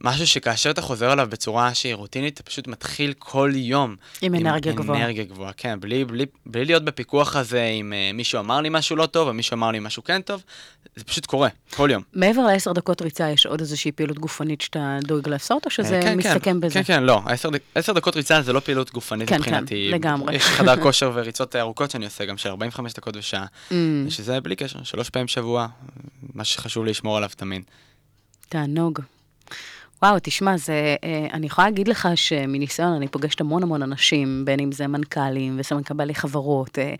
משהו 0.00 0.26
שכאשר 0.26 0.70
אתה 0.70 0.82
חוזר 0.82 1.10
עליו 1.10 1.26
בצורה 1.30 1.74
שהיא 1.74 1.94
רוטינית, 1.94 2.34
אתה 2.34 2.42
פשוט 2.42 2.66
מתחיל 2.66 3.14
כל 3.18 3.52
יום. 3.54 3.96
עם 4.22 4.34
אנרגיה 4.34 4.72
גבוהה. 4.72 5.00
אנרגיה 5.00 5.24
גבוהה, 5.24 5.52
כן, 5.52 5.80
בלי, 5.80 6.04
בלי, 6.04 6.26
בלי 6.46 6.64
להיות 6.64 6.84
בפיקוח 6.84 7.36
הזה 7.36 7.62
אם 7.62 7.92
uh, 7.92 8.16
מישהו 8.16 8.40
אמר 8.40 8.60
לי 8.60 8.68
משהו 8.72 8.96
לא 8.96 9.06
טוב, 9.06 9.28
או 9.28 9.34
מישהו 9.34 9.54
אמר 9.54 9.70
לי 9.70 9.78
משהו 9.80 10.04
כן 10.04 10.22
טוב, 10.22 10.42
זה 10.96 11.04
פשוט 11.04 11.26
קורה, 11.26 11.48
כל 11.70 11.88
יום. 11.92 12.02
מעבר 12.12 12.42
לעשר 12.42 12.72
דקות 12.72 13.02
ריצה, 13.02 13.30
יש 13.30 13.46
עוד 13.46 13.60
איזושהי 13.60 13.92
פעילות 13.92 14.18
גופנית 14.18 14.60
שאתה 14.60 14.98
דואג 15.02 15.28
לעשות, 15.28 15.64
או 15.64 15.70
שזה 15.70 15.96
אה, 15.96 16.02
כן, 16.02 16.18
מסתכם 16.18 16.40
כן, 16.40 16.60
בזה? 16.60 16.74
כן, 16.74 16.82
כן, 16.82 17.02
לא. 17.02 17.20
עשר, 17.26 17.48
עשר 17.74 17.92
דקות 17.92 18.16
ריצה 18.16 18.42
זה 18.42 18.52
לא 18.52 18.60
פעילות 18.60 18.92
גופנית 18.92 19.28
כן, 19.28 19.34
כן, 19.34 19.40
מבחינתי. 19.40 19.90
לגמרי. 19.90 20.34
יש 20.34 20.42
חדר 20.42 20.82
כושר 20.82 21.10
וריצות 21.14 21.56
ארוכות 21.56 21.90
שאני 21.90 22.04
עושה 22.04 22.24
גם 22.24 22.36
של 22.36 22.48
45 22.48 22.92
דקות 22.92 23.16
ושעה. 23.16 23.46
Mm, 23.70 23.74
שזה 24.08 24.40
בלי 24.40 24.56
קשר, 24.56 24.82
שלוש 24.82 25.10
פעמים 25.10 25.26
בשבוע, 25.26 25.66
מה 26.34 26.44
שחשוב 26.44 26.84
לשמור 26.84 27.16
עליו 27.16 27.30
תמיד. 27.36 27.62
תענוג. 28.48 29.00
וואו, 30.04 30.16
תשמע, 30.22 30.56
זה, 30.56 30.96
אה, 31.04 31.26
אני 31.32 31.46
יכולה 31.46 31.66
להגיד 31.66 31.88
לך 31.88 32.08
שמניסיון, 32.14 32.92
אני 32.92 33.08
פוגשת 33.08 33.40
המון 33.40 33.62
המון 33.62 33.82
אנשים, 33.82 34.44
בין 34.44 34.60
אם 34.60 34.72
זה 34.72 34.86
מנכ"לים 34.86 35.56
וסמנכ"לי 35.58 36.14
חברות, 36.14 36.78
אה, 36.78 36.94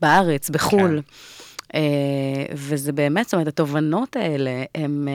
בארץ, 0.00 0.50
בחו"ל. 0.50 0.96
אה, 0.96 1.45
וזה 2.52 2.92
באמת, 2.92 3.24
זאת 3.24 3.34
אומרת, 3.34 3.48
התובנות 3.48 4.16
האלה, 4.16 4.64
הן 4.74 5.08
אה, 5.08 5.14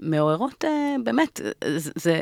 מעוררות, 0.00 0.64
אה, 0.64 0.96
באמת, 1.04 1.40
אה, 1.44 1.50
זה, 1.76 2.20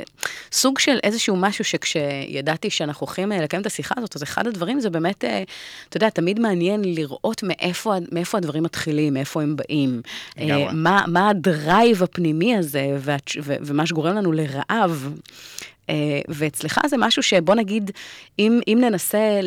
סוג 0.53 0.79
של 0.79 0.99
איזשהו 1.03 1.37
משהו 1.37 1.65
שכשידעתי 1.65 2.71
שאנחנו 2.71 3.07
הולכים 3.07 3.33
אה, 3.33 3.43
לקיים 3.43 3.63
את 3.63 3.67
השיחה 3.67 3.95
הזאת, 3.99 4.17
אז 4.17 4.23
אחד 4.23 4.47
הדברים 4.47 4.81
זה 4.81 4.91
באמת, 4.91 5.25
אה, 5.25 5.43
אתה 5.89 5.97
יודע, 5.97 6.09
תמיד 6.11 6.41
מעניין 6.41 6.83
לראות 6.85 7.43
מאיפה, 7.43 7.95
מאיפה 8.13 8.39
הדברים 8.39 8.63
מתחילים, 8.63 9.15
מאיפה 9.15 9.43
הם 9.43 9.57
באים. 9.57 10.01
אה. 10.39 10.73
מה, 10.73 11.05
מה 11.09 11.29
הדרייב 11.29 12.03
הפנימי 12.03 12.57
הזה, 12.57 12.97
ומה 13.61 13.87
שגורם 13.87 14.17
לנו 14.17 14.33
לרעב. 14.33 15.15
Uh, 15.87 15.91
ואצלך 16.29 16.81
זה 16.87 16.97
משהו 16.97 17.23
שבוא 17.23 17.55
נגיד, 17.55 17.91
אם, 18.39 18.61
אם 18.69 18.79
ננסה 18.81 19.41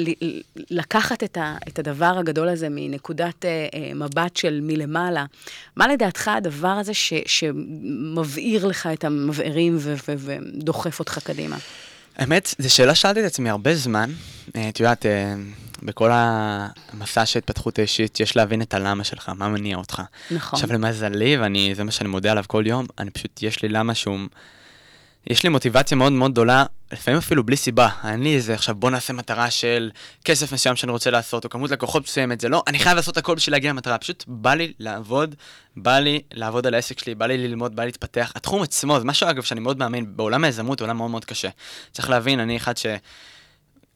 לקחת 0.70 1.24
את, 1.24 1.38
ה, 1.38 1.56
את 1.68 1.80
הדבר 1.80 2.16
הגדול 2.20 2.50
הזה 2.50 2.68
מנקודת 2.72 3.46
uh, 3.46 3.76
uh, 3.76 3.96
מבט 3.96 4.36
של 4.36 4.60
מלמעלה, 4.64 5.26
מה 5.76 5.88
לדעתך 5.88 6.28
הדבר 6.28 6.68
הזה 6.68 6.94
ש, 6.94 7.14
שמבעיר 7.26 8.66
לך 8.66 8.90
את 8.94 9.04
המבערים 9.04 9.78
ו, 9.80 9.96
ו, 10.08 10.14
ודוחף 10.18 11.00
אותך 11.00 11.20
קדימה? 11.24 11.58
האמת, 12.18 12.56
זו 12.60 12.74
שאלה 12.74 12.96
ששאלתי 12.96 13.20
את 13.20 13.26
עצמי 13.26 13.50
הרבה 13.50 13.76
זמן. 13.76 14.12
אה, 14.56 14.70
את 14.70 14.80
יודעת, 14.80 15.06
אה, 15.06 15.34
בכל 15.84 16.10
המסע 16.14 17.26
של 17.26 17.40
התפתחות 17.40 17.80
האישית, 17.80 18.20
יש 18.20 18.36
להבין 18.36 18.62
את 18.62 18.74
הלמה 18.74 19.04
שלך, 19.04 19.32
מה 19.36 19.48
מניע 19.50 19.78
אותך. 19.78 20.02
נכון. 20.32 20.60
עכשיו, 20.60 20.74
למזלי, 20.74 21.38
וזה 21.40 21.84
מה 21.84 21.92
שאני 21.92 22.10
מודה 22.10 22.32
עליו 22.32 22.44
כל 22.48 22.64
יום, 22.68 22.86
אני 23.00 23.12
פשוט, 23.12 23.44
יש 23.44 23.62
לי 23.62 23.70
למה 23.70 23.96
שהוא... 23.96 24.20
יש 25.30 25.44
לי 25.44 25.50
מוטיבציה 25.50 25.98
מאוד 25.98 26.12
מאוד 26.12 26.32
גדולה, 26.32 26.66
לפעמים 26.92 27.18
אפילו 27.18 27.44
בלי 27.44 27.58
סיבה. 27.58 27.90
לי 28.18 28.36
איזה, 28.36 28.54
עכשיו 28.54 28.76
בוא 28.76 28.92
נעשה 28.92 29.14
מטרה 29.14 29.52
של 29.52 29.92
כסף 30.26 30.52
מסוים 30.54 30.76
שאני 30.76 30.92
רוצה 30.92 31.10
לעשות, 31.12 31.46
או 31.46 31.50
כמות 31.50 31.72
לקוחות 31.72 32.04
מסוימת, 32.04 32.42
זה 32.42 32.50
לא, 32.50 32.64
אני 32.68 32.80
חייב 32.80 32.96
לעשות 32.96 33.18
הכל 33.18 33.36
בשביל 33.36 33.56
להגיע 33.56 33.70
למטרה, 33.72 33.98
פשוט 33.98 34.24
בא 34.28 34.54
לי 34.54 34.74
לעבוד, 34.80 35.36
בא 35.76 36.00
לי 36.00 36.22
לעבוד 36.34 36.68
על 36.68 36.74
העסק 36.74 37.00
שלי, 37.00 37.16
בא 37.16 37.26
לי 37.26 37.38
ללמוד, 37.38 37.76
בא 37.76 37.84
לי 37.84 37.88
להתפתח. 37.88 38.32
התחום 38.36 38.62
עצמו, 38.62 39.00
זה 39.00 39.06
משהו 39.06 39.30
אגב 39.30 39.44
שאני 39.44 39.60
מאוד 39.60 39.78
מאמין, 39.78 40.18
בעולם 40.18 40.44
היזמות, 40.44 40.82
עולם 40.82 40.98
מאוד 40.98 41.12
מאוד 41.12 41.26
קשה. 41.26 41.50
צריך 41.92 42.10
להבין, 42.10 42.40
אני 42.40 42.58
אחד 42.58 42.78
ש... 42.78 42.86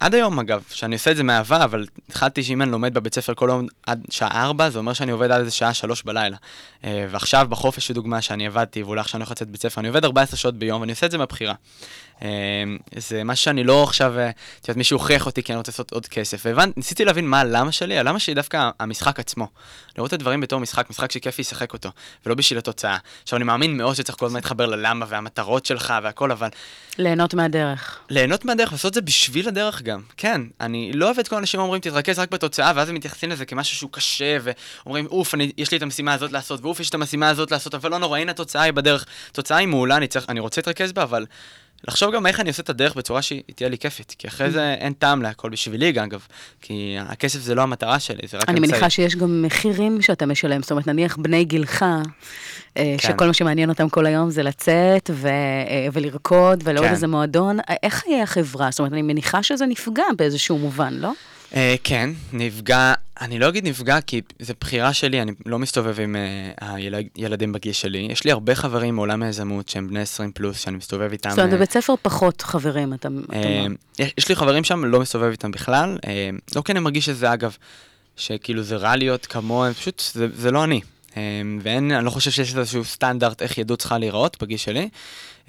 עד 0.01 0.15
היום 0.15 0.39
אגב, 0.39 0.63
שאני 0.69 0.95
עושה 0.95 1.11
את 1.11 1.17
זה 1.17 1.23
מאהבה, 1.23 1.63
אבל 1.63 1.85
התחלתי 2.09 2.43
שאם 2.43 2.61
אני 2.61 2.71
לומד 2.71 2.93
בבית 2.93 3.15
ספר 3.15 3.33
כל 3.33 3.47
יום 3.49 3.67
עד 3.87 4.05
שעה 4.09 4.45
4, 4.45 4.69
זה 4.69 4.79
אומר 4.79 4.93
שאני 4.93 5.11
עובד 5.11 5.31
עד 5.31 5.39
איזה 5.39 5.51
שעה 5.51 5.73
3 5.73 6.03
בלילה. 6.03 6.37
אה, 6.83 7.05
ועכשיו 7.09 7.47
בחופש 7.49 7.91
לדוגמה 7.91 8.21
שאני 8.21 8.47
עבדתי, 8.47 8.83
ואולי 8.83 9.01
עכשיו 9.01 9.17
אני 9.17 9.23
הולך 9.23 9.31
לצאת 9.31 9.47
בית 9.47 9.61
ספר, 9.61 9.81
אני 9.81 9.87
עובד 9.87 10.05
14 10.05 10.37
שעות 10.37 10.55
ביום, 10.55 10.81
ואני 10.81 10.91
עושה 10.91 11.05
את 11.05 11.11
זה 11.11 11.17
מהבחירה. 11.17 11.53
אה, 12.23 12.27
זה 12.97 13.23
משהו 13.23 13.43
שאני 13.43 13.63
לא 13.63 13.83
עכשיו, 13.83 14.19
אה, 14.19 14.29
את 14.29 14.67
יודעת, 14.67 14.77
מישהו 14.77 14.97
הוכיח 14.97 15.25
אותי 15.25 15.43
כי 15.43 15.51
אני 15.51 15.57
רוצה 15.57 15.71
לעשות 15.71 15.91
עוד 15.91 16.07
כסף. 16.07 16.45
וניסיתי 16.45 17.05
להבין 17.05 17.27
מה 17.27 17.39
הלמה 17.39 17.71
שלי, 17.71 17.97
הלמה 17.99 18.19
שלי 18.19 18.33
דווקא 18.33 18.69
המשחק 18.79 19.19
עצמו. 19.19 19.47
לראות 19.97 20.09
את 20.09 20.13
הדברים 20.13 20.41
בתור 20.41 20.59
משחק, 20.59 20.89
משחק 20.89 21.11
שכיף 21.11 21.39
לשחק 21.39 21.73
אותו, 21.73 21.89
ולא 22.25 22.35
בשביל 22.35 22.59
התוצאה. 22.59 22.97
עכשיו, 23.23 23.37
אני 23.37 23.45
מאמין 23.45 23.77
מאוד 23.77 23.95
שצריך 23.95 24.17
כל 24.17 24.25
הזמן 24.25 24.37
להתחבר 24.37 24.65
ללמה 24.65 25.05
והמטרות 25.09 25.65
שלך 25.65 25.93
והכל, 26.03 26.31
אבל 26.31 26.49
ליהנות 26.97 27.33
מהדרך. 27.33 27.99
ליהנות 28.09 28.45
מהדרך, 28.45 28.71
לעשות 28.71 28.89
את 28.89 28.93
זה 28.93 29.01
בשביל 29.01 29.47
הדרך 29.47 29.81
גם. 29.81 30.01
כן, 30.17 30.41
אני 30.61 30.91
לא 30.93 31.05
אוהב 31.05 31.19
את 31.19 31.27
כל 31.27 31.35
האנשים 31.35 31.59
אומרים, 31.59 31.81
תתרכז 31.81 32.19
רק 32.19 32.31
בתוצאה, 32.31 32.71
ואז 32.75 32.89
הם 32.89 32.95
מתייחסים 32.95 33.29
לזה 33.29 33.45
כמשהו 33.45 33.77
שהוא 33.77 33.91
קשה, 33.91 34.37
ואומרים, 34.41 35.05
אוף, 35.05 35.33
אני, 35.33 35.51
יש 35.57 35.71
לי 35.71 35.77
את 35.77 35.83
המשימה 35.83 36.13
הזאת 36.13 36.31
לעשות, 36.31 36.61
ואוף, 36.61 36.79
יש 36.79 36.89
את 36.89 36.93
המשימה 36.93 37.29
הזאת 37.29 37.51
לעשות, 37.51 37.75
אבל 37.75 37.91
לא 37.91 37.97
נורא, 37.97 38.17
הנה 38.17 38.31
התוצאה 38.31 38.61
היא 38.61 38.73
בדרך. 38.73 39.05
התוצאה 39.31 39.57
היא 39.57 39.67
מעולה, 39.67 39.97
אני, 39.97 40.07
צריך, 40.07 40.25
אני 40.29 40.39
רוצה 40.39 40.61
להתרכז 40.61 40.91
בה, 40.91 41.03
אבל 41.03 41.25
לחשוב 41.87 42.15
גם 42.15 42.27
איך 42.27 42.39
אני 42.39 42.49
עושה 42.49 42.63
את 42.63 42.69
הדרך 42.69 42.95
בצורה 42.95 43.21
שהיא 43.21 43.41
תהיה 43.55 43.69
לי 43.69 43.77
כיפית. 43.77 44.15
כי 44.17 44.27
אחרי 44.27 44.51
זה 44.51 44.73
אין 44.73 44.93
טעם 44.93 45.21
להכל 45.21 45.49
בשבילי, 45.49 45.91
גם, 45.91 46.03
אגב. 46.03 46.27
כי 46.61 46.95
הכסף 46.99 47.39
זה 47.39 47.55
לא 47.55 47.61
המטרה 47.61 47.99
שלי, 47.99 48.27
זה 48.27 48.37
רק 48.37 48.49
אני 48.49 48.59
אמצעי. 48.59 48.71
מניחה 48.71 48.89
שיש 48.89 49.15
גם 49.15 49.41
מחירים 49.41 50.01
שאתה 50.01 50.25
משלם, 50.25 50.61
זאת 50.61 50.71
אומרת, 50.71 50.87
נניח 50.87 51.17
בני 51.17 51.43
גילך, 51.43 51.83
אה, 52.77 52.95
כן. 52.97 53.07
שכל 53.07 53.27
מה 53.27 53.33
שמעניין 53.33 53.69
אותם 53.69 53.89
כל 53.89 54.05
היום 54.05 54.29
זה 54.29 54.43
לצאת 54.43 55.09
ו- 55.13 55.27
אה, 55.27 55.87
ולרקוד 55.93 56.61
ולעוד 56.63 56.87
כן. 56.87 56.93
איזה 56.93 57.07
מועדון, 57.07 57.59
אה, 57.59 57.75
איך 57.83 57.93
חיי 57.93 58.21
החברה? 58.21 58.71
זאת 58.71 58.79
אומרת, 58.79 58.93
אני 58.93 59.01
מניחה 59.01 59.43
שזה 59.43 59.65
נפגע 59.65 60.03
באיזשהו 60.17 60.57
מובן, 60.57 60.93
לא? 60.93 61.11
כן, 61.83 62.09
נפגע, 62.33 62.93
אני 63.21 63.39
לא 63.39 63.49
אגיד 63.49 63.67
נפגע, 63.67 64.01
כי 64.01 64.21
זו 64.39 64.53
בחירה 64.59 64.93
שלי, 64.93 65.21
אני 65.21 65.31
לא 65.45 65.59
מסתובב 65.59 65.99
עם 65.99 66.15
אה, 66.15 66.75
הילדים 67.15 67.51
בגיל 67.51 67.73
שלי. 67.73 68.07
יש 68.11 68.23
לי 68.23 68.31
הרבה 68.31 68.55
חברים 68.55 68.95
מעולם 68.95 69.23
היזמות 69.23 69.69
שהם 69.69 69.87
בני 69.87 70.01
20 70.01 70.31
פלוס, 70.31 70.59
שאני 70.59 70.77
מסתובב 70.77 71.11
איתם. 71.11 71.29
זאת 71.29 71.39
אומרת, 71.39 71.51
אה, 71.51 71.57
בבית 71.57 71.71
ספר 71.71 71.93
פחות 72.01 72.41
חברים, 72.41 72.93
אתה 72.93 73.09
אה, 73.33 73.59
אומר. 73.65 73.75
יש 73.99 74.13
יש 74.17 74.29
לי 74.29 74.35
חברים 74.35 74.63
שם, 74.63 74.85
לא 74.85 74.99
מסתובב 74.99 75.31
איתם 75.31 75.51
בכלל. 75.51 75.97
אה, 76.07 76.29
לא 76.55 76.61
כי 76.61 76.71
אני 76.71 76.79
מרגיש 76.79 77.05
שזה, 77.05 77.33
אגב, 77.33 77.57
שכאילו 78.15 78.63
זה 78.63 78.75
רע 78.75 78.95
להיות 78.95 79.25
כמוהם, 79.25 79.73
פשוט 79.73 80.03
זה, 80.13 80.27
זה 80.33 80.51
לא 80.51 80.63
אני. 80.63 80.81
ואין, 81.61 81.91
אני 81.91 82.05
לא 82.05 82.09
חושב 82.09 82.31
שיש 82.31 82.55
איזשהו 82.55 82.85
סטנדרט 82.85 83.41
איך 83.41 83.57
ידות 83.57 83.79
צריכה 83.79 83.97
להיראות 83.97 84.37
בגיל 84.41 84.57
שלי, 84.57 84.89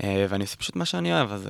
ואני 0.00 0.44
עושה 0.44 0.56
פשוט 0.56 0.76
מה 0.76 0.84
שאני 0.84 1.12
אוהב, 1.12 1.32
אז... 1.32 1.48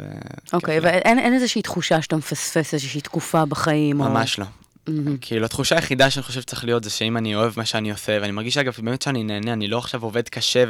אוקיי. 0.52 0.78
ואין 0.80 1.18
אין 1.18 1.34
איזושהי 1.34 1.62
תחושה 1.62 2.02
שאתה 2.02 2.16
מפספס 2.16 2.74
איזושהי 2.74 3.00
תקופה 3.00 3.44
בחיים? 3.44 4.00
או- 4.00 4.08
ממש 4.08 4.38
לא. 4.38 4.46
מהמם. 4.88 5.16
כאילו, 5.20 5.44
התחושה 5.44 5.74
היחידה 5.74 6.10
שאני 6.10 6.22
חושב 6.22 6.40
שצריך 6.40 6.64
להיות 6.64 6.84
זה 6.84 6.90
שאם 6.90 7.16
אני 7.16 7.34
אוהב 7.34 7.52
מה 7.56 7.64
שאני 7.64 7.90
עושה, 7.90 8.18
ואני 8.20 8.32
מרגיש 8.32 8.56
אגב 8.56 8.72
באמת 8.82 9.02
שאני 9.02 9.22
נהנה, 9.22 9.52
אני 9.52 9.68
לא 9.68 9.78
עכשיו 9.78 10.02
עובד 10.02 10.28
קשה, 10.28 10.64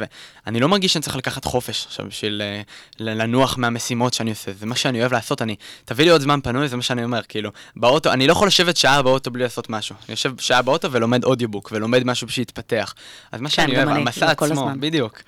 ואני 0.45 0.59
לא 0.59 0.67
מרגיש 0.69 0.93
שאני 0.93 1.03
צריך 1.03 1.15
לקחת 1.15 1.45
חופש 1.45 1.85
עכשיו 1.85 2.05
בשביל 2.07 2.41
ל- 2.99 3.21
לנוח 3.21 3.57
מהמשימות 3.57 4.13
שאני 4.13 4.29
עושה, 4.29 4.53
זה 4.53 4.65
מה 4.65 4.75
שאני 4.75 4.99
אוהב 5.01 5.13
לעשות, 5.13 5.41
אני, 5.41 5.55
תביא 5.85 6.05
לי 6.05 6.11
עוד 6.11 6.21
זמן 6.21 6.39
פנוי, 6.43 6.67
זה 6.67 6.75
מה 6.75 6.81
שאני 6.81 7.03
אומר, 7.03 7.21
כאילו, 7.23 7.51
באוטו, 7.75 8.11
אני 8.11 8.27
לא 8.27 8.31
יכול 8.31 8.47
לשבת 8.47 8.77
שעה 8.77 9.01
באוטו 9.01 9.31
בלי 9.31 9.43
לעשות 9.43 9.69
משהו, 9.69 9.95
אני 9.95 10.11
יושב 10.13 10.33
שעה 10.39 10.61
באוטו 10.61 10.91
ולומד 10.91 11.23
אודיובוק, 11.23 11.69
ולומד 11.71 12.03
משהו 12.03 12.29
שיתפתח, 12.29 12.93
אז 13.31 13.41
מה 13.41 13.49
שאני 13.49 13.67
כן, 13.67 13.81
גם 13.81 13.87
אוהב, 13.87 13.97
אני, 13.97 14.01
המסע 14.01 14.31
עצמו, 14.31 14.45
הזמן. 14.45 14.79
בדיוק, 14.79 15.21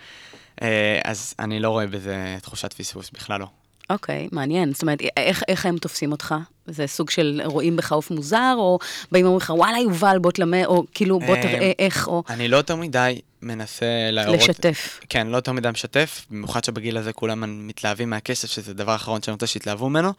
אה, 0.61 0.99
אז 1.03 1.33
אני 1.39 1.59
לא 1.59 1.69
רואה 1.69 1.87
בזה 1.87 2.37
תחושת 2.41 2.73
פספוס, 2.73 3.11
בכלל 3.13 3.39
לא. 3.39 3.47
אוקיי, 3.89 4.27
מעניין. 4.31 4.73
זאת 4.73 4.81
אומרת, 4.81 5.01
איך, 5.17 5.43
איך 5.47 5.65
הם 5.65 5.77
תופסים 5.77 6.11
אותך? 6.11 6.35
זה 6.67 6.87
סוג 6.87 7.09
של 7.09 7.41
רואים 7.45 7.75
בך 7.75 7.91
עוף 7.91 8.11
מוזר, 8.11 8.55
או 8.57 8.79
באים 9.11 9.25
ואומרים 9.25 9.41
לך, 9.41 9.53
וואלה, 9.55 9.79
יובל, 9.79 10.17
בוא 10.21 10.31
תלמד, 10.31 10.63
או 10.65 10.83
כאילו, 10.93 11.19
בוא 11.19 11.35
אה, 11.35 11.41
תראה 11.41 11.71
איך, 11.79 12.07
או 12.07 12.23
אני 12.29 12.47
לא 12.47 12.57
יותר 12.57 12.75
מדי 12.75 13.21
מנסה 13.41 13.85
להראות... 14.11 14.39
לשתף. 14.39 14.99
כן, 15.09 15.27
לא 15.27 15.35
יותר 15.35 15.51
מדי 15.51 15.69
משתף, 15.69 16.25
במיוחד 16.31 16.63
שבגיל 16.63 16.97
הזה 16.97 17.13
כולם 17.13 17.67
מתלהבים 17.67 18.09
מהכסף, 18.09 18.51
שזה 18.51 18.71
הדבר 18.71 18.91
האחרון 18.91 19.21
שאני 19.21 19.33
רוצה 19.33 19.47
שיתלהבו 19.47 19.89
ממנו. 19.89 20.13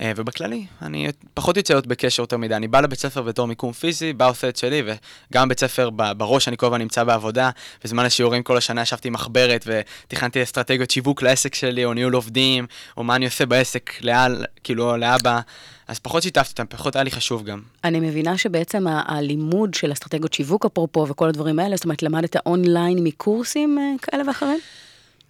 אה, 0.00 0.12
ובכללי, 0.16 0.66
אני 0.82 1.08
פחות 1.34 1.56
יוצא 1.56 1.74
להיות 1.74 1.86
בקשר 1.86 2.22
יותר 2.22 2.36
מדי. 2.36 2.54
אני 2.54 2.68
בא 2.68 2.80
לבית 2.80 2.98
ספר 2.98 3.22
בתור 3.22 3.46
מיקום 3.46 3.72
פיזי, 3.72 4.12
בא 4.12 4.28
עושה 4.28 4.48
את 4.48 4.56
שלי, 4.56 4.82
וגם 5.30 5.48
בית 5.48 5.60
ספר 5.60 5.90
בראש 5.90 6.48
אני 6.48 6.56
כל 6.56 6.66
הזמן 6.66 6.78
נמצא 6.78 7.04
בעבודה. 7.04 7.50
בזמן 7.84 8.04
השיעורים 8.04 8.42
כל 8.42 8.56
השנה 8.56 8.82
ישבתי 8.82 9.08
עם 9.08 9.14
מחברת 9.14 9.66
ותכננתי 9.66 10.42
אסטרטגיות 10.42 10.90
שיווק 10.90 11.22
לעסק 11.22 11.54
שלי, 11.54 11.84
או 11.84 11.94
ניהול 11.94 12.14
עובדים, 12.14 12.66
או 12.96 13.04
מה 13.04 13.16
אני 13.16 13.24
עושה 13.24 13.46
בעסק, 13.46 13.90
לאל, 14.00 14.44
כאילו, 14.64 14.96
לאבא. 14.96 15.40
אז 15.88 15.98
פחות 15.98 16.22
שיתפתי 16.22 16.50
אותם, 16.50 16.76
פחות 16.76 16.96
היה 16.96 17.02
לי 17.02 17.10
חשוב 17.10 17.44
גם. 17.44 17.60
אני 17.84 18.00
מבינה 18.00 18.38
שבעצם 18.38 18.86
הלימוד 18.86 19.74
של 19.74 19.92
אסטרטגיות 19.92 20.32
שיווק, 20.32 20.66
אפרופו, 20.66 21.06
וכל 21.08 21.28
הדברים 21.28 21.58
האלה, 21.58 21.76
זאת 21.76 21.84
אומרת, 21.84 22.02
למדת 22.02 22.36
אונליין 22.46 22.98
מקורסים 23.04 23.78
אה, 23.78 23.84
כאלה 24.02 24.22
ואחרים? 24.26 24.58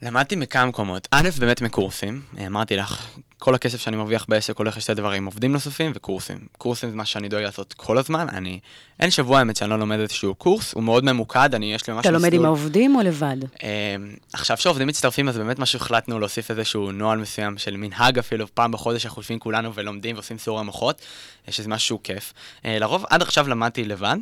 למדתי 0.02 0.36
מכמה 0.36 0.66
מקומות. 0.66 1.08
א', 1.10 1.28
באמת 1.38 1.60
מקורסים. 1.62 2.22
אה, 2.38 2.46
אמרתי 2.46 2.76
לך, 2.76 3.06
כל 3.42 3.54
הכסף 3.54 3.80
שאני 3.80 3.96
מרוויח 3.96 4.26
בעסק 4.28 4.58
הולך 4.58 4.76
לשתי 4.76 4.94
דברים, 4.94 5.24
עובדים 5.24 5.52
נוספים 5.52 5.92
וקורסים. 5.94 6.38
קורסים 6.58 6.90
זה 6.90 6.96
מה 6.96 7.04
שאני 7.04 7.28
דואג 7.28 7.42
לעשות 7.42 7.72
כל 7.72 7.98
הזמן. 7.98 8.26
אני, 8.28 8.60
אין 9.00 9.10
שבוע 9.10 9.38
האמת 9.38 9.56
שאני 9.56 9.70
לא 9.70 9.78
לומד 9.78 9.98
איזשהו 9.98 10.34
קורס, 10.34 10.74
הוא 10.74 10.82
מאוד 10.82 11.04
ממוקד, 11.04 11.54
אני, 11.54 11.74
יש 11.74 11.86
לי 11.86 11.92
ממש 11.92 12.00
אתה 12.00 12.10
לומד 12.10 12.24
עם 12.24 12.32
מסלול. 12.32 12.46
העובדים 12.46 12.96
או 12.96 13.00
לבד? 13.02 13.36
אה, 13.62 13.96
עכשיו 14.32 14.56
שעובדים 14.56 14.88
מצטרפים, 14.88 15.28
אז 15.28 15.36
באמת 15.36 15.58
מה 15.58 15.66
שהחלטנו 15.66 16.18
להוסיף 16.18 16.50
איזשהו 16.50 16.92
נוהל 16.92 17.18
מסוים 17.18 17.58
של 17.58 17.76
מנהג 17.76 18.18
אפילו, 18.18 18.46
פעם 18.54 18.72
בחודש 18.72 19.06
אנחנו 19.06 19.20
יושבים 19.20 19.38
כולנו 19.38 19.74
ולומדים 19.74 20.16
ועושים 20.16 20.38
סיורי 20.38 20.64
מוחות, 20.64 21.02
אה, 21.48 21.52
שזה 21.52 21.68
משהו 21.68 22.00
כיף. 22.02 22.32
אה, 22.64 22.78
לרוב, 22.78 23.04
עד 23.10 23.22
עכשיו 23.22 23.48
למדתי 23.48 23.84
לבד. 23.84 24.16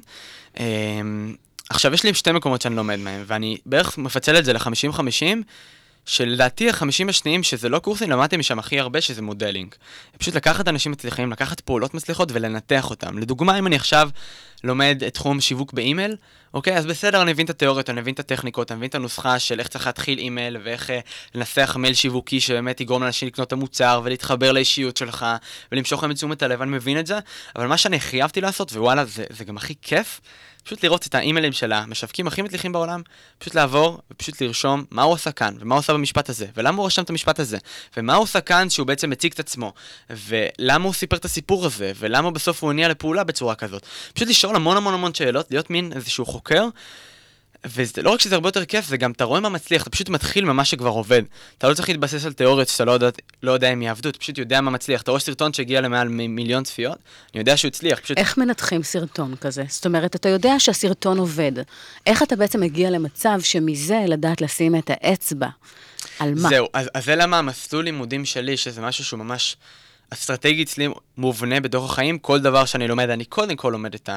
אה, 0.60 0.64
עכשיו, 1.70 1.94
יש 1.94 2.04
לי 2.04 2.14
שתי 2.14 2.32
מקומות 2.32 2.62
שאני 2.62 2.76
לומד 2.76 2.98
מהם, 2.98 3.22
ואני 3.26 3.56
בערך 3.66 3.98
מפצל 3.98 4.38
את 4.38 4.44
זה 4.44 4.52
ל-50-50, 4.52 5.42
שלדעתי 6.10 6.68
החמישים 6.68 7.08
השניים, 7.08 7.42
שזה 7.42 7.68
לא 7.68 7.78
קורסים, 7.78 8.10
למדתי 8.10 8.36
משם 8.36 8.58
הכי 8.58 8.80
הרבה, 8.80 9.00
שזה 9.00 9.22
modeling. 9.22 9.74
פשוט 10.18 10.34
לקחת 10.34 10.68
אנשים 10.68 10.92
מצליחים, 10.92 11.32
לקחת 11.32 11.60
פעולות 11.60 11.94
מצליחות 11.94 12.28
ולנתח 12.32 12.90
אותם. 12.90 13.18
לדוגמה, 13.18 13.58
אם 13.58 13.66
אני 13.66 13.76
עכשיו 13.76 14.10
לומד 14.64 15.02
את 15.06 15.14
תחום 15.14 15.40
שיווק 15.40 15.72
באימייל, 15.72 16.16
אוקיי, 16.54 16.76
אז 16.76 16.86
בסדר, 16.86 17.22
אני 17.22 17.32
מבין 17.32 17.44
את 17.44 17.50
התיאוריות, 17.50 17.90
אני 17.90 18.00
מבין 18.00 18.14
את 18.14 18.20
הטכניקות, 18.20 18.72
אני 18.72 18.76
מבין 18.76 18.88
את 18.88 18.94
הנוסחה 18.94 19.38
של 19.38 19.58
איך 19.58 19.68
צריך 19.68 19.86
להתחיל 19.86 20.18
אימייל, 20.18 20.56
ואיך 20.64 20.90
אה, 20.90 21.00
לנסח 21.34 21.76
מייל 21.78 21.94
שיווקי 21.94 22.40
שבאמת 22.40 22.80
יגרום 22.80 23.02
לאנשים 23.02 23.28
לקנות 23.28 23.48
את 23.48 23.52
המוצר, 23.52 24.00
ולהתחבר 24.04 24.52
לאישיות 24.52 24.96
שלך, 24.96 25.26
ולמשוך 25.72 26.02
להם 26.02 26.10
את 26.10 26.16
תשומת 26.16 26.42
הלב, 26.42 26.62
אני 26.62 26.70
מבין 26.70 26.98
את 26.98 27.06
זה, 27.06 27.18
אבל 27.56 27.66
מה 27.66 27.76
שאני 27.76 28.00
חייבתי 28.00 28.40
לעשות, 28.40 28.72
ווואלה, 28.72 29.04
זה, 29.04 29.24
זה 29.30 29.44
גם 29.44 29.56
הכי 29.56 29.74
כיף, 29.82 30.20
פשוט 30.64 30.84
לראות 30.84 31.06
את 31.06 31.14
האימיילים 31.14 31.52
של 31.52 31.72
המשווקים 31.72 32.26
הכי 32.26 32.42
מצליחים 32.42 32.72
בעולם, 32.72 33.02
פשוט 33.38 33.54
לעבור 33.54 33.98
ופשוט 34.10 34.40
לרשום 34.40 34.84
מה 34.90 35.02
הוא 35.02 35.14
עשה 35.14 35.32
כאן, 35.32 35.54
ומה 35.60 35.74
הוא 35.74 35.78
עשה 35.78 35.92
במשפט 35.92 36.28
הזה, 36.28 36.46
ולמה 36.56 36.78
הוא 36.78 36.86
רשם 36.86 37.02
את 37.02 37.10
המשפט 37.10 37.40
הזה, 37.40 37.58
ומה 37.96 38.14
הוא 38.14 38.24
עשה 38.24 38.40
כאן 38.40 38.70
שהוא 38.70 38.86
בעצם 38.86 39.10
מציג 39.10 39.32
את 39.32 39.40
עצמו, 39.40 39.72
ולמה 40.10 40.84
הוא 40.84 40.94
סיפר 40.94 41.16
את 41.16 41.24
הסיפור 41.24 41.66
הזה, 41.66 41.92
ולמה 41.98 42.30
בסוף 42.30 42.62
הוא 42.62 42.70
הניע 42.70 42.88
לפעולה 42.88 43.24
בצורה 43.24 43.54
כזאת. 43.54 43.86
פשוט 44.14 44.28
לשאול 44.28 44.56
המון 44.56 44.76
המון 44.76 44.94
המון 44.94 45.14
שאלות, 45.14 45.50
להיות 45.50 45.70
מין 45.70 45.92
איזשהו 45.92 46.26
חוקר, 46.40 46.68
וזה 47.64 48.02
לא 48.02 48.10
רק 48.10 48.20
שזה 48.20 48.34
הרבה 48.34 48.48
יותר 48.48 48.64
כיף, 48.64 48.86
זה 48.86 48.96
גם 48.96 49.12
אתה 49.12 49.24
רואה 49.24 49.40
מה 49.40 49.48
מצליח, 49.48 49.82
אתה 49.82 49.90
פשוט 49.90 50.08
מתחיל 50.08 50.44
ממה 50.44 50.64
שכבר 50.64 50.88
עובד. 50.88 51.22
אתה 51.58 51.68
לא 51.68 51.74
צריך 51.74 51.88
להתבסס 51.88 52.26
על 52.26 52.32
תיאוריות 52.32 52.68
שאתה 52.68 52.84
לא 52.84 52.92
יודע, 52.92 53.08
לא 53.42 53.52
יודע 53.52 53.72
אם 53.72 53.82
יעבדו, 53.82 54.08
אתה 54.08 54.18
פשוט 54.18 54.38
יודע 54.38 54.60
מה 54.60 54.70
מצליח. 54.70 55.02
אתה 55.02 55.10
רואה 55.10 55.20
סרטון 55.20 55.52
שהגיע 55.52 55.80
למעל 55.80 56.08
מ- 56.08 56.34
מיליון 56.36 56.64
צפיות, 56.64 56.98
אני 57.34 57.40
יודע 57.40 57.56
שהוא 57.56 57.68
הצליח, 57.68 58.00
פשוט... 58.00 58.18
איך 58.18 58.38
מנתחים 58.38 58.82
סרטון 58.82 59.34
כזה? 59.40 59.64
זאת 59.68 59.86
אומרת, 59.86 60.16
אתה 60.16 60.28
יודע 60.28 60.54
שהסרטון 60.58 61.18
עובד. 61.18 61.52
איך 62.06 62.22
אתה 62.22 62.36
בעצם 62.36 62.60
מגיע 62.60 62.90
למצב 62.90 63.40
שמזה 63.42 63.98
לדעת 64.08 64.40
לשים 64.40 64.76
את 64.76 64.90
האצבע? 64.92 65.48
על 66.18 66.34
מה? 66.34 66.48
זהו, 66.48 66.66
אז, 66.74 66.90
אז 66.94 67.04
זה 67.04 67.16
למה 67.16 67.38
המסלול 67.38 67.84
לימודים 67.84 68.24
שלי, 68.24 68.56
שזה 68.56 68.80
משהו 68.80 69.04
שהוא 69.04 69.18
ממש 69.18 69.56
אסטרטגי 70.10 70.62
אצלי 70.62 70.88
מובנה 71.18 71.60
בתוך 71.60 71.92
החיים, 71.92 72.18
כל 72.18 72.40
דבר 72.40 72.64
שאני 72.64 72.88
לומד, 72.88 73.10
אני 73.10 73.24
קודם 73.24 73.56
כל 73.56 73.70
לומד 73.72 73.94
את 73.94 74.08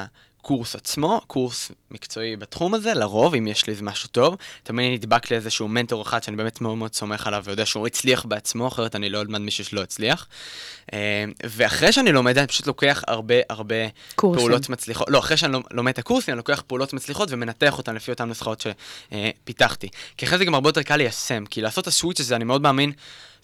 הקורס 0.44 0.74
עצמו, 0.74 1.20
קורס 1.26 1.72
מקצועי 1.90 2.36
בתחום 2.36 2.74
הזה, 2.74 2.94
לרוב, 2.94 3.34
אם 3.34 3.46
יש 3.46 3.66
לי 3.66 3.70
איזה 3.72 3.82
משהו 3.82 4.08
טוב, 4.08 4.36
תמיד 4.62 4.92
נדבק 4.92 5.30
לאיזשהו 5.30 5.68
מנטור 5.68 6.02
אחד 6.02 6.22
שאני 6.22 6.36
באמת 6.36 6.60
מאוד 6.60 6.76
מאוד 6.76 6.94
סומך 6.94 7.26
עליו 7.26 7.42
ויודע 7.44 7.66
שהוא 7.66 7.86
הצליח 7.86 8.24
בעצמו, 8.24 8.68
אחרת 8.68 8.96
אני 8.96 9.10
לא 9.10 9.20
אלמד 9.20 9.38
מישהו 9.40 9.64
שלא 9.64 9.82
הצליח. 9.82 10.26
אה, 10.92 11.24
ואחרי 11.44 11.92
שאני 11.92 12.12
לומד, 12.12 12.38
אני 12.38 12.46
פשוט 12.46 12.66
לוקח 12.66 13.02
הרבה 13.06 13.34
הרבה 13.50 13.74
קורסים. 14.16 14.40
פעולות 14.40 14.68
מצליחות, 14.68 15.06
לא, 15.10 15.18
אחרי 15.18 15.36
שאני 15.36 15.52
לומ- 15.52 15.66
לומד 15.70 15.92
את 15.92 15.98
הקורסים, 15.98 16.32
אני 16.32 16.38
לוקח 16.38 16.62
פעולות 16.66 16.92
מצליחות 16.92 17.28
ומנתח 17.32 17.78
אותן 17.78 17.94
לפי 17.94 18.10
אותן 18.10 18.28
נוסחאות 18.28 18.64
שפיתחתי. 19.12 19.88
כי 20.16 20.26
אחרי 20.26 20.38
זה 20.38 20.44
גם 20.44 20.54
הרבה 20.54 20.68
יותר 20.68 20.82
קל 20.82 20.96
ליישם, 20.96 21.44
כי 21.50 21.60
לעשות 21.60 21.82
את 21.82 21.88
הסוויץ' 21.88 22.20
הזה, 22.20 22.36
אני 22.36 22.44
מאוד 22.44 22.62
מאמין, 22.62 22.92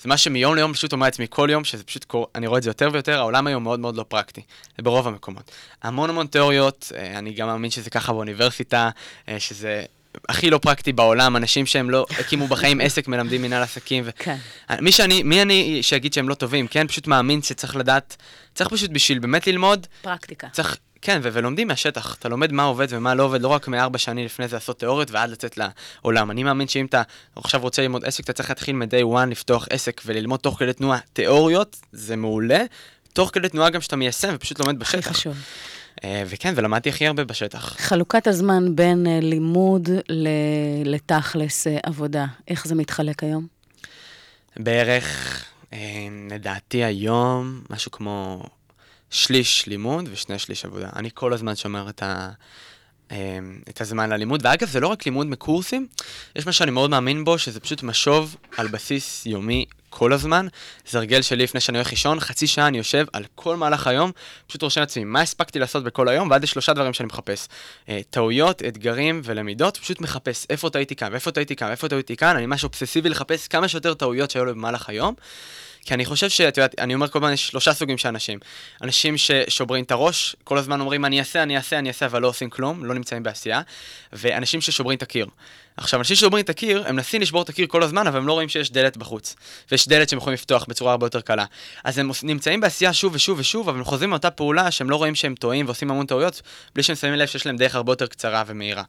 זה 0.02 0.08
מה 0.08 0.16
שמיום 0.16 0.54
ליום 0.54 0.72
פשוט 0.72 0.92
אומר 0.92 1.06
לעצמי 1.06 1.26
כל 1.30 1.48
יום, 1.52 1.64
שזה 1.64 1.84
פשוט 1.84 2.04
קורה, 2.04 2.26
אני 2.34 2.46
רואה 2.46 2.58
את 2.58 2.62
זה 2.62 2.70
יותר 2.70 2.88
ויותר, 2.92 3.18
העולם 3.18 3.46
היום 3.46 3.62
מאוד 3.62 3.80
מאוד 3.80 3.96
לא 3.96 4.04
פרקטי, 4.08 4.42
זה 4.76 4.82
ברוב 4.82 5.08
המקומות. 5.08 5.50
המון 5.82 6.10
המון 6.10 6.26
תיאוריות, 6.26 6.92
אה, 6.96 7.18
אני 7.18 7.32
גם 7.32 7.46
מאמין 7.46 7.70
שזה 7.70 7.90
ככה 7.90 8.12
באוניברסיטה, 8.12 8.90
אה, 9.28 9.40
שזה... 9.40 9.84
הכי 10.28 10.50
לא 10.50 10.58
פרקטי 10.58 10.92
בעולם, 10.92 11.36
אנשים 11.36 11.66
שהם 11.66 11.90
לא 11.90 12.06
הקימו 12.18 12.46
בחיים 12.46 12.80
עסק, 12.84 13.08
מלמדים 13.08 13.42
מנהל 13.42 13.62
עסקים. 13.62 14.02
ו... 14.06 14.10
כן. 14.18 14.36
מי 14.80 14.92
שאני, 14.92 15.22
מי 15.22 15.42
אני 15.42 15.78
שיגיד 15.82 16.12
שהם 16.12 16.28
לא 16.28 16.34
טובים, 16.34 16.66
כן? 16.66 16.86
פשוט 16.86 17.06
מאמין 17.06 17.42
שצריך 17.42 17.76
לדעת, 17.76 18.16
צריך 18.54 18.70
פשוט 18.70 18.90
בשביל 18.90 19.18
באמת 19.18 19.46
ללמוד, 19.46 19.86
פרקטיקה. 20.02 20.48
צריך, 20.52 20.76
כן, 21.02 21.20
ו- 21.22 21.28
ולומדים 21.32 21.68
מהשטח. 21.68 22.16
אתה 22.18 22.28
לומד 22.28 22.52
מה 22.52 22.62
עובד 22.62 22.86
ומה 22.90 23.14
לא 23.14 23.22
עובד, 23.22 23.42
לא 23.42 23.48
רק 23.48 23.68
מארבע 23.68 23.98
שנים 23.98 24.24
לפני 24.24 24.48
זה 24.48 24.56
לעשות 24.56 24.78
תיאוריות 24.78 25.10
ועד 25.10 25.30
לצאת 25.30 25.58
לעולם. 25.58 26.30
אני 26.30 26.42
מאמין 26.42 26.68
שאם 26.68 26.86
אתה 26.86 27.02
עכשיו 27.36 27.60
רוצה 27.60 27.82
ללמוד 27.82 28.04
עסק, 28.04 28.24
אתה 28.24 28.32
צריך 28.32 28.48
להתחיל 28.48 28.74
מ-day 28.74 29.14
one 29.14 29.26
לפתוח 29.30 29.66
עסק 29.70 30.00
וללמוד 30.06 30.40
תוך 30.40 30.58
כדי 30.58 30.72
תנועה 30.72 30.98
תיאוריות, 31.12 31.76
זה 31.92 32.16
מעולה. 32.16 32.62
תוך 33.12 33.30
כדי 33.32 33.48
תנועה 33.48 33.70
גם 33.70 33.80
שאתה 33.80 33.96
מיישם 33.96 34.32
ופשוט 34.34 34.58
לומד 34.60 34.82
הכי 34.82 34.96
בשטח. 34.96 35.10
חשוב. 35.10 35.36
אה, 36.04 36.22
וכן, 36.26 36.52
ולמדתי 36.56 36.88
הכי 36.88 37.06
הרבה 37.06 37.24
בשטח. 37.24 37.76
חלוקת 37.78 38.26
הזמן 38.26 38.76
בין 38.76 39.06
אה, 39.06 39.18
לימוד 39.22 39.88
לתכלס 40.84 41.66
אה, 41.66 41.78
עבודה, 41.82 42.26
איך 42.48 42.66
זה 42.66 42.74
מתחלק 42.74 43.24
היום? 43.24 43.46
בערך, 44.56 45.44
לדעתי 46.30 46.84
היום, 46.84 47.62
משהו 47.70 47.90
כמו 47.90 48.44
שליש 49.10 49.66
לימוד 49.66 50.08
ושני 50.12 50.38
שליש 50.38 50.64
עבודה. 50.64 50.88
אני 50.96 51.10
כל 51.14 51.32
הזמן 51.32 51.56
שומר 51.56 51.88
את, 51.88 52.02
ה, 52.02 52.30
את 53.68 53.80
הזמן 53.80 54.10
ללימוד, 54.10 54.40
ואגב, 54.44 54.68
זה 54.68 54.80
לא 54.80 54.88
רק 54.88 55.06
לימוד 55.06 55.26
מקורסים, 55.26 55.86
יש 56.36 56.46
מה 56.46 56.52
שאני 56.52 56.70
מאוד 56.70 56.90
מאמין 56.90 57.24
בו, 57.24 57.38
שזה 57.38 57.60
פשוט 57.60 57.82
משוב 57.82 58.36
על 58.56 58.68
בסיס 58.68 59.26
יומי 59.26 59.64
כל 59.90 60.12
הזמן. 60.12 60.46
זה 60.88 60.98
הרגל 60.98 61.22
שלי 61.22 61.42
לפני 61.42 61.60
שאני 61.60 61.78
הולך 61.78 61.90
לישון, 61.90 62.20
חצי 62.20 62.46
שעה 62.46 62.66
אני 62.66 62.78
יושב 62.78 63.06
על 63.12 63.24
כל 63.34 63.56
מהלך 63.56 63.86
היום, 63.86 64.12
פשוט 64.46 64.62
רושם 64.62 64.80
לעצמי 64.80 65.04
מה 65.04 65.20
הספקתי 65.20 65.58
לעשות 65.58 65.84
בכל 65.84 66.08
היום, 66.08 66.30
ועד 66.30 66.42
לשלושה 66.42 66.72
דברים 66.72 66.92
שאני 66.92 67.06
מחפש. 67.06 67.48
אה, 67.88 68.00
טעויות, 68.10 68.62
אתגרים 68.62 69.20
ולמידות, 69.24 69.76
פשוט 69.76 70.00
מחפש 70.00 70.46
איפה 70.50 70.70
טעיתי 70.70 70.96
כאן, 70.96 71.12
ואיפה 71.12 71.30
טעיתי 71.30 71.56
כאן, 71.56 71.68
ואיפה 71.68 71.88
טעיתי 71.88 72.16
כאן, 72.16 72.36
אני 72.36 72.46
ממש 72.46 72.64
אובססיבי 72.64 73.08
לחפש 73.08 73.48
כמה 73.48 73.68
שיותר 73.68 73.94
טעויות 73.94 74.30
שהיו 74.30 74.44
לי 74.44 74.52
במהלך 74.52 74.88
היום. 74.88 75.14
כי 75.84 75.94
אני 75.94 76.04
חושב 76.04 76.28
שאת 76.28 76.56
יודעת, 76.56 76.78
אני 76.78 76.94
אומר 76.94 77.08
כל 77.08 77.18
הזמן, 77.18 77.32
יש 77.32 77.48
שלושה 77.48 77.72
סוגים 77.72 77.98
של 77.98 78.08
אנשים. 78.08 78.38
אנשים 78.82 79.16
ששוברים 79.16 79.84
את 79.84 79.90
הראש, 79.90 80.36
כל 80.44 80.58
הזמן 80.58 80.80
אומרים 80.80 81.04
אני 81.04 81.18
אעשה, 81.18 81.42
אני 81.42 81.56
אעשה, 81.56 81.78
אני 81.78 81.88
אעשה, 81.88 82.06
אבל 82.06 82.22
לא 82.22 82.28
עושים 82.28 82.50
כלום, 82.50 82.84
לא 82.84 82.94
נמצאים 82.94 83.22
בעשייה. 83.22 83.60
ואנשים 84.12 84.60
ששוברים 84.60 84.96
את 84.96 85.02
הקיר. 85.02 85.26
עכשיו, 85.76 86.00
אנשים 86.00 86.16
ששוברים 86.16 86.44
את 86.44 86.50
הקיר, 86.50 86.84
הם 86.86 86.96
מנסים 86.96 87.20
לשבור 87.20 87.42
את 87.42 87.48
הקיר 87.48 87.66
כל 87.66 87.82
הזמן, 87.82 88.06
אבל 88.06 88.18
הם 88.18 88.26
לא 88.26 88.32
רואים 88.32 88.48
שיש 88.48 88.70
דלת 88.70 88.96
בחוץ. 88.96 89.36
ויש 89.70 89.88
דלת 89.88 90.08
שהם 90.08 90.18
יכולים 90.18 90.34
לפתוח 90.34 90.64
בצורה 90.68 90.92
הרבה 90.92 91.06
יותר 91.06 91.20
קלה. 91.20 91.44
אז 91.84 91.98
הם 91.98 92.10
נמצאים 92.22 92.60
בעשייה 92.60 92.92
שוב 92.92 93.14
ושוב 93.14 93.38
ושוב, 93.38 93.68
אבל 93.68 93.78
הם 93.78 93.84
חוזרים 93.84 94.10
מאותה 94.10 94.30
פעולה 94.30 94.70
שהם 94.70 94.90
לא 94.90 94.96
רואים 94.96 95.14
שהם 95.14 95.34
טועים 95.34 95.66
ועושים 95.66 95.90
המון 95.90 96.06
טעויות, 96.06 96.42
בלי 96.74 96.82
שהם 96.82 96.96
שמים 96.96 97.14
לב 97.14 97.26
שיש 97.26 97.46
להם 97.46 97.56
דרך 97.56 97.74
הרבה 97.74 97.92
יותר 97.92 98.06
קצרה 98.06 98.42
ומהירה. 98.46 98.82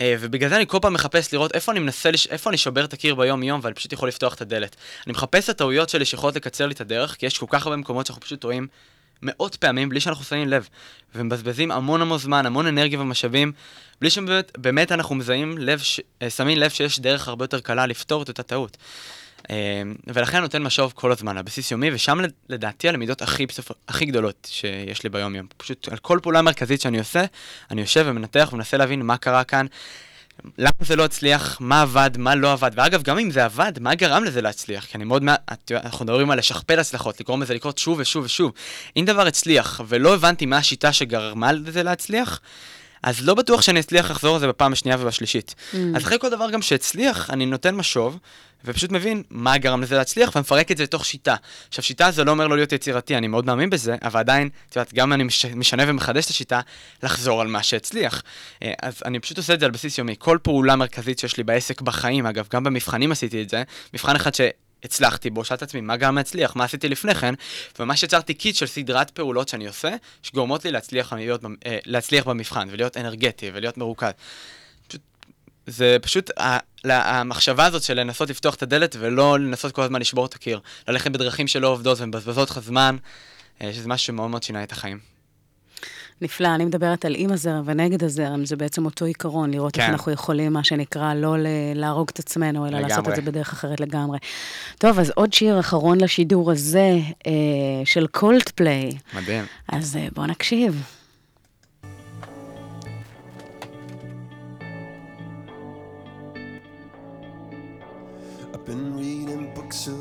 אה, 0.00 0.14
ובגלל 0.20 0.48
זה 0.48 0.56
אני 0.56 0.66
כל 0.66 0.78
פעם 0.82 0.92
מחפש 0.92 1.32
לראות 1.32 1.54
איפה 1.54 1.72
אני 1.72 1.80
מנסה, 1.80 2.10
לש... 2.10 2.26
איפה 2.26 2.50
אני 2.50 2.58
שובר 2.58 2.84
את 2.84 2.92
הקיר 2.92 3.14
ביום-יום, 3.14 3.60
ואני 3.62 3.74
פשוט 3.74 3.92
יכול 3.92 4.08
לפתוח 4.08 4.34
את 4.34 4.40
הדלת. 4.40 4.76
אני 5.06 5.12
מחפש 5.12 5.44
את 5.44 5.48
הטעויות 5.48 5.88
שלי 5.88 6.04
שיכולות 6.04 6.36
לקצר 6.36 6.66
לי 6.66 6.74
את 6.74 6.80
הדרך, 6.80 7.16
כי 7.18 7.26
יש 7.26 7.38
כל 7.38 7.46
כך 7.48 7.66
הרבה 7.66 7.76
מקומות 7.76 8.06
שאנחנו 8.06 8.22
פשוט 8.22 8.40
טועים 8.40 8.66
מאות 9.22 9.56
פעמים 9.56 9.88
בלי 9.88 10.00
שאנחנו 10.00 10.24
שמים 10.24 10.48
לב, 10.48 10.68
ומבזבזים 11.14 11.70
המון 11.70 12.02
המון 12.02 12.18
זמן, 12.18 12.46
המון 12.46 12.66
אנרגיה 12.66 13.00
ומשאבים, 13.00 13.52
בלי 14.00 14.10
שבאמת 14.10 14.52
באמת 14.58 14.92
אנחנו 14.92 15.14
מזהים 15.14 15.58
לב, 15.58 15.78
ש... 15.78 16.00
אה, 16.22 16.30
שמים 16.30 16.58
לב 16.58 16.70
שיש 16.70 17.00
דרך 17.00 17.28
הרבה 17.28 17.44
יותר 17.44 17.60
קלה 17.60 17.86
לפתור 17.86 18.22
את 18.22 18.28
אותה 18.28 18.42
טעות. 18.42 18.76
אה, 19.50 19.82
ולכן 20.06 20.40
נותן 20.40 20.62
משוב 20.62 20.92
כל 20.96 21.12
הזמן, 21.12 21.36
על 21.36 21.42
בסיס 21.42 21.70
יומי, 21.70 21.90
ושם 21.92 22.20
לד- 22.20 22.32
לדעתי 22.48 22.88
הלמידות 22.88 23.22
הכי, 23.22 23.46
בסופו, 23.46 23.74
הכי 23.88 24.04
גדולות 24.04 24.48
שיש 24.50 25.02
לי 25.02 25.08
ביום-יום. 25.08 25.46
פשוט 25.56 25.88
על 25.90 25.98
כל 25.98 26.18
פעולה 26.22 26.42
מרכזית 26.42 26.80
שאני 26.80 26.98
עושה, 26.98 27.24
אני 27.70 27.80
יושב 27.80 28.04
ומנתח 28.06 28.48
ומנסה 28.52 28.76
להבין 28.76 29.02
מה 29.02 29.16
קרה 29.16 29.44
כאן, 29.44 29.66
למה 30.58 30.72
זה 30.80 30.96
לא 30.96 31.04
הצליח, 31.04 31.56
מה 31.60 31.82
עבד, 31.82 32.10
מה 32.18 32.34
לא 32.34 32.52
עבד, 32.52 32.70
ואגב, 32.74 33.02
גם 33.02 33.18
אם 33.18 33.30
זה 33.30 33.44
עבד, 33.44 33.72
מה 33.80 33.94
גרם 33.94 34.24
לזה 34.24 34.40
להצליח? 34.40 34.86
כי 34.86 34.96
אני 34.96 35.04
מאוד, 35.04 35.22
מה... 35.22 35.34
אנחנו 35.70 36.04
מדברים 36.04 36.30
על 36.30 36.38
לשכפל 36.38 36.78
הצלחות, 36.78 37.20
לגרום 37.20 37.42
לזה 37.42 37.54
לקרות 37.54 37.78
שוב 37.78 37.98
ושוב 37.98 38.24
ושוב. 38.24 38.52
אם 38.96 39.04
דבר 39.04 39.26
הצליח, 39.26 39.80
ולא 39.88 40.14
הבנתי 40.14 40.46
מה 40.46 40.56
השיטה 40.56 40.92
שגרמה 40.92 41.52
לזה 41.52 41.82
להצליח, 41.82 42.40
אז 43.02 43.26
לא 43.26 43.34
בטוח 43.34 43.62
שאני 43.62 43.80
אצליח 43.80 44.10
לחזור 44.10 44.34
על 44.34 44.40
זה 44.40 44.48
בפעם 44.48 44.72
השנייה 44.72 44.96
ובשלישית. 45.00 45.54
Mm. 45.58 45.76
אז 45.96 46.02
אחרי 46.02 46.18
כל 46.18 46.30
דבר 46.30 46.50
גם 46.50 46.62
שהצליח, 46.62 47.30
אני 47.30 47.46
נותן 47.46 47.74
משוב, 47.74 48.18
ופשוט 48.64 48.92
מבין 48.92 49.22
מה 49.30 49.58
גרם 49.58 49.82
לזה 49.82 49.96
להצליח, 49.96 50.36
ומפרק 50.36 50.72
את 50.72 50.76
זה 50.76 50.82
לתוך 50.82 51.04
שיטה. 51.04 51.34
עכשיו, 51.68 51.84
שיטה 51.84 52.10
זה 52.10 52.24
לא 52.24 52.30
אומר 52.30 52.46
לא 52.46 52.56
להיות 52.56 52.72
יצירתי, 52.72 53.16
אני 53.16 53.26
מאוד 53.26 53.46
מאמין 53.46 53.70
בזה, 53.70 53.96
אבל 54.02 54.20
עדיין, 54.20 54.48
את 54.70 54.76
יודעת, 54.76 54.94
גם 54.94 55.12
אני 55.12 55.24
מש- 55.24 55.44
משנה 55.44 55.82
ומחדש 55.86 56.24
את 56.24 56.30
השיטה, 56.30 56.60
לחזור 57.02 57.40
על 57.40 57.46
מה 57.46 57.62
שהצליח. 57.62 58.22
אה, 58.62 58.72
אז 58.82 59.02
אני 59.04 59.20
פשוט 59.20 59.38
עושה 59.38 59.54
את 59.54 59.60
זה 59.60 59.66
על 59.66 59.72
בסיס 59.72 59.98
יומי. 59.98 60.14
כל 60.18 60.38
פעולה 60.42 60.76
מרכזית 60.76 61.18
שיש 61.18 61.36
לי 61.36 61.42
בעסק 61.42 61.80
בחיים, 61.80 62.26
אגב, 62.26 62.46
גם 62.52 62.64
במבחנים 62.64 63.12
עשיתי 63.12 63.42
את 63.42 63.48
זה, 63.48 63.62
מבחן 63.94 64.16
אחד 64.16 64.34
ש... 64.34 64.40
הצלחתי 64.84 65.30
בו, 65.30 65.44
שאלתי 65.44 65.64
את 65.64 65.68
עצמי, 65.68 65.80
מה 65.80 65.96
גרם 65.96 66.16
להצליח, 66.16 66.56
מה 66.56 66.64
עשיתי 66.64 66.88
לפני 66.88 67.14
כן, 67.14 67.34
וממש 67.78 68.02
יצרתי 68.02 68.34
קיט 68.34 68.56
של 68.56 68.66
סדרת 68.66 69.10
פעולות 69.10 69.48
שאני 69.48 69.66
עושה, 69.66 69.94
שגורמות 70.22 70.64
לי 70.64 70.70
להצליח, 70.70 71.12
להיות, 71.12 71.44
אה, 71.66 71.78
להצליח 71.86 72.24
במבחן, 72.24 72.68
ולהיות 72.70 72.96
אנרגטי, 72.96 73.50
ולהיות 73.54 73.76
מרוכז. 73.76 74.12
פשוט, 74.86 75.00
זה 75.66 75.96
פשוט, 76.02 76.30
המחשבה 76.84 77.66
הזאת 77.66 77.82
של 77.82 77.94
לנסות 77.94 78.30
לפתוח 78.30 78.54
את 78.54 78.62
הדלת, 78.62 78.96
ולא 78.98 79.38
לנסות 79.38 79.72
כל 79.72 79.82
הזמן 79.82 80.00
לשבור 80.00 80.26
את 80.26 80.34
הקיר, 80.34 80.60
ללכת 80.88 81.10
בדרכים 81.10 81.46
שלא 81.48 81.68
עובדות 81.68 82.00
ומבזבזות 82.00 82.50
לך 82.50 82.58
זמן, 82.58 82.96
אה, 83.62 83.72
שזה 83.72 83.88
משהו 83.88 84.06
שמאוד 84.06 84.30
מאוד 84.30 84.42
שינה 84.42 84.62
את 84.62 84.72
החיים. 84.72 85.17
נפלא, 86.20 86.54
אני 86.54 86.64
מדברת 86.64 87.04
על 87.04 87.14
עם 87.18 87.32
הזרם 87.32 87.62
ונגד 87.64 88.04
הזרם, 88.04 88.44
זה 88.44 88.56
בעצם 88.56 88.84
אותו 88.84 89.04
עיקרון, 89.04 89.50
לראות 89.50 89.76
איך 89.76 89.86
כן. 89.86 89.92
אנחנו 89.92 90.12
יכולים, 90.12 90.52
מה 90.52 90.64
שנקרא, 90.64 91.14
לא 91.14 91.38
ל- 91.38 91.46
להרוג 91.74 92.08
את 92.12 92.18
עצמנו, 92.18 92.66
אלא 92.66 92.78
לעשות 92.80 92.98
לגמרי. 92.98 93.10
את 93.10 93.24
זה 93.24 93.30
בדרך 93.30 93.52
אחרת 93.52 93.80
לגמרי. 93.80 94.18
טוב, 94.78 94.98
אז 94.98 95.10
עוד 95.10 95.32
שיר 95.32 95.60
אחרון 95.60 96.00
לשידור 96.00 96.50
הזה, 96.50 96.90
אה, 97.26 97.32
של 97.84 98.06
קולט 98.06 98.48
פליי. 98.50 98.90
מדהים. 99.14 99.44
אז 99.68 99.96
אה, 99.96 100.08
בואו 100.14 100.26
נקשיב. 100.26 100.82
I've 108.52 108.64
been 108.66 108.96
reading 108.98 109.42
books 109.56 109.86
of 109.88 109.97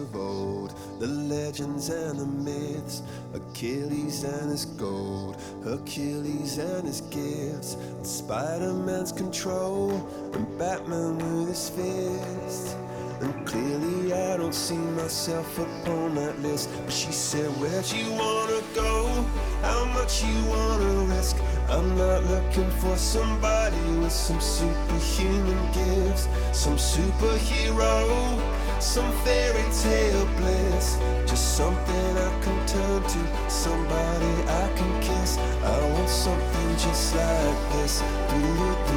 legends 1.37 1.89
and 1.89 2.19
the 2.19 2.25
myths, 2.25 3.03
Achilles 3.33 4.23
and 4.23 4.49
his 4.49 4.65
gold, 4.65 5.37
Hercules 5.63 6.57
and 6.57 6.87
his 6.87 7.01
gifts, 7.01 7.75
and 7.75 8.05
Spider 8.05 8.73
Man's 8.73 9.11
control, 9.11 9.91
and 10.33 10.45
Batman 10.57 11.17
with 11.17 11.49
his 11.49 11.69
fist. 11.69 12.75
And 13.21 13.47
clearly, 13.47 14.13
I 14.13 14.37
don't 14.37 14.53
see 14.53 14.81
myself 15.01 15.57
upon 15.57 16.15
that 16.15 16.39
list. 16.41 16.69
But 16.85 16.93
she 16.93 17.11
said, 17.11 17.49
Where'd 17.59 17.91
you 17.91 18.11
wanna 18.11 18.61
go? 18.75 18.93
How 19.61 19.85
much 19.85 20.23
you 20.23 20.37
wanna 20.45 20.93
risk? 21.15 21.35
I'm 21.69 21.97
not 21.97 22.23
looking 22.25 22.69
for 22.81 22.95
somebody 22.95 23.81
with 23.99 24.11
some 24.11 24.39
superhuman 24.39 25.61
gifts, 25.73 26.27
some 26.53 26.77
superhero, 26.77 27.95
some 28.79 29.11
fairy 29.23 29.65
tale 29.81 30.25
bliss. 30.37 30.97
Just 31.27 31.57
something 31.57 32.17
I 32.17 32.29
can 32.41 32.57
turn 32.65 33.03
to, 33.03 33.49
somebody 33.49 34.33
I 34.47 34.71
can 34.77 35.01
kiss. 35.01 35.37
I 35.37 35.91
want 35.91 36.09
something 36.09 36.69
just 36.77 37.15
like 37.15 37.73
this. 37.73 38.01
Do-do-do, 38.29 38.96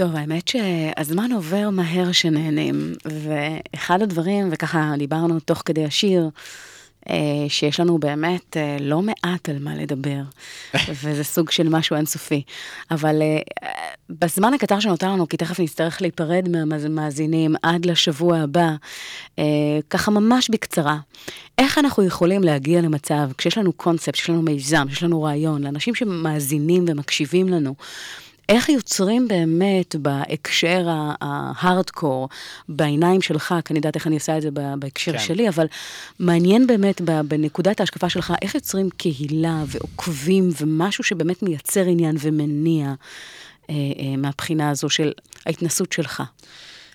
טוב, 0.00 0.16
האמת 0.16 0.48
שהזמן 0.48 1.32
עובר 1.32 1.70
מהר 1.70 2.12
שנהנים, 2.12 2.92
ואחד 3.04 4.02
הדברים, 4.02 4.48
וככה 4.52 4.92
דיברנו 4.98 5.40
תוך 5.40 5.62
כדי 5.64 5.84
השיר, 5.84 6.28
אה, 7.10 7.14
שיש 7.48 7.80
לנו 7.80 7.98
באמת 7.98 8.56
אה, 8.56 8.76
לא 8.80 9.02
מעט 9.02 9.48
על 9.48 9.58
מה 9.58 9.74
לדבר, 9.76 10.20
וזה 11.02 11.24
סוג 11.24 11.50
של 11.50 11.68
משהו 11.68 11.96
אינסופי. 11.96 12.42
אבל 12.90 13.22
אה, 13.22 13.38
בזמן 14.10 14.54
הקטר 14.54 14.80
שנותר 14.80 15.08
לנו, 15.08 15.28
כי 15.28 15.36
תכף 15.36 15.60
נצטרך 15.60 16.02
להיפרד 16.02 16.48
מהמאזינים 16.48 17.54
עד 17.62 17.86
לשבוע 17.86 18.38
הבא, 18.38 18.70
ככה 19.90 20.10
ממש 20.10 20.50
בקצרה, 20.50 20.98
איך 21.58 21.78
אנחנו 21.78 22.02
יכולים 22.02 22.44
להגיע 22.44 22.80
למצב, 22.80 23.30
כשיש 23.38 23.58
לנו 23.58 23.72
קונספט, 23.72 24.14
שיש 24.14 24.30
לנו 24.30 24.42
מיזם, 24.42 24.86
שיש 24.88 25.02
לנו 25.02 25.22
רעיון, 25.22 25.62
לאנשים 25.62 25.94
שמאזינים 25.94 26.84
ומקשיבים 26.88 27.48
לנו, 27.48 27.74
איך 28.50 28.68
יוצרים 28.68 29.28
באמת 29.28 29.96
בהקשר 29.96 30.86
ההארדקור, 31.20 32.28
בעיניים 32.68 33.22
שלך, 33.22 33.54
כי 33.64 33.72
אני 33.72 33.78
יודעת 33.78 33.94
איך 33.94 34.06
אני 34.06 34.14
עושה 34.14 34.36
את 34.36 34.42
זה 34.42 34.48
בהקשר 34.78 35.12
כן. 35.12 35.18
שלי, 35.18 35.48
אבל 35.48 35.66
מעניין 36.18 36.66
באמת 36.66 37.00
בנקודת 37.00 37.80
ההשקפה 37.80 38.08
שלך, 38.08 38.32
איך 38.42 38.54
יוצרים 38.54 38.90
קהילה 38.96 39.64
ועוקבים 39.66 40.50
ומשהו 40.60 41.04
שבאמת 41.04 41.42
מייצר 41.42 41.84
עניין 41.84 42.16
ומניע 42.20 42.86
אה, 42.86 43.74
אה, 43.74 44.16
מהבחינה 44.16 44.70
הזו 44.70 44.90
של 44.90 45.12
ההתנסות 45.46 45.92
שלך. 45.92 46.22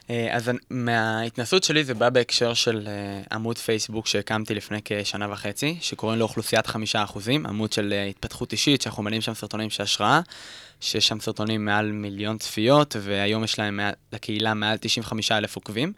אה, 0.09 0.27
אז 0.31 0.51
מההתנסות 0.69 1.63
שלי 1.63 1.83
זה 1.83 1.93
בא 1.93 2.09
בהקשר 2.09 2.53
של 2.53 2.87
אה, 2.87 3.21
עמוד 3.31 3.57
פייסבוק 3.57 4.07
שהקמתי 4.07 4.55
לפני 4.55 4.79
כשנה 4.85 5.31
וחצי, 5.31 5.77
שקוראים 5.81 6.19
לו 6.19 6.25
אוכלוסיית 6.25 6.67
חמישה 6.67 7.03
אחוזים, 7.03 7.45
עמוד 7.45 7.73
של 7.73 7.93
אה, 7.93 8.05
התפתחות 8.05 8.51
אישית, 8.51 8.81
שאנחנו 8.81 9.03
מעלים 9.03 9.21
שם 9.21 9.33
סרטונים 9.33 9.69
של 9.69 9.83
השראה, 9.83 10.19
שיש 10.79 11.07
שם 11.07 11.19
סרטונים 11.19 11.65
מעל 11.65 11.91
מיליון 11.91 12.37
צפיות, 12.37 12.95
והיום 13.01 13.43
יש 13.43 13.59
להם 13.59 13.79
לקהילה 14.13 14.53
מעל 14.53 14.77
95 14.81 15.31
אלף 15.31 15.55
עוקבים. 15.55 15.93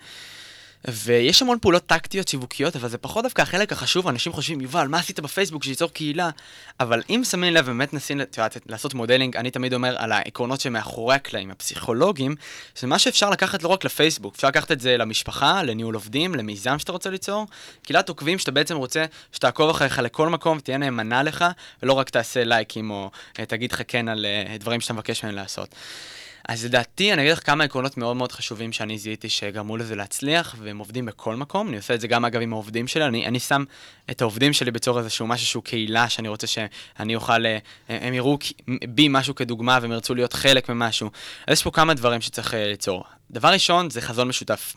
ויש 0.89 1.41
המון 1.41 1.57
פעולות 1.61 1.85
טקטיות 1.85 2.27
שיווקיות, 2.27 2.75
אבל 2.75 2.89
זה 2.89 2.97
פחות 2.97 3.23
דווקא 3.23 3.41
החלק 3.41 3.71
החשוב, 3.71 4.07
אנשים 4.07 4.33
חושבים, 4.33 4.61
יובל, 4.61 4.87
מה 4.87 4.99
עשית 4.99 5.19
בפייסבוק 5.19 5.63
שייצור 5.63 5.89
קהילה? 5.89 6.29
אבל 6.79 7.01
אם 7.09 7.21
שמים 7.29 7.53
לב, 7.53 7.65
באמת 7.65 7.93
נשים, 7.93 8.21
את 8.21 8.37
יודעת, 8.37 8.57
לעשות 8.65 8.93
modeling, 8.93 9.37
אני 9.37 9.51
תמיד 9.51 9.73
אומר 9.73 9.95
על 9.97 10.11
העקרונות 10.11 10.61
שמאחורי 10.61 11.15
הקלעים, 11.15 11.51
הפסיכולוגיים, 11.51 12.35
זה 12.79 12.87
מה 12.87 12.99
שאפשר 12.99 13.29
לקחת 13.29 13.63
לא 13.63 13.67
רק 13.67 13.85
לפייסבוק, 13.85 14.35
אפשר 14.35 14.47
לקחת 14.47 14.71
את 14.71 14.79
זה 14.79 14.97
למשפחה, 14.97 15.63
לניהול 15.63 15.95
עובדים, 15.95 16.35
למיזם 16.35 16.79
שאתה 16.79 16.91
רוצה 16.91 17.09
ליצור, 17.09 17.45
קהילת 17.83 18.09
עוקבים 18.09 18.39
שאתה 18.39 18.51
בעצם 18.51 18.75
רוצה 18.75 19.05
שתעקוב 19.31 19.69
אחריך 19.69 19.99
לכל 19.99 20.29
מקום 20.29 20.57
ותהיה 20.57 20.77
נאמנה 20.77 21.23
לך, 21.23 21.45
ולא 21.83 21.93
רק 21.93 22.09
תעשה 22.09 22.43
לייקים 22.43 22.91
או 22.91 23.11
אה, 23.39 23.45
תגיד 23.45 23.71
לך 23.71 23.81
כן 23.87 24.07
על 24.07 24.25
אה, 24.25 24.57
דברים 24.57 24.81
שאתה 24.81 24.93
מבקש 24.93 25.23
מהם 25.23 25.35
לעשות. 25.35 25.75
אז 26.47 26.65
לדעתי, 26.65 27.13
אני 27.13 27.21
אגיד 27.21 27.31
לך 27.31 27.45
כמה 27.45 27.63
עקרונות 27.63 27.97
מאוד 27.97 28.17
מאוד 28.17 28.31
חשובים 28.31 28.71
שאני 28.73 28.97
זיהיתי 28.97 29.29
שגרמו 29.29 29.77
לזה 29.77 29.95
להצליח, 29.95 30.55
והם 30.59 30.77
עובדים 30.77 31.05
בכל 31.05 31.35
מקום. 31.35 31.67
אני 31.67 31.77
עושה 31.77 31.93
את 31.93 32.01
זה 32.01 32.07
גם, 32.07 32.25
אגב, 32.25 32.41
עם 32.41 32.53
העובדים 32.53 32.87
שלי. 32.87 33.05
אני, 33.05 33.25
אני 33.25 33.39
שם 33.39 33.63
את 34.11 34.21
העובדים 34.21 34.53
שלי 34.53 34.71
בתור 34.71 34.99
איזשהו 34.99 35.27
משהו 35.27 35.47
שהוא 35.47 35.63
קהילה, 35.63 36.09
שאני 36.09 36.27
רוצה 36.27 36.47
שאני 36.47 37.15
אוכל, 37.15 37.45
אה, 37.45 37.57
הם 37.89 38.13
יראו 38.13 38.37
בי 38.89 39.07
משהו 39.07 39.35
כדוגמה, 39.35 39.79
והם 39.81 39.91
ירצו 39.91 40.15
להיות 40.15 40.33
חלק 40.33 40.69
ממשהו. 40.69 41.09
אז 41.47 41.53
יש 41.53 41.63
פה 41.63 41.71
כמה 41.71 41.93
דברים 41.93 42.21
שצריך 42.21 42.53
אה, 42.53 42.67
ליצור. 42.67 43.03
דבר 43.31 43.49
ראשון, 43.49 43.89
זה 43.89 44.01
חזון 44.01 44.27
משותף. 44.27 44.75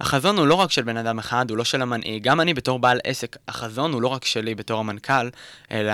החזון 0.00 0.38
הוא 0.38 0.46
לא 0.46 0.54
רק 0.54 0.70
של 0.70 0.82
בן 0.82 0.96
אדם 0.96 1.18
אחד, 1.18 1.50
הוא 1.50 1.58
לא 1.58 1.64
של 1.64 1.82
המנהיג. 1.82 2.22
גם 2.22 2.40
אני 2.40 2.54
בתור 2.54 2.78
בעל 2.78 3.00
עסק, 3.04 3.36
החזון 3.48 3.92
הוא 3.92 4.02
לא 4.02 4.08
רק 4.08 4.24
שלי 4.24 4.54
בתור 4.54 4.80
המנכ"ל, 4.80 5.28
אלא 5.70 5.92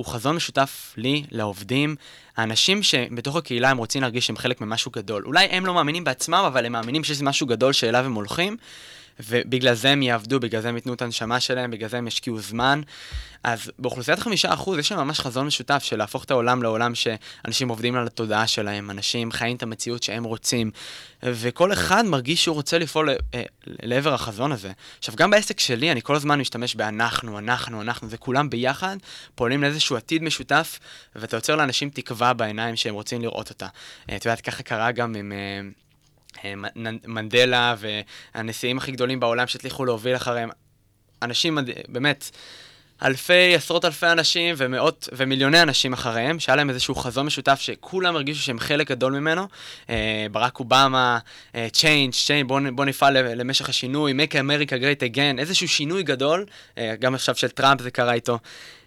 הוא 0.00 0.06
חזון 0.06 0.36
משותף 0.36 0.94
לי, 0.96 1.24
לעובדים, 1.30 1.96
האנשים 2.36 2.82
שבתוך 2.82 3.36
הקהילה 3.36 3.70
הם 3.70 3.76
רוצים 3.76 4.02
להרגיש 4.02 4.26
שהם 4.26 4.36
חלק 4.36 4.60
ממשהו 4.60 4.90
גדול. 4.90 5.22
אולי 5.26 5.44
הם 5.50 5.66
לא 5.66 5.74
מאמינים 5.74 6.04
בעצמם, 6.04 6.44
אבל 6.46 6.66
הם 6.66 6.72
מאמינים 6.72 7.04
שיש 7.04 7.22
משהו 7.22 7.46
גדול 7.46 7.72
שאליו 7.72 8.04
הם 8.04 8.14
הולכים, 8.14 8.56
ובגלל 9.20 9.74
זה 9.74 9.90
הם 9.90 10.02
יעבדו, 10.02 10.40
בגלל 10.40 10.60
זה 10.60 10.68
הם 10.68 10.76
ייתנו 10.76 10.94
את 10.94 11.02
הנשמה 11.02 11.40
שלהם, 11.40 11.70
בגלל 11.70 11.88
זה 11.88 11.98
הם 11.98 12.06
ישקיעו 12.06 12.40
זמן. 12.40 12.80
אז 13.44 13.70
באוכלוסיית 13.78 14.18
חמישה 14.18 14.54
אחוז 14.54 14.78
יש 14.78 14.88
שם 14.88 14.96
ממש 14.96 15.20
חזון 15.20 15.46
משותף 15.46 15.82
של 15.82 15.96
להפוך 15.96 16.24
את 16.24 16.30
העולם 16.30 16.62
לעולם 16.62 16.92
שאנשים 16.94 17.68
עובדים 17.68 17.96
על 17.96 18.06
התודעה 18.06 18.46
שלהם, 18.46 18.90
אנשים 18.90 19.32
חיים 19.32 19.56
את 19.56 19.62
המציאות 19.62 20.02
שהם 20.02 20.24
רוצים, 20.24 20.70
וכל 21.22 21.72
אחד 21.72 22.04
מרגיש 22.04 22.44
שהוא 22.44 22.54
רוצה 22.54 22.78
לפעול 22.78 23.08
אה, 23.34 23.42
לעבר 23.66 24.14
החזון 24.14 24.52
הזה. 24.52 24.72
עכשיו, 24.98 25.14
גם 25.16 25.30
בעסק 25.30 25.60
שלי, 25.60 25.92
אני 25.92 26.02
כל 26.02 26.14
הזמן 26.14 26.40
משתמש 26.40 26.74
באנחנו, 26.74 27.38
אנחנו, 27.38 27.80
אנחנו, 27.80 28.08
זה 28.08 28.16
כולם 28.16 28.50
ביחד 28.50 28.96
פועלים 29.34 29.62
לאיזשהו 29.62 29.96
עתיד 29.96 30.22
משותף, 30.22 30.78
ואתה 31.16 31.36
יוצר 31.36 31.56
לאנשים 31.56 31.90
תקווה 31.90 32.32
בעיניים 32.32 32.76
שהם 32.76 32.94
רוצים 32.94 33.22
לראות 33.22 33.50
אותה. 33.50 33.66
אה, 34.10 34.16
את 34.16 34.24
יודעת, 34.24 34.40
ככה 34.40 34.62
קרה 34.62 34.92
גם 34.92 35.14
עם... 35.14 35.32
אה, 36.44 36.54
מנ- 36.56 36.98
מנדלה 37.06 37.74
והנשיאים 38.34 38.78
הכי 38.78 38.92
גדולים 38.92 39.20
בעולם 39.20 39.46
שהצליחו 39.46 39.84
להוביל 39.84 40.16
אחריהם. 40.16 40.48
אנשים, 41.22 41.58
באמת, 41.88 42.30
אלפי, 43.02 43.54
עשרות 43.54 43.84
אלפי 43.84 44.06
אנשים 44.06 44.54
ומאות 44.58 45.08
ומיליוני 45.12 45.62
אנשים 45.62 45.92
אחריהם, 45.92 46.40
שהיה 46.40 46.56
להם 46.56 46.70
איזשהו 46.70 46.94
חזון 46.94 47.26
משותף 47.26 47.60
שכולם 47.60 48.16
הרגישו 48.16 48.42
שהם 48.42 48.58
חלק 48.58 48.90
גדול 48.90 49.12
ממנו. 49.12 49.48
אה, 49.90 50.26
ברק 50.32 50.60
אובמה, 50.60 51.18
אה, 51.54 51.68
Change, 51.72 52.14
Change, 52.14 52.46
בוא, 52.74 52.84
נפעל 52.84 53.16
למשך 53.18 53.68
השינוי, 53.68 54.12
Make 54.12 54.32
America 54.32 54.72
Great 54.72 55.14
Again, 55.14 55.38
איזשהו 55.38 55.68
שינוי 55.68 56.02
גדול, 56.02 56.46
אה, 56.78 56.94
גם 57.00 57.14
עכשיו 57.14 57.34
של 57.34 57.48
טראמפ 57.48 57.80
זה 57.80 57.90
קרה 57.90 58.12
איתו. 58.12 58.38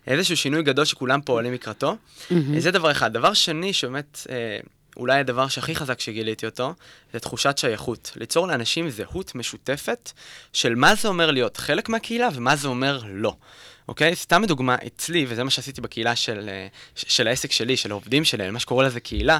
איזשהו 0.07 0.37
שינוי 0.37 0.63
גדול 0.63 0.85
שכולם 0.85 1.21
פועלים 1.21 1.53
לקראתו. 1.53 1.95
Mm-hmm. 2.29 2.33
זה 2.59 2.71
דבר 2.71 2.91
אחד. 2.91 3.13
דבר 3.13 3.33
שני, 3.33 3.73
שבאמת, 3.73 4.27
אה, 4.29 4.59
אולי 4.97 5.19
הדבר 5.19 5.47
שהכי 5.47 5.75
חזק 5.75 5.99
שגיליתי 5.99 6.45
אותו, 6.45 6.73
זה 7.13 7.19
תחושת 7.19 7.57
שייכות. 7.57 8.11
ליצור 8.15 8.47
לאנשים 8.47 8.89
זהות 8.89 9.35
משותפת 9.35 10.11
של 10.53 10.75
מה 10.75 10.95
זה 10.95 11.07
אומר 11.07 11.31
להיות 11.31 11.57
חלק 11.57 11.89
מהקהילה 11.89 12.29
ומה 12.33 12.55
זה 12.55 12.67
אומר 12.67 13.01
לא. 13.07 13.35
אוקיי? 13.87 14.15
סתם 14.15 14.43
לדוגמה, 14.43 14.75
אצלי, 14.87 15.25
וזה 15.29 15.43
מה 15.43 15.49
שעשיתי 15.49 15.81
בקהילה 15.81 16.15
של, 16.15 16.49
אה, 16.49 16.67
של 16.95 17.27
העסק 17.27 17.51
שלי, 17.51 17.77
של 17.77 17.91
העובדים 17.91 18.25
שלי, 18.25 18.51
מה 18.51 18.59
שקורא 18.59 18.85
לזה 18.85 18.99
קהילה, 18.99 19.39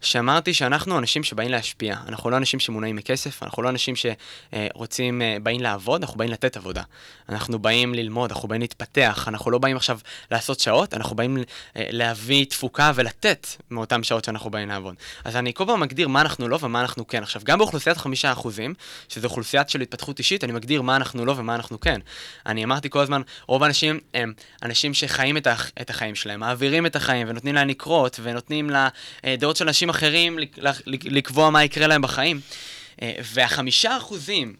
שאמרתי 0.00 0.54
שאנחנו 0.54 0.98
אנשים 0.98 1.24
שבאים 1.24 1.50
להשפיע. 1.50 1.96
אנחנו 2.08 2.30
לא 2.30 2.36
אנשים 2.36 2.60
שמונעים 2.60 2.96
מכסף, 2.96 3.42
אנחנו 3.42 3.62
לא 3.62 3.68
אנשים 3.68 3.94
שרוצים, 3.96 5.22
אה, 5.22 5.36
באים 5.42 5.60
לעבוד, 5.60 6.02
אנחנו 6.02 6.18
באים 6.18 6.30
לתת 6.30 6.56
עבודה. 6.56 6.82
אנחנו 7.28 7.58
באים 7.58 7.94
ללמוד, 7.94 8.32
אנחנו 8.32 8.48
באים 8.48 8.60
להתפתח, 8.60 9.24
אנחנו 9.28 9.50
לא 9.50 9.58
באים 9.58 9.76
עכשיו 9.76 9.98
לעשות 10.30 10.60
שעות, 10.60 10.94
אנחנו 10.94 11.16
באים 11.16 11.36
אה, 11.36 11.42
להביא 11.90 12.44
תפוקה 12.44 12.92
ולתת 12.94 13.46
מאותן 13.70 14.02
שעות 14.02 14.24
שאנחנו 14.24 14.50
באים 14.50 14.68
לעבוד. 14.68 14.94
אז 15.24 15.36
אני 15.36 15.54
כל 15.54 15.64
פעם 15.66 15.80
מגדיר 15.80 16.08
מה 16.08 16.20
אנחנו 16.20 16.48
לא 16.48 16.58
ומה 16.60 16.80
אנחנו 16.80 17.06
כן. 17.06 17.22
עכשיו, 17.22 17.42
גם 17.44 17.58
באוכלוסיית 17.58 17.96
חמישה 17.96 18.32
אחוזים, 18.32 18.74
שזו 19.08 19.28
אוכלוסיית 19.28 19.70
של 19.70 19.80
התפתחות 19.80 20.18
אישית, 20.18 20.44
אני 20.44 20.52
מגדיר 20.52 20.82
מה 20.82 20.96
אנחנו 20.96 21.24
לא 21.24 21.34
ומה 21.36 21.54
אנחנו 21.54 21.80
כן. 21.80 22.00
אני 22.46 22.64
אמרתי 22.64 22.90
כל 22.90 23.00
הזמן, 23.00 23.22
רוב 23.46 23.62
האנשים 23.62 24.00
הם 24.14 24.32
אנשים 24.62 24.94
שחיים 24.94 25.36
את, 25.36 25.46
הח, 25.46 25.70
את 25.80 25.90
החיים 25.90 26.14
שלהם, 26.14 26.40
מעבירים 26.40 26.86
את 26.86 26.96
החיים 26.96 27.28
ונותנים 27.30 27.54
להם 27.54 27.68
לקרות, 27.68 28.20
ונותנים 28.22 28.70
לדעות 29.24 29.56
של 29.56 29.66
אנשים 29.66 29.85
אחרים 29.90 30.38
לקבוע 30.86 31.50
מה 31.50 31.64
יקרה 31.64 31.86
להם 31.86 32.02
בחיים. 32.02 32.40
אה, 33.02 33.12
והחמישה 33.34 33.96
אחוזים 33.96 34.54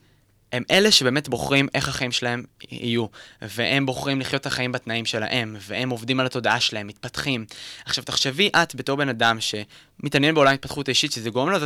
הם 0.53 0.63
אלה 0.71 0.91
שבאמת 0.91 1.29
בוחרים 1.29 1.69
איך 1.75 1.89
החיים 1.89 2.13
שלהם 2.13 2.45
יהיו, 2.71 3.07
והם 3.43 3.87
בוחרים 3.87 4.21
לחיות 4.21 4.41
את 4.41 4.47
החיים 4.47 4.73
בתנאים 4.73 5.05
שלהם, 5.05 5.57
והם 5.61 5.91
עובדים 5.91 6.21
על 6.21 6.27
התודעה 6.27 6.61
שלהם, 6.61 6.87
מתפתחים. 6.87 7.47
עכשיו, 7.85 8.05
תחשבי 8.05 8.51
את 8.63 8.75
בתור 8.75 8.97
בן 8.97 9.09
אדם 9.09 9.39
שמתעניין 9.41 10.35
בעולם 10.35 10.55
התפתחות 10.55 10.89
אישית, 10.89 11.13
שזה 11.13 11.31
גורם 11.31 11.51
לו, 11.51 11.59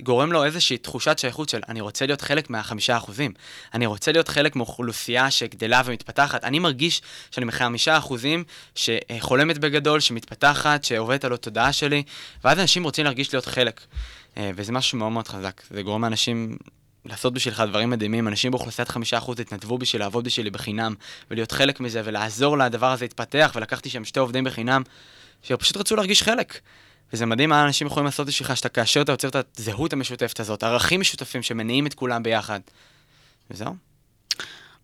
גורם 0.00 0.32
לו 0.32 0.44
איזושהי 0.44 0.78
תחושת 0.78 1.18
שייכות 1.18 1.48
של 1.48 1.60
אני 1.68 1.80
רוצה 1.80 2.06
להיות 2.06 2.20
חלק 2.20 2.50
מהחמישה 2.50 2.96
אחוזים. 2.96 3.32
אני 3.74 3.86
רוצה 3.86 4.12
להיות 4.12 4.28
חלק 4.28 4.56
מאוכלוסייה 4.56 5.30
שגדלה 5.30 5.82
ומתפתחת. 5.84 6.44
אני 6.44 6.58
מרגיש 6.58 7.02
שאני 7.30 7.46
מחמישה 7.46 7.98
אחוזים 7.98 8.44
שחולמת 8.74 9.58
בגדול, 9.58 10.00
שמתפתחת, 10.00 10.84
שעובדת 10.84 11.24
על 11.24 11.32
התודעה 11.32 11.72
שלי, 11.72 12.02
ואז 12.44 12.58
אנשים 12.58 12.84
רוצים 12.84 13.04
להרגיש 13.04 13.34
להיות 13.34 13.46
חלק. 13.46 13.80
אה, 14.36 14.50
וזה 14.56 14.72
משהו 14.72 14.98
מאוד 14.98 15.12
מאוד 15.12 15.28
חזק. 15.28 15.62
זה 15.70 15.82
גורם 15.82 16.04
לאנשים 16.04 16.56
לעשות 17.08 17.34
בשבילך 17.34 17.62
דברים 17.68 17.90
מדהימים. 17.90 18.28
אנשים 18.28 18.50
באוכלוסיית 18.50 18.88
חמישה 18.88 19.18
אחוז 19.18 19.40
התנדבו 19.40 19.78
בשביל 19.78 20.02
לעבוד 20.02 20.24
בשבילי 20.24 20.50
בחינם, 20.50 20.94
ולהיות 21.30 21.52
חלק 21.52 21.80
מזה, 21.80 22.02
ולעזור 22.04 22.58
לדבר 22.58 22.92
הזה 22.92 23.04
להתפתח, 23.04 23.52
ולקחתי 23.56 23.90
שם 23.90 24.04
שתי 24.04 24.20
עובדים 24.20 24.44
בחינם, 24.44 24.82
שפשוט 25.42 25.76
רצו 25.76 25.96
להרגיש 25.96 26.22
חלק. 26.22 26.60
וזה 27.12 27.26
מדהים 27.26 27.50
מה 27.50 27.64
אנשים 27.64 27.86
יכולים 27.86 28.04
לעשות 28.04 28.26
בשבילך, 28.26 28.56
שאתה 28.56 28.68
כאשר 28.68 29.02
אתה 29.02 29.12
יוצר 29.12 29.28
את 29.28 29.58
הזהות 29.58 29.92
המשותפת 29.92 30.40
הזאת, 30.40 30.62
ערכים 30.62 31.00
משותפים 31.00 31.42
שמניעים 31.42 31.86
את 31.86 31.94
כולם 31.94 32.22
ביחד. 32.22 32.60
וזהו. 33.50 33.74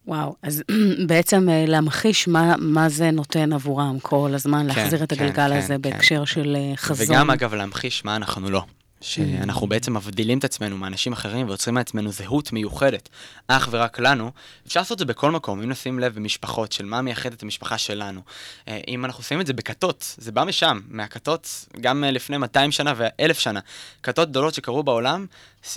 וואו, 0.06 0.36
אז 0.42 0.62
בעצם 1.08 1.48
אה, 1.48 1.64
להמחיש 1.66 2.28
מה, 2.28 2.54
מה 2.58 2.88
זה 2.88 3.10
נותן 3.10 3.52
עבורם 3.52 3.98
כל 4.02 4.30
הזמן, 4.34 4.60
כן, 4.60 4.66
להחזיר 4.66 5.04
את 5.04 5.12
כן, 5.12 5.24
הגלגל 5.24 5.48
כן, 5.48 5.56
הזה 5.56 5.74
כן, 5.74 5.82
בהקשר 5.82 6.18
כן. 6.18 6.26
של 6.26 6.56
אה, 6.56 6.76
חזון. 6.76 7.16
וגם, 7.16 7.30
אגב, 7.30 7.54
להמחיש 7.54 8.04
מה 8.04 8.16
אנחנו 8.16 8.50
לא. 8.50 8.62
שאנחנו 9.02 9.66
בעצם 9.66 9.96
מבדילים 9.96 10.38
את 10.38 10.44
עצמנו 10.44 10.76
מאנשים 10.76 11.12
אחרים 11.12 11.48
ויוצרים 11.48 11.74
מעצמנו 11.74 12.12
זהות 12.12 12.52
מיוחדת, 12.52 13.08
אך 13.48 13.68
ורק 13.70 13.98
לנו. 13.98 14.30
אפשר 14.66 14.80
לעשות 14.80 14.92
את 14.92 14.98
זה 14.98 15.04
בכל 15.04 15.30
מקום, 15.30 15.62
אם 15.62 15.68
נשים 15.68 15.98
לב 15.98 16.14
במשפחות 16.14 16.72
של 16.72 16.84
מה 16.84 17.02
מייחד 17.02 17.32
את 17.32 17.42
המשפחה 17.42 17.78
שלנו. 17.78 18.20
אה, 18.68 18.80
אם 18.88 19.04
אנחנו 19.04 19.22
שמים 19.22 19.40
את 19.40 19.46
זה 19.46 19.52
בכתות, 19.52 20.14
זה 20.18 20.32
בא 20.32 20.44
משם, 20.44 20.80
מהכתות, 20.88 21.66
גם 21.80 22.04
לפני 22.04 22.38
200 22.38 22.72
שנה 22.72 22.92
ואלף 22.96 23.38
שנה. 23.38 23.60
כתות 24.02 24.30
גדולות 24.30 24.54
שקרו 24.54 24.82
בעולם, 24.82 25.26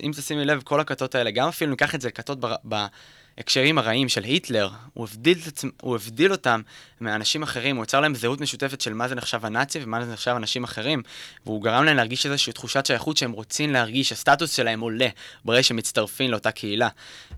אם 0.03 0.11
תשימי 0.15 0.45
לב, 0.45 0.61
כל 0.61 0.79
הכתות 0.79 1.15
האלה, 1.15 1.31
גם 1.31 1.47
אפילו 1.47 1.71
ניקח 1.71 1.95
את 1.95 2.01
זה 2.01 2.07
לכתות 2.07 2.39
ב... 2.39 2.53
ב 2.69 2.85
ההקשרים 3.37 3.77
הרעים 3.77 4.09
של 4.09 4.23
היטלר, 4.23 4.69
הוא 4.93 5.07
הבדיל, 5.11 5.37
הוא 5.81 5.95
הבדיל 5.95 6.31
אותם 6.31 6.61
מאנשים 7.01 7.43
אחרים, 7.43 7.75
הוא 7.75 7.83
יצר 7.83 7.99
להם 7.99 8.15
זהות 8.15 8.41
משותפת 8.41 8.81
של 8.81 8.93
מה 8.93 9.07
זה 9.07 9.15
נחשב 9.15 9.45
הנאצי 9.45 9.79
ומה 9.83 10.05
זה 10.05 10.13
נחשב 10.13 10.33
אנשים 10.37 10.63
אחרים, 10.63 11.01
והוא 11.45 11.63
גרם 11.63 11.83
להם 11.83 11.95
להרגיש 11.95 12.25
איזושהי 12.25 12.53
תחושת 12.53 12.85
שייכות 12.85 13.17
שהם 13.17 13.31
רוצים 13.31 13.71
להרגיש, 13.71 14.11
הסטטוס 14.11 14.55
שלהם 14.55 14.79
עולה 14.79 15.07
ברגע 15.45 15.63
שהם 15.63 15.77
מצטרפים 15.77 16.31
לאותה 16.31 16.51
קהילה. 16.51 16.89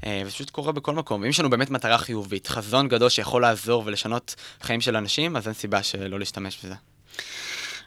אה, 0.06 0.22
וזה 0.26 0.32
פשוט 0.32 0.50
קורה 0.50 0.72
בכל 0.72 0.94
מקום. 0.94 1.22
ואם 1.22 1.30
יש 1.30 1.40
לנו 1.40 1.50
באמת 1.50 1.70
מטרה 1.70 1.98
חיובית, 1.98 2.48
חזון 2.48 2.88
גדול 2.88 3.10
שיכול 3.10 3.42
לעזור 3.42 3.84
ולשנות 3.86 4.36
חיים 4.62 4.82
של 4.82 4.96
אנשים, 4.96 5.36
אז 5.38 5.48
אין 5.48 5.54
סיבה 5.54 5.84
שלא 5.84 6.20
להשתמש 6.20 6.66
בזה. 6.66 6.76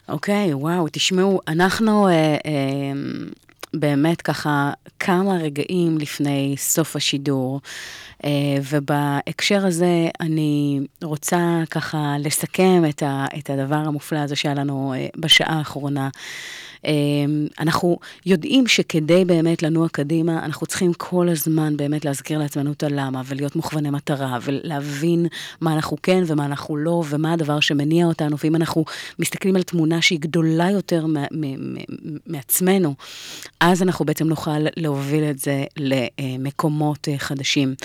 אוקיי, 0.07 0.51
okay, 0.51 0.55
וואו, 0.55 0.87
תשמעו, 0.91 1.41
אנחנו... 1.47 2.07
אה, 2.07 2.13
אה... 2.13 2.91
באמת 3.73 4.21
ככה 4.21 4.71
כמה 4.99 5.33
רגעים 5.35 5.97
לפני 5.97 6.55
סוף 6.57 6.95
השידור, 6.95 7.61
אה, 8.23 8.29
ובהקשר 8.69 9.65
הזה 9.65 10.09
אני 10.19 10.79
רוצה 11.03 11.63
ככה 11.71 12.15
לסכם 12.19 12.83
את, 13.37 13.49
הדבר 13.49 13.75
המופלא 13.75 14.19
הזה 14.19 14.35
שהיה 14.35 14.55
לנו 14.55 14.93
אה, 14.93 15.07
בשעה 15.17 15.57
האחרונה. 15.57 16.09
אמ, 16.85 17.47
אנחנו 17.59 17.99
יודעים 18.25 18.67
שכדי 18.67 19.25
באמת 19.25 19.63
לנוע 19.63 19.89
קדימה, 19.89 20.45
אנחנו 20.45 20.67
צריכים 20.67 20.93
כל 20.93 21.29
הזמן 21.29 21.77
באמת 21.77 22.05
להזכיר 22.05 22.39
לעצמנו 22.39 22.71
את 22.71 22.83
הלמה, 22.83 23.21
ולהיות 23.25 23.55
מוכווני 23.55 23.89
מטרה, 23.89 24.37
ולהבין 24.41 25.25
מה 25.61 25.73
אנחנו 25.73 25.97
כן 26.03 26.23
ומה 26.27 26.45
אנחנו 26.45 26.77
לא, 26.77 27.03
ומה 27.09 27.33
הדבר 27.33 27.59
שמניע 27.59 28.05
אותנו, 28.05 28.37
ואם 28.43 28.55
אנחנו 28.55 28.85
מסתכלים 29.19 29.55
על 29.55 29.63
תמונה 29.63 30.01
שהיא 30.01 30.19
גדולה 30.19 30.69
יותר 30.71 31.05
מעצמנו, 32.27 32.95
אז 33.59 33.81
אנחנו 33.81 34.05
בעצם 34.05 34.27
נוכל 34.27 34.59
להוביל 34.77 35.23
את 35.23 35.39
זה 35.39 35.63
למקומות 35.77 37.07
אה, 37.07 37.17
חדשים. 37.17 37.75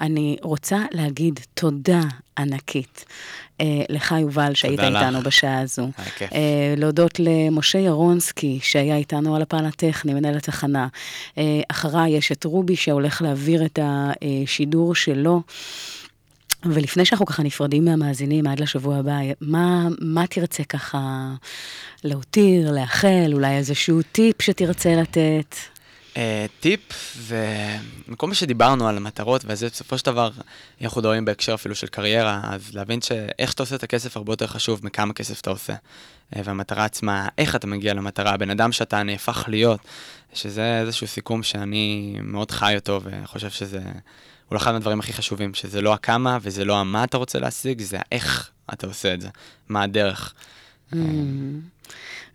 אני 0.00 0.36
רוצה 0.42 0.84
להגיד 0.92 1.40
תודה 1.54 2.00
ענקית 2.38 3.04
אה, 3.60 3.82
לך, 3.88 4.14
יובל, 4.20 4.54
שהיית 4.54 4.80
איתנו 4.80 5.22
בשעה 5.22 5.60
הזו. 5.60 5.88
אה, 6.32 6.74
להודות 6.76 7.20
למשה 7.20 7.78
ירונסקי, 7.78 8.58
שהיה 8.62 8.96
איתנו 8.96 9.36
על 9.36 9.42
הפן 9.42 9.64
הטכני, 9.64 10.14
מנהל 10.14 10.36
התחנה. 10.36 10.88
אה, 11.38 11.60
אחריי 11.68 12.10
יש 12.10 12.32
את 12.32 12.44
רובי, 12.44 12.76
שהולך 12.76 13.22
להעביר 13.22 13.64
את 13.64 13.78
השידור 13.82 14.94
שלו. 14.94 15.42
ולפני 16.64 17.04
שאנחנו 17.04 17.26
ככה 17.26 17.42
נפרדים 17.42 17.84
מהמאזינים 17.84 18.46
עד 18.46 18.60
לשבוע 18.60 18.96
הבא, 18.96 19.18
מה, 19.40 19.88
מה 20.00 20.26
תרצה 20.26 20.64
ככה 20.64 21.28
להותיר, 22.04 22.72
לאחל, 22.72 23.30
אולי 23.32 23.56
איזשהו 23.56 24.02
טיפ 24.12 24.42
שתרצה 24.42 24.94
לתת? 24.94 25.54
אה, 26.16 26.46
טיפ 26.60 26.80
זה 27.20 27.76
מקום 28.08 28.34
שדיברנו 28.34 28.88
על 28.88 28.96
המטרות 28.96 29.44
וזה 29.46 29.66
בסופו 29.66 29.98
של 29.98 30.06
דבר 30.06 30.30
אנחנו 30.82 31.00
מדברים 31.00 31.24
בהקשר 31.24 31.54
אפילו 31.54 31.74
של 31.74 31.86
קריירה 31.86 32.40
אז 32.44 32.74
להבין 32.74 33.00
שאיך 33.00 33.50
שאתה 33.50 33.62
עושה 33.62 33.74
את 33.74 33.82
הכסף 33.82 34.16
הרבה 34.16 34.32
יותר 34.32 34.46
חשוב 34.46 34.80
מכמה 34.86 35.12
כסף 35.12 35.40
אתה 35.40 35.50
עושה. 35.50 35.74
אה, 36.36 36.42
והמטרה 36.44 36.84
עצמה, 36.84 37.28
איך 37.38 37.56
אתה 37.56 37.66
מגיע 37.66 37.94
למטרה, 37.94 38.32
הבן 38.32 38.50
אדם 38.50 38.72
שאתה 38.72 39.02
נהפך 39.02 39.44
להיות, 39.48 39.80
שזה 40.34 40.80
איזשהו 40.80 41.06
סיכום 41.06 41.42
שאני 41.42 42.16
מאוד 42.22 42.50
חי 42.50 42.74
אותו 42.76 43.00
וחושב 43.04 43.50
שזה 43.50 43.80
אולי 44.50 44.62
אחד 44.62 44.72
מהדברים 44.72 45.00
הכי 45.00 45.12
חשובים, 45.12 45.54
שזה 45.54 45.80
לא 45.80 45.94
הכמה 45.94 46.38
וזה 46.42 46.64
לא 46.64 46.76
המה 46.76 47.04
אתה 47.04 47.16
רוצה 47.16 47.38
להשיג, 47.38 47.80
זה 47.80 47.98
איך 48.12 48.50
אתה 48.72 48.86
עושה 48.86 49.14
את 49.14 49.20
זה, 49.20 49.28
מה 49.68 49.82
הדרך. 49.82 50.34
Mm. 50.92 50.96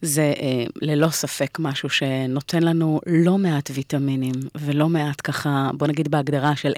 זה 0.03 0.33
אה, 0.41 0.63
ללא 0.81 1.09
ספק 1.09 1.57
משהו 1.59 1.89
שנותן 1.89 2.63
לנו 2.63 2.99
לא 3.05 3.37
מעט 3.37 3.71
ויטמינים, 3.73 4.33
ולא 4.55 4.89
מעט 4.89 5.21
ככה, 5.23 5.69
בוא 5.73 5.87
נגיד 5.87 6.11
בהגדרה 6.11 6.55
של 6.55 6.73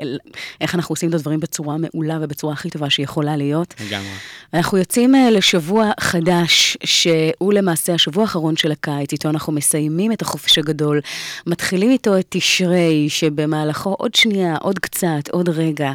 איך 0.62 0.76
אנחנו 0.76 0.94
עושים 0.94 1.10
את 1.10 1.14
הדברים 1.14 1.40
בצורה 1.40 1.78
מעולה 1.78 2.18
ובצורה 2.22 2.54
הכי 2.54 2.70
טובה 2.70 2.90
שיכולה 2.90 3.38
להיות. 3.38 3.74
לגמרי. 3.88 4.08
אנחנו 4.54 4.78
יוצאים 4.78 5.16
אה, 5.16 5.30
לשבוע 5.32 5.92
חדש, 6.00 6.78
שהוא 6.84 7.54
למעשה 7.54 7.94
השבוע 7.94 8.24
האחרון 8.24 8.58
של 8.58 8.72
הקיץ, 8.72 9.12
איתו 9.12 9.30
אנחנו 9.30 9.54
מסיימים 9.54 10.12
את 10.12 10.22
החופש 10.22 10.58
הגדול, 10.58 11.02
מתחילים 11.48 11.92
איתו 11.92 12.20
את 12.20 12.26
תשרי, 12.30 13.10
שבמהלכו 13.10 13.96
עוד 14.00 14.16
שנייה, 14.16 14.56
עוד 14.62 14.80
קצת, 14.80 15.30
עוד 15.32 15.50
רגע, 15.50 15.92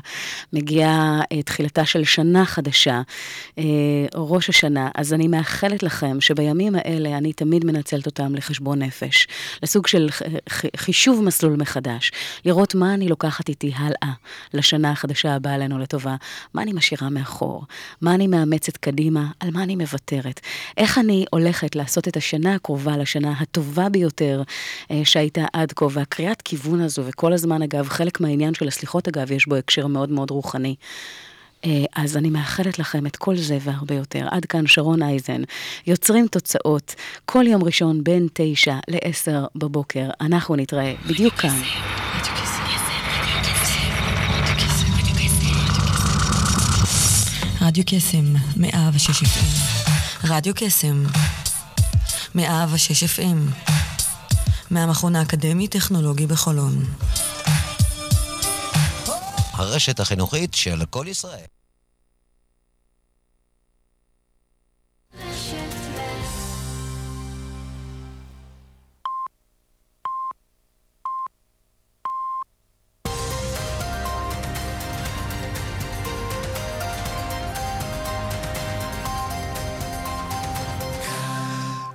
מגיעה 0.52 1.20
אה, 1.32 1.42
תחילתה 1.42 1.84
של 1.84 2.04
שנה 2.04 2.44
חדשה, 2.44 3.02
אה, 3.58 3.64
ראש 4.14 4.48
השנה. 4.48 4.88
אז 4.94 5.12
אני 5.12 5.28
מאחלת 5.28 5.82
לכם 5.82 6.20
שבימים 6.20 6.74
האלה, 6.74 7.19
אני 7.20 7.32
תמיד 7.32 7.64
מנצלת 7.64 8.06
אותם 8.06 8.34
לחשבון 8.34 8.82
נפש, 8.82 9.26
לסוג 9.62 9.86
של 9.86 10.08
חישוב 10.76 11.22
מסלול 11.22 11.56
מחדש, 11.56 12.12
לראות 12.44 12.74
מה 12.74 12.94
אני 12.94 13.08
לוקחת 13.08 13.48
איתי 13.48 13.72
הלאה 13.76 14.12
לשנה 14.54 14.90
החדשה 14.90 15.34
הבאה 15.34 15.54
עלינו 15.54 15.78
לטובה, 15.78 16.16
מה 16.54 16.62
אני 16.62 16.72
משאירה 16.72 17.10
מאחור, 17.10 17.64
מה 18.00 18.14
אני 18.14 18.26
מאמצת 18.26 18.76
קדימה, 18.76 19.26
על 19.40 19.50
מה 19.50 19.62
אני 19.62 19.76
מוותרת, 19.76 20.40
איך 20.76 20.98
אני 20.98 21.24
הולכת 21.30 21.76
לעשות 21.76 22.08
את 22.08 22.16
השנה 22.16 22.54
הקרובה 22.54 22.96
לשנה 22.96 23.32
הטובה 23.40 23.88
ביותר 23.88 24.42
אה, 24.90 25.00
שהייתה 25.04 25.44
עד 25.52 25.72
כה, 25.72 25.86
והקריאת 25.90 26.42
כיוון 26.42 26.80
הזו, 26.80 27.02
וכל 27.04 27.32
הזמן 27.32 27.62
אגב, 27.62 27.88
חלק 27.88 28.20
מהעניין 28.20 28.54
של 28.54 28.68
הסליחות 28.68 29.08
אגב, 29.08 29.30
יש 29.30 29.46
בו 29.46 29.56
הקשר 29.56 29.86
מאוד 29.86 30.10
מאוד 30.10 30.30
רוחני. 30.30 30.74
אה, 31.64 31.84
אז 31.96 32.16
אני 32.16 32.30
מאחלת 32.30 32.78
לכם 32.78 33.06
את 33.06 33.16
כל 33.16 33.36
זה 33.36 33.58
והרבה 33.60 33.94
יותר. 33.94 34.26
עד 34.30 34.44
כאן 34.44 34.66
שרון 34.66 35.02
אייזן. 35.02 35.42
יוצרים 35.86 36.26
תוצאות 36.26 36.94
כל 37.24 37.44
יום 37.46 37.64
ראשון 37.64 38.04
בין 38.04 38.28
9 38.32 38.74
ל-10 38.88 39.32
בבוקר. 39.54 40.10
אנחנו 40.20 40.56
נתראה 40.56 40.94
בדיוק 41.06 41.34
כאן. 41.34 41.60
רדיו 47.60 47.84
קסם, 47.86 48.24
106 48.56 49.22
רדיו 50.24 50.54
קסם, 50.54 51.04
106 52.34 53.04
FM 53.04 53.54
מהמכון 54.70 55.16
האקדמי-טכנולוגי 55.16 56.26
בחולון. 56.26 56.84
הרשת 59.60 60.00
החינוכית 60.00 60.54
של 60.54 60.84
כל 60.90 61.06
ישראל. 61.08 61.44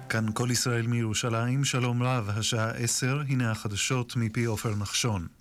כאן 0.10 0.26
כל 0.34 0.48
ישראל 0.52 0.88
מירושלים, 0.88 1.66
שלום 1.66 2.04
רב, 2.04 2.30
השעה 2.30 2.72
עשר, 2.72 3.22
הנה 3.30 3.52
החדשות 3.52 4.16
מפי 4.16 4.46
עופר 4.46 4.76
נחשון. 4.76 5.35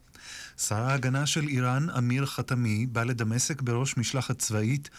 שר 0.58 0.82
ההגנה 0.82 1.26
של 1.26 1.48
איראן, 1.48 1.90
אמיר 1.90 2.26
חתמי, 2.26 2.86
בא 2.86 3.04
לדמשק 3.04 3.62
בראש 3.62 3.96
משלחת 3.96 4.38
צבאית 4.38 4.90